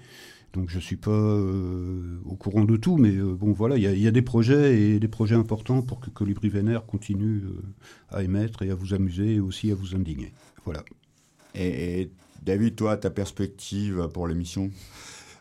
Donc 0.54 0.70
je 0.70 0.78
suis 0.78 0.96
pas 0.96 1.10
euh, 1.10 2.18
au 2.24 2.36
courant 2.36 2.64
de 2.64 2.76
tout, 2.76 2.96
mais 2.96 3.16
euh, 3.16 3.34
bon 3.34 3.52
voilà, 3.52 3.76
il 3.76 3.82
y, 3.82 4.06
a- 4.06 4.10
des 4.12 4.22
projets 4.22 4.78
et 4.80 5.00
des 5.00 5.08
projets 5.08 5.34
importants 5.34 5.82
pour 5.82 5.98
que 5.98 6.10
Colibri 6.10 6.48
Vénère 6.48 6.86
continue 6.86 7.42
euh, 7.44 7.60
à 8.16 8.22
émettre 8.22 8.62
et 8.62 8.70
à 8.70 8.76
vous 8.76 8.94
amuser 8.94 9.34
et 9.34 9.40
aussi 9.40 9.72
à 9.72 9.74
vous 9.74 9.96
indigner. 9.96 10.32
Voilà. 10.64 10.84
et 11.56 12.08
David, 12.42 12.76
toi, 12.76 12.96
ta 12.96 13.10
perspective 13.10 14.08
pour 14.12 14.28
l'émission? 14.28 14.70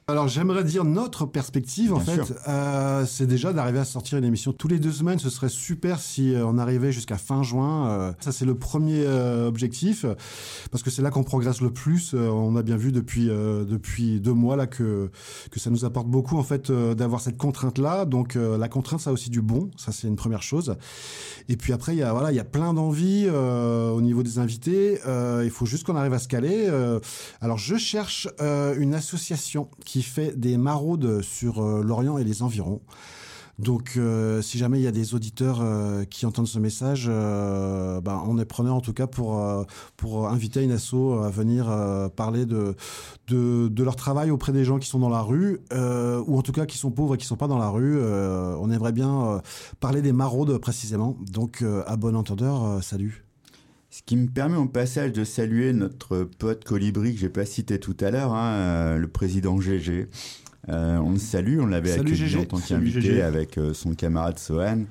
Alors 0.05 0.27
j'aimerais 0.27 0.65
dire 0.65 0.83
notre 0.83 1.25
perspective 1.25 1.93
en 1.93 1.99
fait, 2.01 2.19
euh, 2.49 3.05
c'est 3.05 3.25
déjà 3.25 3.53
d'arriver 3.53 3.79
à 3.79 3.85
sortir 3.85 4.17
une 4.17 4.25
émission 4.25 4.51
tous 4.51 4.67
les 4.67 4.77
deux 4.77 4.91
semaines. 4.91 5.17
Ce 5.17 5.29
serait 5.29 5.47
super 5.47 5.97
si 6.01 6.35
euh, 6.35 6.45
on 6.45 6.57
arrivait 6.57 6.91
jusqu'à 6.91 7.17
fin 7.17 7.41
juin. 7.41 7.87
euh, 7.87 8.13
ça 8.19 8.33
c'est 8.33 8.43
le 8.43 8.55
premier 8.55 9.03
euh, 9.05 9.47
objectif 9.47 10.05
parce 10.71 10.83
que 10.83 10.89
c'est 10.89 11.01
là 11.01 11.09
qu'on 11.09 11.23
progresse 11.23 11.61
le 11.61 11.71
plus. 11.71 12.13
Euh, 12.13 12.27
on 12.27 12.57
a 12.57 12.63
bien 12.63 12.75
vu 12.75 12.91
depuis 12.91 13.29
euh, 13.29 13.63
depuis 13.63 14.19
deux 14.19 14.33
mois 14.33 14.57
là 14.57 14.67
que 14.67 15.09
que 15.51 15.59
ça 15.61 15.69
nous 15.69 15.85
apporte 15.85 16.07
beaucoup 16.07 16.37
en 16.37 16.43
fait 16.43 16.69
d'avoir 16.69 17.21
cette 17.21 17.37
contrainte 17.37 17.77
là. 17.77 18.03
Donc 18.03 18.35
euh, 18.35 18.57
la 18.57 18.67
contrainte 18.67 18.99
ça 18.99 19.09
a 19.11 19.13
aussi 19.13 19.29
du 19.29 19.41
bon. 19.41 19.71
Ça 19.77 19.93
c'est 19.93 20.09
une 20.09 20.17
première 20.17 20.43
chose. 20.43 20.75
Et 21.47 21.55
puis 21.55 21.71
après 21.71 21.93
il 21.93 21.99
y 21.99 22.03
a 22.03 22.11
voilà 22.11 22.33
il 22.33 22.35
y 22.35 22.41
a 22.41 22.45
plein 22.45 22.73
d'envies 22.73 23.27
euh, 23.29 23.89
au 23.91 24.01
niveau 24.01 24.21
des 24.21 24.37
invités. 24.37 24.99
Euh, 25.07 25.43
il 25.45 25.49
faut 25.49 25.65
juste 25.65 25.85
qu'on 25.85 25.95
arrive 25.95 26.13
à 26.13 26.19
se 26.19 26.27
caler. 26.27 26.65
Euh, 26.67 26.99
alors 27.39 27.57
je 27.57 27.77
cherche 27.77 28.27
euh, 28.41 28.75
une 28.77 28.93
association 28.95 29.69
qui 29.85 29.92
fait 30.01 30.39
des 30.39 30.57
maraudes 30.57 31.21
sur 31.21 31.63
euh, 31.63 31.83
l'Orient 31.83 32.17
et 32.17 32.23
les 32.23 32.41
environs. 32.41 32.81
Donc, 33.59 33.93
euh, 33.97 34.41
si 34.41 34.57
jamais 34.57 34.79
il 34.79 34.83
y 34.83 34.87
a 34.87 34.91
des 34.91 35.13
auditeurs 35.13 35.59
euh, 35.61 36.05
qui 36.05 36.25
entendent 36.25 36.47
ce 36.47 36.57
message, 36.57 37.05
ben, 37.05 38.23
on 38.25 38.39
est 38.39 38.45
preneur 38.45 38.73
en 38.73 38.81
tout 38.81 38.93
cas 38.93 39.05
pour, 39.05 39.39
pour 39.95 40.27
inviter 40.27 40.63
une 40.63 40.71
asso 40.71 40.95
à 41.23 41.29
venir 41.29 41.71
parler 42.15 42.47
de, 42.47 42.75
de, 43.27 43.67
de 43.67 43.83
leur 43.83 43.95
travail 43.95 44.31
auprès 44.31 44.53
des 44.53 44.65
gens 44.65 44.79
qui 44.79 44.87
sont 44.87 44.97
dans 44.97 45.09
la 45.09 45.21
rue, 45.21 45.59
ou 45.71 46.37
en 46.37 46.41
tout 46.41 46.51
cas 46.51 46.65
qui 46.65 46.79
sont 46.79 46.89
pauvres 46.89 47.13
et 47.13 47.17
qui 47.19 47.27
sont 47.27 47.37
pas 47.37 47.47
dans 47.47 47.59
la 47.59 47.69
rue. 47.69 48.01
On 48.03 48.71
aimerait 48.71 48.91
bien 48.91 49.39
parler 49.79 50.01
des 50.01 50.13
maraudes 50.13 50.57
précisément. 50.57 51.15
Donc, 51.31 51.63
à 51.85 51.95
bon 51.95 52.15
entendeur, 52.15 52.83
salut. 52.83 53.32
Ce 53.93 54.01
qui 54.01 54.17
me 54.17 54.25
permet 54.27 54.57
au 54.57 54.65
passage 54.65 55.11
de 55.11 55.23
saluer 55.23 55.71
notre 55.71 56.23
pote 56.23 56.63
Colibri 56.63 57.13
que 57.13 57.19
j'ai 57.19 57.29
pas 57.29 57.45
cité 57.45 57.79
tout 57.79 57.95
à 57.99 58.09
l'heure, 58.09 58.33
hein, 58.33 58.53
euh, 58.53 58.97
le 58.97 59.07
président 59.07 59.61
GG. 59.61 60.09
Euh, 60.69 60.97
on 60.97 61.11
le 61.11 61.19
salue, 61.19 61.59
on 61.59 61.67
l'avait 61.67 61.91
accueilli 61.91 62.37
en 62.37 62.45
tant 62.45 62.57
qu'invité 62.57 63.21
avec 63.21 63.59
euh, 63.59 63.75
son 63.75 63.93
camarade 63.93 64.39
Sohan. 64.39 64.85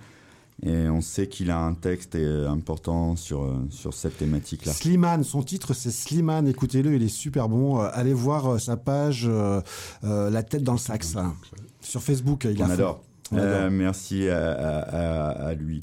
Et 0.64 0.88
on 0.88 1.00
sait 1.00 1.26
qu'il 1.26 1.50
a 1.50 1.59
un 1.59 1.74
texte 1.74 2.14
important 2.14 3.16
sur, 3.16 3.53
sur 3.70 3.92
cette 3.92 4.18
thématique-là. 4.18 4.72
Slimane, 4.72 5.24
son 5.24 5.42
titre 5.42 5.74
c'est 5.74 5.90
Slimane, 5.90 6.46
écoutez-le, 6.46 6.94
il 6.94 7.03
est 7.03 7.09
super 7.09 7.48
bon. 7.48 7.80
Allez 7.80 8.14
voir 8.14 8.61
sa 8.61 8.76
page 8.76 9.26
euh, 9.28 9.61
euh, 10.05 10.30
La 10.30 10.44
tête 10.44 10.62
dans 10.62 10.74
le 10.74 10.78
sax 10.78 11.16
hein. 11.16 11.34
sur 11.80 12.00
Facebook. 12.05 12.46
Il 12.48 12.62
On 12.62 12.66
a 12.66 12.68
fait- 12.68 12.72
adore. 12.74 13.03
On 13.32 13.38
adore. 13.38 13.68
Merci 13.72 14.28
à, 14.28 14.53
à- 14.53 14.78
à- 15.30 15.46
à 15.48 15.55
lui. 15.55 15.82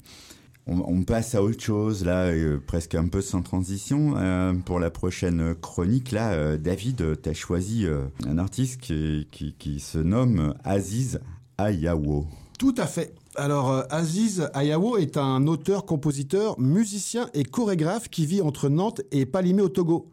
On, 0.72 1.02
passe 1.02 1.34
à 1.34 1.42
autre 1.42 1.60
chose, 1.60 2.04
là, 2.04 2.26
euh, 2.26 2.60
presque 2.64 2.94
un 2.94 3.08
peu 3.08 3.20
sans 3.20 3.42
transition. 3.42 4.14
Euh, 4.16 4.52
pour 4.54 4.78
la 4.78 4.90
prochaine 4.90 5.56
chronique, 5.60 6.12
là, 6.12 6.30
euh, 6.30 6.58
David, 6.58 7.20
tu 7.20 7.28
as 7.28 7.34
choisi 7.34 7.86
un 8.24 8.38
artiste 8.38 8.80
qui, 8.80 9.26
qui, 9.30 9.80
se 9.80 9.98
nomme 9.98 10.54
Aziz 10.62 11.18
Ayawo. 11.58 12.26
Tout 12.58 12.74
à 12.76 12.86
fait. 12.86 13.14
Alors, 13.34 13.84
Aziz 13.90 14.48
Ayawo 14.54 14.96
est 14.96 15.16
un 15.16 15.46
auteur, 15.48 15.86
compositeur, 15.86 16.58
musicien 16.60 17.28
et 17.34 17.42
chorégraphe 17.42 18.08
qui 18.08 18.24
vit 18.24 18.40
entre 18.40 18.68
Nantes 18.68 19.00
et 19.10 19.26
Palimé 19.26 19.62
au 19.62 19.68
Togo. 19.68 20.08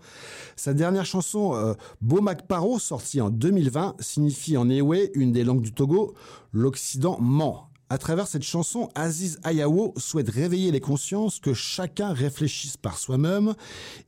Sa 0.56 0.74
dernière 0.74 1.06
chanson, 1.06 1.54
euh, 1.54 1.74
Bomak 2.02 2.48
Paro, 2.48 2.80
sortie 2.80 3.22
en 3.22 3.30
2020, 3.30 3.96
signifie 4.00 4.58
en 4.58 4.68
Ewe, 4.72 5.12
une 5.14 5.32
des 5.32 5.44
langues 5.44 5.62
du 5.62 5.72
Togo, 5.72 6.16
l'Occident 6.52 7.20
ment. 7.22 7.70
À 7.90 7.98
travers 7.98 8.28
cette 8.28 8.44
chanson, 8.44 8.90
Aziz 8.96 9.40
Ayawo 9.44 9.94
souhaite 9.96 10.30
réveiller 10.30 10.72
les 10.72 10.82
consciences 10.82 11.40
que 11.40 11.54
chacun 11.54 12.12
réfléchisse 12.12 12.76
par 12.76 12.98
soi-même 12.98 13.54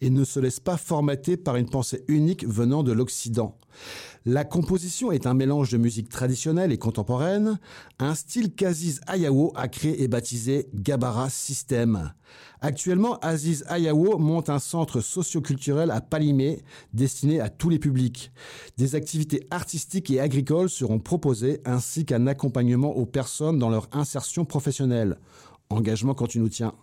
et 0.01 0.09
ne 0.09 0.25
se 0.25 0.41
laisse 0.41 0.59
pas 0.59 0.75
formater 0.75 1.37
par 1.37 1.55
une 1.55 1.69
pensée 1.69 2.03
unique 2.09 2.45
venant 2.45 2.83
de 2.83 2.91
l'Occident. 2.91 3.57
La 4.25 4.43
composition 4.43 5.11
est 5.11 5.25
un 5.25 5.33
mélange 5.33 5.71
de 5.71 5.77
musique 5.77 6.09
traditionnelle 6.09 6.71
et 6.71 6.77
contemporaine, 6.77 7.57
un 7.99 8.15
style 8.15 8.53
qu'Aziz 8.53 8.99
Ayawo 9.07 9.53
a 9.55 9.67
créé 9.67 10.03
et 10.03 10.07
baptisé 10.07 10.67
Gabara 10.73 11.29
System. 11.29 12.11
Actuellement, 12.61 13.17
Aziz 13.19 13.63
Ayawo 13.69 14.17
monte 14.17 14.49
un 14.49 14.59
centre 14.59 14.99
socioculturel 14.99 15.89
à 15.89 16.01
Palimé 16.01 16.61
destiné 16.93 17.39
à 17.39 17.49
tous 17.49 17.69
les 17.69 17.79
publics. 17.79 18.31
Des 18.77 18.95
activités 18.95 19.47
artistiques 19.51 20.11
et 20.11 20.19
agricoles 20.19 20.69
seront 20.69 20.99
proposées 20.99 21.61
ainsi 21.63 22.05
qu'un 22.05 22.27
accompagnement 22.27 22.97
aux 22.97 23.05
personnes 23.05 23.57
dans 23.57 23.69
leur 23.69 23.87
insertion 23.93 24.43
professionnelle. 24.43 25.17
Engagement 25.69 26.13
quand 26.13 26.27
tu 26.27 26.39
nous 26.39 26.49
tiens. 26.49 26.73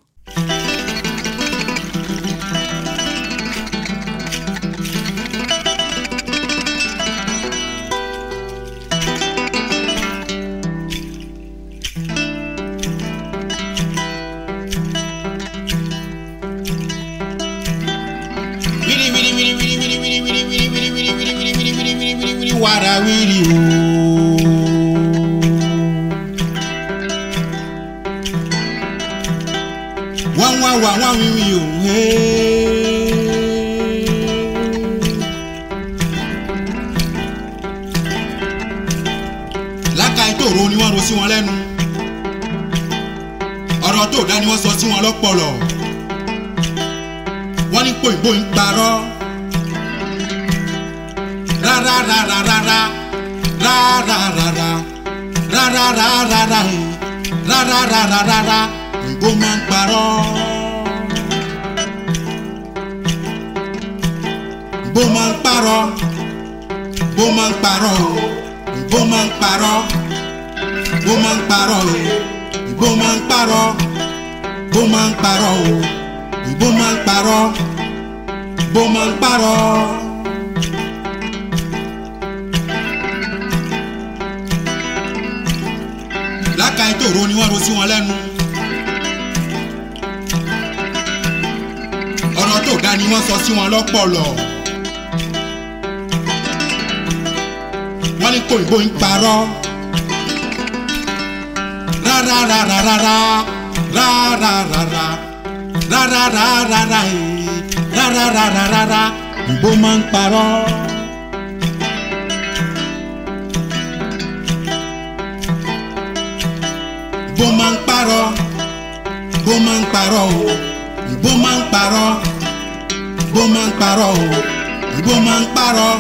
Máa 125.27 125.41
ń 125.41 125.45
parọ́ 125.57 125.93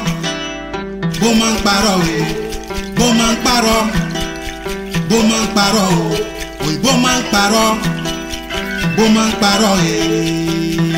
bó 1.20 1.28
máa 1.40 1.52
ń 1.52 1.56
parọ́ 1.66 1.94
o 1.96 2.16
bó 2.98 3.06
máa 3.18 3.32
ń 3.32 3.36
parọ́ 3.46 3.80
bó 5.08 5.16
máa 5.30 5.42
ń 5.44 5.46
parọ́ 5.56 5.86
o 5.94 6.04
òyìnbó 6.64 6.92
máa 7.04 7.18
ń 7.18 7.22
parọ́ 7.32 7.66
bó 8.96 9.04
máa 9.16 9.28
ń 9.28 9.32
parọ́ 9.42 9.72
o. 9.74 10.96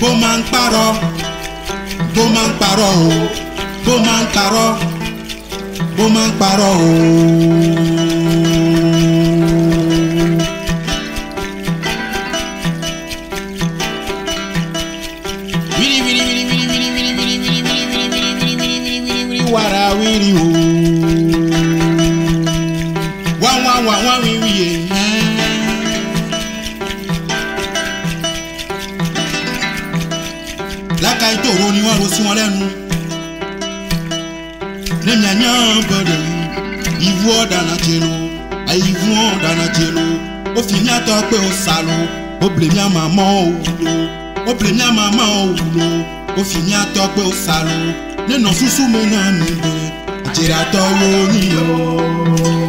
bó 0.00 0.08
máa 0.22 0.36
ń 0.38 0.40
parọ́ 0.52 0.88
bó 2.14 2.22
máa 2.34 2.46
ń 2.48 2.50
parọ́ 2.60 2.90
o 3.04 3.08
bó 3.86 3.94
máa 4.06 4.20
ń 4.22 4.26
parọ́ 4.36 4.68
bó 5.96 6.04
máa 6.14 6.28
ń 6.28 6.30
parọ́ 6.40 6.72
o. 6.84 8.25
tɔgbe 41.06 41.36
wo 41.44 41.52
salo 41.64 41.96
wobli 42.40 42.66
mía 42.74 42.86
mamɔwo 42.96 43.42
wulo 43.62 43.94
wobli 44.46 44.70
mía 44.78 44.88
mamɔwo 44.98 45.42
wulo 45.56 45.86
wofi 46.36 46.58
mía 46.66 46.82
tɔgbe 46.94 47.22
o 47.30 47.32
salo 47.44 47.76
nenɔ 48.28 48.50
susu 48.58 48.82
me 48.92 49.00
na 49.12 49.20
mi 49.38 49.48
le 49.62 49.72
dzedzera 50.32 50.60
tɔwo 50.72 51.08
nyi 51.32 51.44
o. 51.62 52.65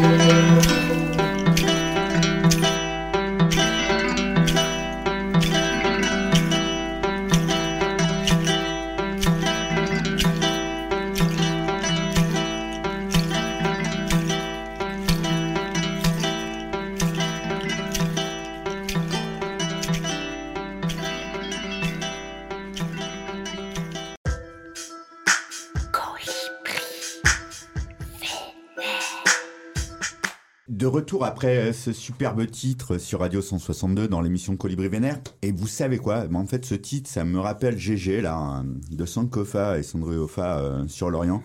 après 31.38 31.58
euh, 31.58 31.72
ce 31.72 31.94
superbe 31.94 32.50
titre 32.50 32.98
sur 32.98 33.20
Radio 33.20 33.44
162 33.44 34.08
dans 34.08 34.22
l'émission 34.22 34.58
Colibri 34.58 34.88
Vénère. 34.88 35.20
Et 35.44 35.52
vous 35.52 35.68
savez 35.68 36.00
quoi? 36.00 36.26
Ben, 36.26 36.40
En 36.40 36.48
fait, 36.48 36.66
ce 36.66 36.74
titre, 36.74 37.08
ça 37.08 37.26
me 37.26 37.40
rappelle 37.40 37.78
GG, 37.78 38.22
là, 38.22 38.36
hein, 38.36 38.66
de 38.90 39.06
Sankofa 39.06 39.78
et 39.78 39.84
Sandriofa 39.84 40.58
euh, 40.58 40.88
sur 40.88 41.12
l'Orient, 41.12 41.44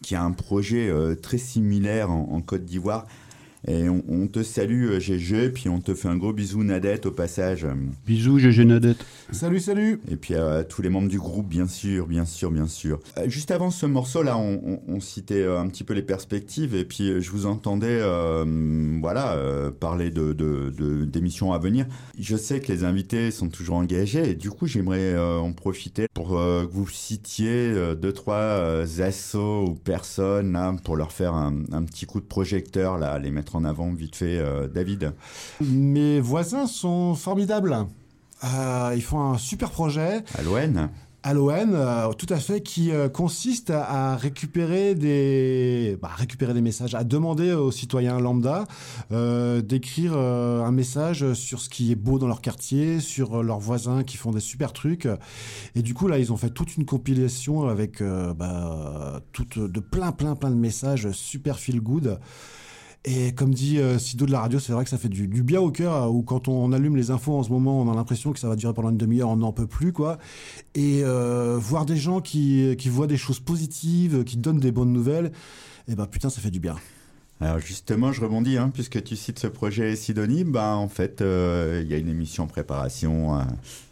qui 0.00 0.14
a 0.14 0.22
un 0.22 0.32
projet 0.32 0.88
euh, 0.88 1.14
très 1.16 1.36
similaire 1.36 2.10
en 2.10 2.40
Côte 2.40 2.64
d'Ivoire. 2.64 3.04
Et 3.68 3.88
on, 3.88 4.04
on 4.08 4.26
te 4.28 4.42
salue, 4.44 4.90
euh, 4.90 5.00
GG, 5.00 5.50
puis 5.50 5.68
on 5.68 5.80
te 5.80 5.92
fait 5.94 6.06
un 6.08 6.16
gros 6.16 6.32
bisou, 6.32 6.62
Nadette, 6.62 7.06
au 7.06 7.10
passage. 7.10 7.66
Bisous, 8.06 8.38
GG 8.38 8.64
Nadette. 8.64 9.04
Salut, 9.32 9.58
salut. 9.58 10.00
Et 10.08 10.14
puis 10.14 10.34
à 10.36 10.62
tous 10.62 10.82
les 10.82 10.88
membres 10.88 11.08
du 11.08 11.18
groupe, 11.18 11.48
bien 11.48 11.66
sûr, 11.66 12.06
bien 12.06 12.24
sûr, 12.24 12.52
bien 12.52 12.68
sûr. 12.68 13.00
Euh, 13.18 13.28
juste 13.28 13.50
avant 13.50 13.70
ce 13.72 13.84
morceau-là, 13.86 14.38
on, 14.38 14.60
on- 14.64 14.80
on 14.86 15.00
citait 15.00 15.42
euh, 15.42 15.58
un 15.58 15.66
petit 15.66 15.82
peu 15.82 15.94
les 15.94 16.02
perspectives, 16.02 16.76
et 16.76 16.84
puis 16.84 17.10
euh, 17.10 17.20
je 17.20 17.30
vous 17.32 17.46
entendais, 17.46 17.98
euh, 18.00 18.44
voilà, 19.00 19.32
euh, 19.32 19.72
parler 19.72 20.10
de, 20.10 20.32
de, 20.32 20.72
de- 20.76 21.04
d'émissions 21.04 21.52
à 21.52 21.58
venir. 21.58 21.86
Je 22.18 22.36
sais 22.36 22.60
que 22.60 22.70
les 22.72 22.84
invités 22.84 23.32
sont 23.32 23.48
toujours 23.48 23.76
engagés, 23.76 24.30
et 24.30 24.34
du 24.36 24.50
coup, 24.50 24.68
j'aimerais 24.68 25.14
euh, 25.14 25.38
en 25.38 25.52
profiter 25.52 26.06
pour 26.14 26.38
euh, 26.38 26.66
que 26.66 26.72
vous 26.72 26.88
citiez 26.88 27.48
euh, 27.72 27.94
deux, 27.96 28.12
trois 28.12 28.36
euh, 28.36 28.86
assos 29.00 29.64
ou 29.70 29.74
personnes, 29.74 30.52
là, 30.52 30.72
pour 30.84 30.94
leur 30.96 31.10
faire 31.10 31.34
un, 31.34 31.52
un 31.72 31.82
petit 31.82 32.06
coup 32.06 32.20
de 32.20 32.26
projecteur, 32.26 32.96
là, 32.98 33.18
les 33.18 33.32
mettre 33.32 33.55
en 33.56 33.64
avant 33.64 33.92
vite 33.92 34.16
fait, 34.16 34.38
euh, 34.38 34.68
David. 34.68 35.12
Mes 35.60 36.20
voisins 36.20 36.66
sont 36.66 37.14
formidables. 37.14 37.86
Euh, 38.44 38.92
ils 38.94 39.02
font 39.02 39.20
un 39.20 39.38
super 39.38 39.70
projet. 39.70 40.22
À 40.38 40.42
l'ON 40.42 40.90
À 41.22 41.32
l'ON, 41.32 41.72
euh, 41.72 42.12
tout 42.12 42.26
à 42.28 42.36
fait, 42.36 42.60
qui 42.60 42.92
euh, 42.92 43.08
consiste 43.08 43.70
à, 43.70 44.12
à 44.12 44.16
récupérer 44.16 44.94
des, 44.94 45.98
bah, 46.00 46.10
récupérer 46.14 46.52
des 46.52 46.60
messages, 46.60 46.94
à 46.94 47.02
demander 47.02 47.52
aux 47.52 47.72
citoyens 47.72 48.20
lambda 48.20 48.66
euh, 49.10 49.62
d'écrire 49.62 50.16
un 50.16 50.70
message 50.70 51.32
sur 51.32 51.60
ce 51.60 51.68
qui 51.68 51.90
est 51.90 51.96
beau 51.96 52.18
dans 52.18 52.28
leur 52.28 52.42
quartier, 52.42 53.00
sur 53.00 53.42
leurs 53.42 53.58
voisins 53.58 54.04
qui 54.04 54.18
font 54.18 54.30
des 54.30 54.40
super 54.40 54.72
trucs. 54.72 55.08
Et 55.74 55.82
du 55.82 55.94
coup, 55.94 56.06
là, 56.08 56.18
ils 56.18 56.32
ont 56.32 56.36
fait 56.36 56.50
toute 56.50 56.76
une 56.76 56.84
compilation 56.84 57.66
avec 57.68 58.02
bah, 58.02 59.20
toute, 59.32 59.58
de 59.58 59.80
plein, 59.80 60.12
plein, 60.12 60.36
plein 60.36 60.50
de 60.50 60.56
messages 60.56 61.10
super 61.12 61.58
feel 61.58 61.80
good. 61.80 62.18
Et 63.08 63.32
comme 63.32 63.54
dit 63.54 63.78
euh, 63.78 64.00
Sido 64.00 64.26
de 64.26 64.32
la 64.32 64.40
radio, 64.40 64.58
c'est 64.58 64.72
vrai 64.72 64.82
que 64.82 64.90
ça 64.90 64.98
fait 64.98 65.08
du, 65.08 65.28
bien 65.28 65.60
au 65.60 65.70
cœur, 65.70 65.94
euh, 65.94 66.06
où 66.08 66.22
quand 66.22 66.48
on 66.48 66.72
allume 66.72 66.96
les 66.96 67.12
infos 67.12 67.38
en 67.38 67.44
ce 67.44 67.50
moment, 67.50 67.80
on 67.80 67.90
a 67.90 67.94
l'impression 67.94 68.32
que 68.32 68.40
ça 68.40 68.48
va 68.48 68.56
durer 68.56 68.74
pendant 68.74 68.90
une 68.90 68.96
demi-heure, 68.96 69.28
on 69.28 69.36
n'en 69.36 69.52
peut 69.52 69.68
plus, 69.68 69.92
quoi. 69.92 70.18
Et 70.74 71.02
euh, 71.04 71.56
voir 71.56 71.86
des 71.86 71.96
gens 71.96 72.20
qui, 72.20 72.74
voient 72.88 73.06
des 73.06 73.16
choses 73.16 73.38
positives, 73.38 74.24
qui 74.24 74.36
donnent 74.36 74.58
des 74.58 74.72
bonnes 74.72 74.92
nouvelles, 74.92 75.30
et 75.86 75.94
ben 75.94 76.06
putain, 76.06 76.30
ça 76.30 76.40
fait 76.40 76.50
du 76.50 76.58
bien. 76.58 76.74
Alors 77.40 77.60
justement, 77.60 78.10
je 78.10 78.20
rebondis, 78.22 78.58
hein, 78.58 78.72
puisque 78.74 79.00
tu 79.04 79.14
cites 79.14 79.38
ce 79.38 79.46
projet 79.46 79.94
Sidonie, 79.94 80.42
bah, 80.42 80.74
en 80.74 80.88
fait, 80.88 81.20
il 81.20 81.88
y 81.88 81.94
a 81.94 81.98
une 81.98 82.08
émission 82.08 82.42
en 82.44 82.48
préparation 82.48 83.38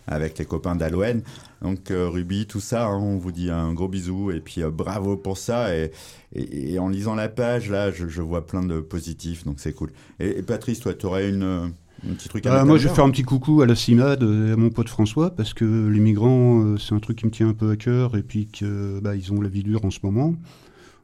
avec 0.07 0.39
les 0.39 0.45
copains 0.45 0.77
d'Aloen. 0.77 1.23
Donc 1.63 1.91
euh, 1.91 2.09
Ruby, 2.09 2.47
tout 2.47 2.61
ça, 2.61 2.87
hein, 2.87 2.99
on 2.99 3.17
vous 3.17 3.33
dit 3.33 3.51
un 3.51 3.73
gros 3.73 3.89
bisou 3.89 4.31
et 4.31 4.41
puis 4.41 4.63
euh, 4.63 4.71
bravo 4.71 5.17
pour 5.17 5.39
ça. 5.39 5.75
Et, 5.77 5.91
et- 6.35 6.75
et 6.75 6.79
en 6.79 6.89
lisant 6.89 7.15
la 7.15 7.29
page, 7.29 7.71
là, 7.71 7.91
je, 7.91 8.09
je 8.09 8.21
vois 8.23 8.47
plein 8.47 8.63
de 8.63 8.81
positifs, 8.81 9.45
donc 9.45 9.61
c'est 9.61 9.73
cool. 9.73 9.91
Et, 10.21 10.39
et 10.39 10.43
Patrice, 10.43 10.81
toi, 10.81 10.93
tu 10.95 11.07
aurais 11.07 11.29
une, 11.31 11.43
euh, 11.43 11.67
un 12.11 12.15
petit 12.15 12.29
truc 12.29 12.45
à 12.45 12.51
Ah, 12.61 12.65
moi, 12.67 12.77
je 12.77 12.89
vais 12.89 12.95
faire 12.95 13.05
un 13.05 13.11
petit 13.11 13.23
coucou 13.23 13.63
à 13.63 13.67
la 13.67 13.75
CIMAD 13.75 14.23
et 14.23 14.53
à 14.53 14.57
mon 14.57 14.69
pote 14.71 14.89
François, 14.91 15.31
parce 15.31 15.55
que 15.55 15.89
les 15.89 16.01
migrants, 16.01 16.77
c'est 16.77 16.95
un 16.95 17.01
truc 17.01 17.17
qui 17.19 17.25
me 17.27 17.31
tient 17.31 17.49
un 17.49 17.55
peu 17.55 17.71
à 17.71 17.77
cœur, 17.77 18.17
et 18.17 18.23
puis 18.23 18.47
que 18.47 19.01
bah, 19.01 19.17
ils 19.17 19.33
ont 19.33 19.41
la 19.41 19.49
vie 19.49 19.63
dure 19.63 19.85
en 19.87 19.91
ce 19.91 20.01
moment. 20.03 20.35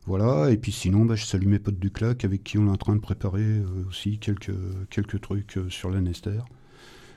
Voilà, 0.06 0.50
et 0.50 0.56
puis 0.56 0.72
sinon, 0.72 1.04
bah, 1.04 1.14
je 1.14 1.24
salue 1.24 1.46
mes 1.46 1.58
potes 1.58 1.78
du 1.78 1.90
CLAC 1.90 2.24
avec 2.24 2.42
qui 2.42 2.58
on 2.58 2.66
est 2.66 2.70
en 2.70 2.76
train 2.76 2.96
de 2.96 3.00
préparer 3.00 3.62
aussi 3.88 4.18
quelques, 4.18 4.52
quelques 4.90 5.20
trucs 5.20 5.58
sur 5.68 5.90
la 5.90 6.00
Nester. 6.00 6.40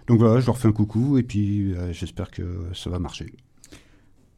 Donc 0.08 0.20
voilà, 0.20 0.40
je 0.40 0.46
leur 0.46 0.58
fais 0.58 0.68
un 0.68 0.74
coucou, 0.74 1.18
et 1.18 1.24
puis 1.24 1.74
euh, 1.74 1.94
j'espère 1.94 2.30
que 2.30 2.44
ça 2.74 2.90
va 2.90 3.00
marcher. 3.00 3.34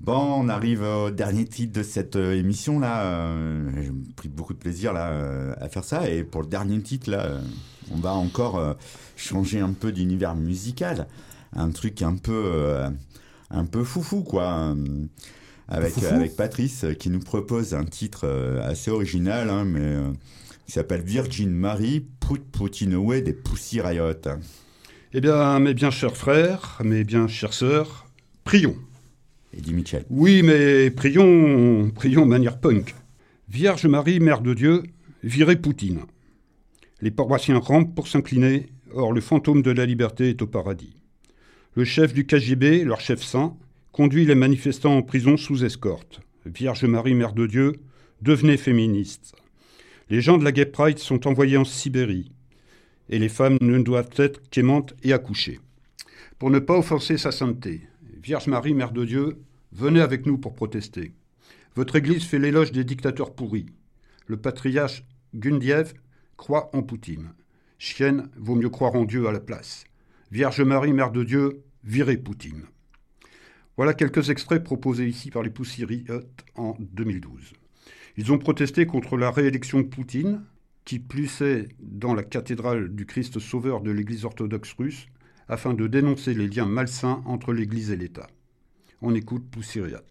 Bon, 0.02 0.44
on 0.44 0.50
arrive 0.50 0.84
au 0.84 1.10
dernier 1.10 1.46
titre 1.46 1.74
de 1.74 1.84
cette 1.84 2.16
euh, 2.16 2.38
émission 2.38 2.80
là. 2.80 3.06
Euh, 3.06 3.72
J'ai 3.82 3.92
pris 4.16 4.30
beaucoup 4.30 4.54
de 4.54 4.60
plaisir 4.60 4.94
là 4.94 5.56
à 5.60 5.70
faire 5.70 5.84
ça. 5.84 6.10
Et 6.10 6.24
pour 6.24 6.42
le 6.42 6.48
dernier 6.48 6.80
titre 6.82 7.10
là, 7.10 7.40
on 7.92 7.98
va 7.98 8.14
encore 8.14 8.76
changer 9.16 9.60
un 9.60 9.74
peu 9.74 9.92
d'univers 9.92 10.36
musical, 10.36 11.08
un 11.54 11.72
truc 11.72 12.02
un 12.02 12.16
peu 12.16 12.84
un 13.50 13.66
peu 13.66 13.84
foufou 13.84 14.22
quoi. 14.24 14.76
avec 15.68 15.94
Foufou. 15.94 16.14
avec 16.14 16.36
Patrice 16.36 16.86
qui 17.00 17.10
nous 17.10 17.20
propose 17.20 17.74
un 17.74 17.86
titre 17.86 18.28
assez 18.62 18.92
original, 18.92 19.50
hein, 19.50 19.66
mais 19.66 19.96
qui 20.66 20.74
s'appelle 20.74 21.02
Virgin 21.02 21.50
Mary 21.50 22.06
Put 22.20 22.42
Putin 22.52 22.92
Away 22.92 23.22
des 23.22 23.34
Pussy 23.34 23.82
Riot. 23.82 24.14
Eh 25.18 25.22
bien, 25.22 25.62
mes 25.62 25.74
bien 25.74 25.92
chers 25.92 26.18
frères, 26.18 26.82
mes 26.84 27.06
bien 27.06 27.30
chères 27.30 27.54
sœurs, 27.54 28.06
prions. 28.44 28.76
Eddie 29.58 29.74
Mitchell. 29.74 30.04
Oui, 30.10 30.42
mais 30.44 30.92
prions, 30.92 31.90
prions 31.92 32.24
de 32.24 32.30
manière 32.30 32.60
punk. 32.60 32.94
Vierge 33.48 33.86
Marie, 33.86 34.20
Mère 34.20 34.42
de 34.42 34.54
Dieu, 34.54 34.84
virez 35.24 35.56
Poutine. 35.56 36.02
Les 37.00 37.12
paroissiens 37.12 37.60
rampent 37.60 37.96
pour 37.96 38.10
s'incliner, 38.10 38.66
Or, 38.94 39.14
le 39.14 39.22
fantôme 39.22 39.62
de 39.62 39.72
la 39.72 39.86
liberté 39.86 40.32
est 40.32 40.42
au 40.42 40.48
paradis. 40.48 40.98
Le 41.76 41.86
chef 41.86 42.14
du 42.14 42.26
KGB, 42.26 42.84
leur 42.84 43.00
chef 43.00 43.24
saint, 43.24 43.56
conduit 43.94 44.26
les 44.26 44.36
manifestants 44.36 44.98
en 44.98 45.02
prison 45.02 45.38
sous 45.38 45.64
escorte. 45.64 46.20
Vierge 46.46 46.84
Marie, 46.84 47.16
Mère 47.16 47.32
de 47.32 47.48
Dieu, 47.48 47.72
devenez 48.22 48.58
féministe. 48.58 49.34
Les 50.10 50.20
gens 50.20 50.38
de 50.38 50.44
la 50.44 50.52
Gay 50.52 50.66
Pride 50.66 51.00
sont 51.00 51.26
envoyés 51.26 51.56
en 51.56 51.64
Sibérie. 51.64 52.34
Et 53.10 53.20
les 53.20 53.30
femmes 53.30 53.58
ne 53.62 53.80
doivent 53.80 54.10
être 54.18 54.42
qu'aimantes 54.50 54.94
et 55.04 55.14
accoucher. 55.14 55.60
Pour 56.40 56.50
ne 56.50 56.60
pas 56.60 56.78
offenser 56.78 57.18
sa 57.18 57.32
sainteté, 57.32 57.88
Vierge 58.22 58.48
Marie, 58.48 58.74
Mère 58.74 58.92
de 58.92 59.06
Dieu, 59.06 59.38
venez 59.72 60.02
avec 60.02 60.26
nous 60.26 60.38
pour 60.38 60.56
protester. 60.56 61.14
Votre 61.76 61.98
Église 61.98 62.24
fait 62.24 62.40
l'éloge 62.40 62.72
des 62.72 62.84
dictateurs 62.84 63.36
pourris. 63.36 63.68
Le 64.28 64.38
patriarche 64.38 65.04
Gundiev 65.36 65.94
croit 66.38 66.70
en 66.74 66.82
Poutine. 66.82 67.34
Chienne, 67.78 68.30
vaut 68.38 68.56
mieux 68.56 68.70
croire 68.70 68.96
en 68.96 69.06
Dieu 69.06 69.28
à 69.28 69.32
la 69.32 69.40
place. 69.40 69.84
Vierge 70.32 70.62
Marie, 70.62 70.94
Mère 70.94 71.12
de 71.12 71.24
Dieu, 71.24 71.64
virez 71.84 72.18
Poutine. 72.18 72.66
Voilà 73.78 73.94
quelques 73.94 74.30
extraits 74.30 74.64
proposés 74.64 75.08
ici 75.08 75.30
par 75.30 75.44
les 75.44 75.50
Poussiriotes 75.50 76.46
en 76.56 76.76
2012. 76.80 77.54
Ils 78.18 78.32
ont 78.32 78.38
protesté 78.38 78.86
contre 78.86 79.18
la 79.18 79.30
réélection 79.30 79.80
de 79.82 79.88
Poutine, 79.88 80.42
qui 80.86 81.00
plus 81.00 81.44
dans 81.80 82.14
la 82.14 82.24
cathédrale 82.24 82.94
du 82.96 83.06
Christ 83.06 83.40
Sauveur 83.40 83.82
de 83.82 83.92
l'Église 83.92 84.24
orthodoxe 84.24 84.74
russe, 84.78 85.08
afin 85.50 85.74
de 85.74 85.88
dénoncer 85.88 86.34
les 86.34 86.48
liens 86.48 86.66
malsains 86.66 87.22
entre 87.26 87.54
l'Église 87.54 87.92
et 87.92 87.98
l'État. 87.98 88.28
On 89.02 89.14
écoute 89.14 89.44
Poussiriat. 89.52 90.02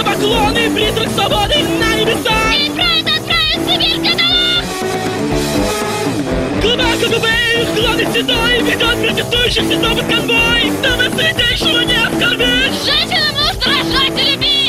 Это 0.00 0.12
поклоны, 0.12 0.70
призрак 0.70 1.10
свободы 1.10 1.56
на 1.78 1.94
небеса! 1.94 2.32
правда 2.74 3.10
отправит 3.18 3.60
Сибирь 3.68 4.00
каталог! 4.08 4.64
Глава 6.62 6.90
КГБ, 6.96 7.26
главный 7.76 8.06
седой, 8.06 8.62
ведет 8.62 8.96
протестующих 9.02 9.64
седов 9.64 10.02
из 10.02 10.08
конвой! 10.08 10.72
Дабы 10.82 11.04
светейшего 11.14 11.80
не 11.80 11.96
оскорбить! 11.96 12.82
Женщинам 12.82 13.34
нужно 13.34 13.66
рожать 13.66 14.18
и 14.18 14.30
любить! 14.30 14.59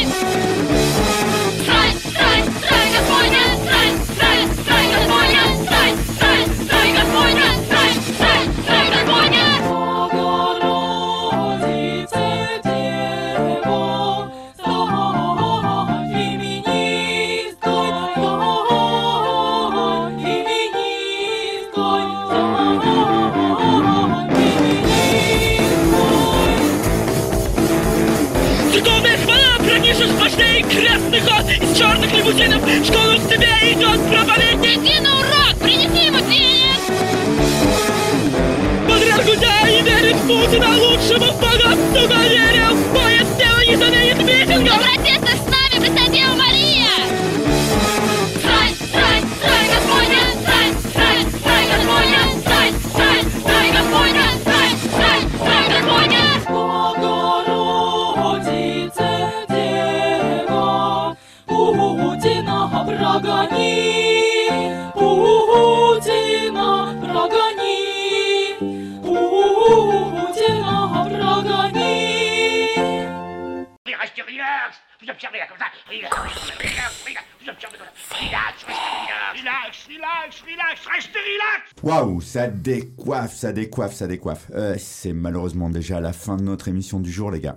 Ça 83.42 83.54
décoiffe, 83.54 83.96
ça 83.96 84.06
décoiffe. 84.06 84.52
Euh, 84.54 84.76
c'est 84.78 85.14
malheureusement 85.14 85.72
déjà 85.72 86.00
la 86.00 86.14
fin 86.14 86.38
de 86.38 86.44
notre 86.44 86.68
émission 86.68 87.00
du 87.00 87.12
jour, 87.12 87.32
les 87.32 87.39
gars. 87.39 87.56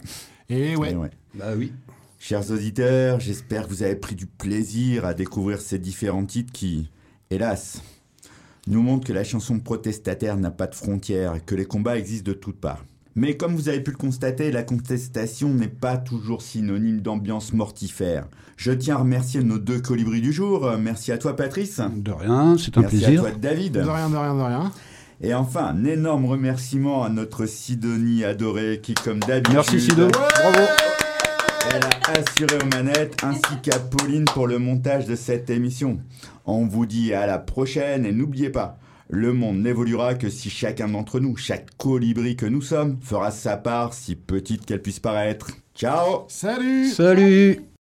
Et 0.49 0.76
ouais. 0.76 0.97
Bah 1.35 1.53
oui. 1.55 1.72
Chers 2.18 2.51
auditeurs, 2.51 3.20
j'espère 3.20 3.64
que 3.64 3.68
vous 3.68 3.82
avez 3.82 3.97
pris 3.97 4.14
du 4.14 4.24
plaisir 4.24 5.05
à 5.05 5.12
découvrir 5.12 5.61
ces 5.61 5.78
différents 5.78 6.24
titres 6.24 6.55
qui, 6.55 6.89
hélas, 7.28 7.82
nous 8.66 8.80
montrent 8.80 9.07
que 9.07 9.12
la 9.12 9.24
chanson 9.24 9.59
protestataire 9.61 10.39
n'a 10.39 10.51
pas 10.51 10.68
de 10.68 10.74
frontières 10.74 11.35
et 11.35 11.41
que 11.41 11.55
les 11.55 11.66
combats 11.66 11.99
existent 11.99 12.30
de 12.30 12.35
toutes 12.35 12.59
parts. 12.59 12.82
Mais 13.14 13.37
comme 13.37 13.55
vous 13.55 13.68
avez 13.68 13.80
pu 13.80 13.91
le 13.91 13.99
constater, 13.99 14.51
la 14.51 14.62
contestation 14.62 15.51
n'est 15.53 15.68
pas 15.68 15.99
toujours 15.99 16.41
synonyme 16.41 17.03
d'ambiance 17.03 17.53
mortifère. 17.53 18.26
Je 18.57 18.72
tiens 18.72 18.97
à 18.97 18.99
remercier 19.01 19.43
nos 19.45 19.59
deux 19.59 19.80
colibris 19.80 20.22
du 20.22 20.32
jour. 20.32 20.64
Euh, 20.66 20.78
Merci 20.78 21.12
à 21.12 21.18
toi 21.18 21.37
Patrice. 21.37 21.80
De 21.95 22.11
rien, 22.11 22.57
c'est 22.59 22.76
un 22.78 22.80
Merci 22.80 22.97
plaisir. 22.99 23.20
à 23.20 23.30
toi 23.30 23.39
David. 23.39 23.72
De 23.74 23.80
rien, 23.80 24.09
de 24.09 24.16
rien, 24.16 24.35
de 24.35 24.41
rien. 24.41 24.72
Et 25.20 25.34
enfin, 25.34 25.64
un 25.66 25.84
énorme 25.84 26.26
remerciement 26.26 27.04
à 27.04 27.08
notre 27.08 27.46
Sidonie 27.46 28.24
adorée 28.24 28.80
qui, 28.82 28.94
comme 28.94 29.20
d'habitude, 29.20 29.54
Merci, 29.54 29.80
Sido. 29.80 30.08
Bravo. 30.08 30.68
Elle 31.72 31.82
a 31.82 32.20
assuré 32.20 32.58
aux 32.62 32.76
manettes, 32.76 33.16
ainsi 33.22 33.60
qu'à 33.62 33.78
Pauline 33.78 34.26
pour 34.26 34.46
le 34.46 34.58
montage 34.58 35.06
de 35.06 35.16
cette 35.16 35.50
émission. 35.50 35.98
On 36.44 36.66
vous 36.66 36.86
dit 36.86 37.14
à 37.14 37.26
la 37.26 37.38
prochaine 37.38 38.04
et 38.04 38.12
n'oubliez 38.12 38.50
pas, 38.50 38.78
le 39.08 39.32
monde 39.32 39.58
n'évoluera 39.58 40.14
que 40.14 40.28
si 40.28 40.50
chacun 40.50 40.88
d'entre 40.88 41.20
nous, 41.20 41.36
chaque 41.36 41.76
colibri 41.76 42.36
que 42.36 42.46
nous 42.46 42.62
sommes, 42.62 42.98
fera 43.02 43.30
sa 43.30 43.56
part, 43.56 43.94
si 43.94 44.16
petite 44.16 44.66
qu'elle 44.66 44.82
puisse 44.82 45.00
paraître. 45.00 45.50
Ciao 45.74 46.24
Salut 46.28 46.88
Salut 46.88 47.73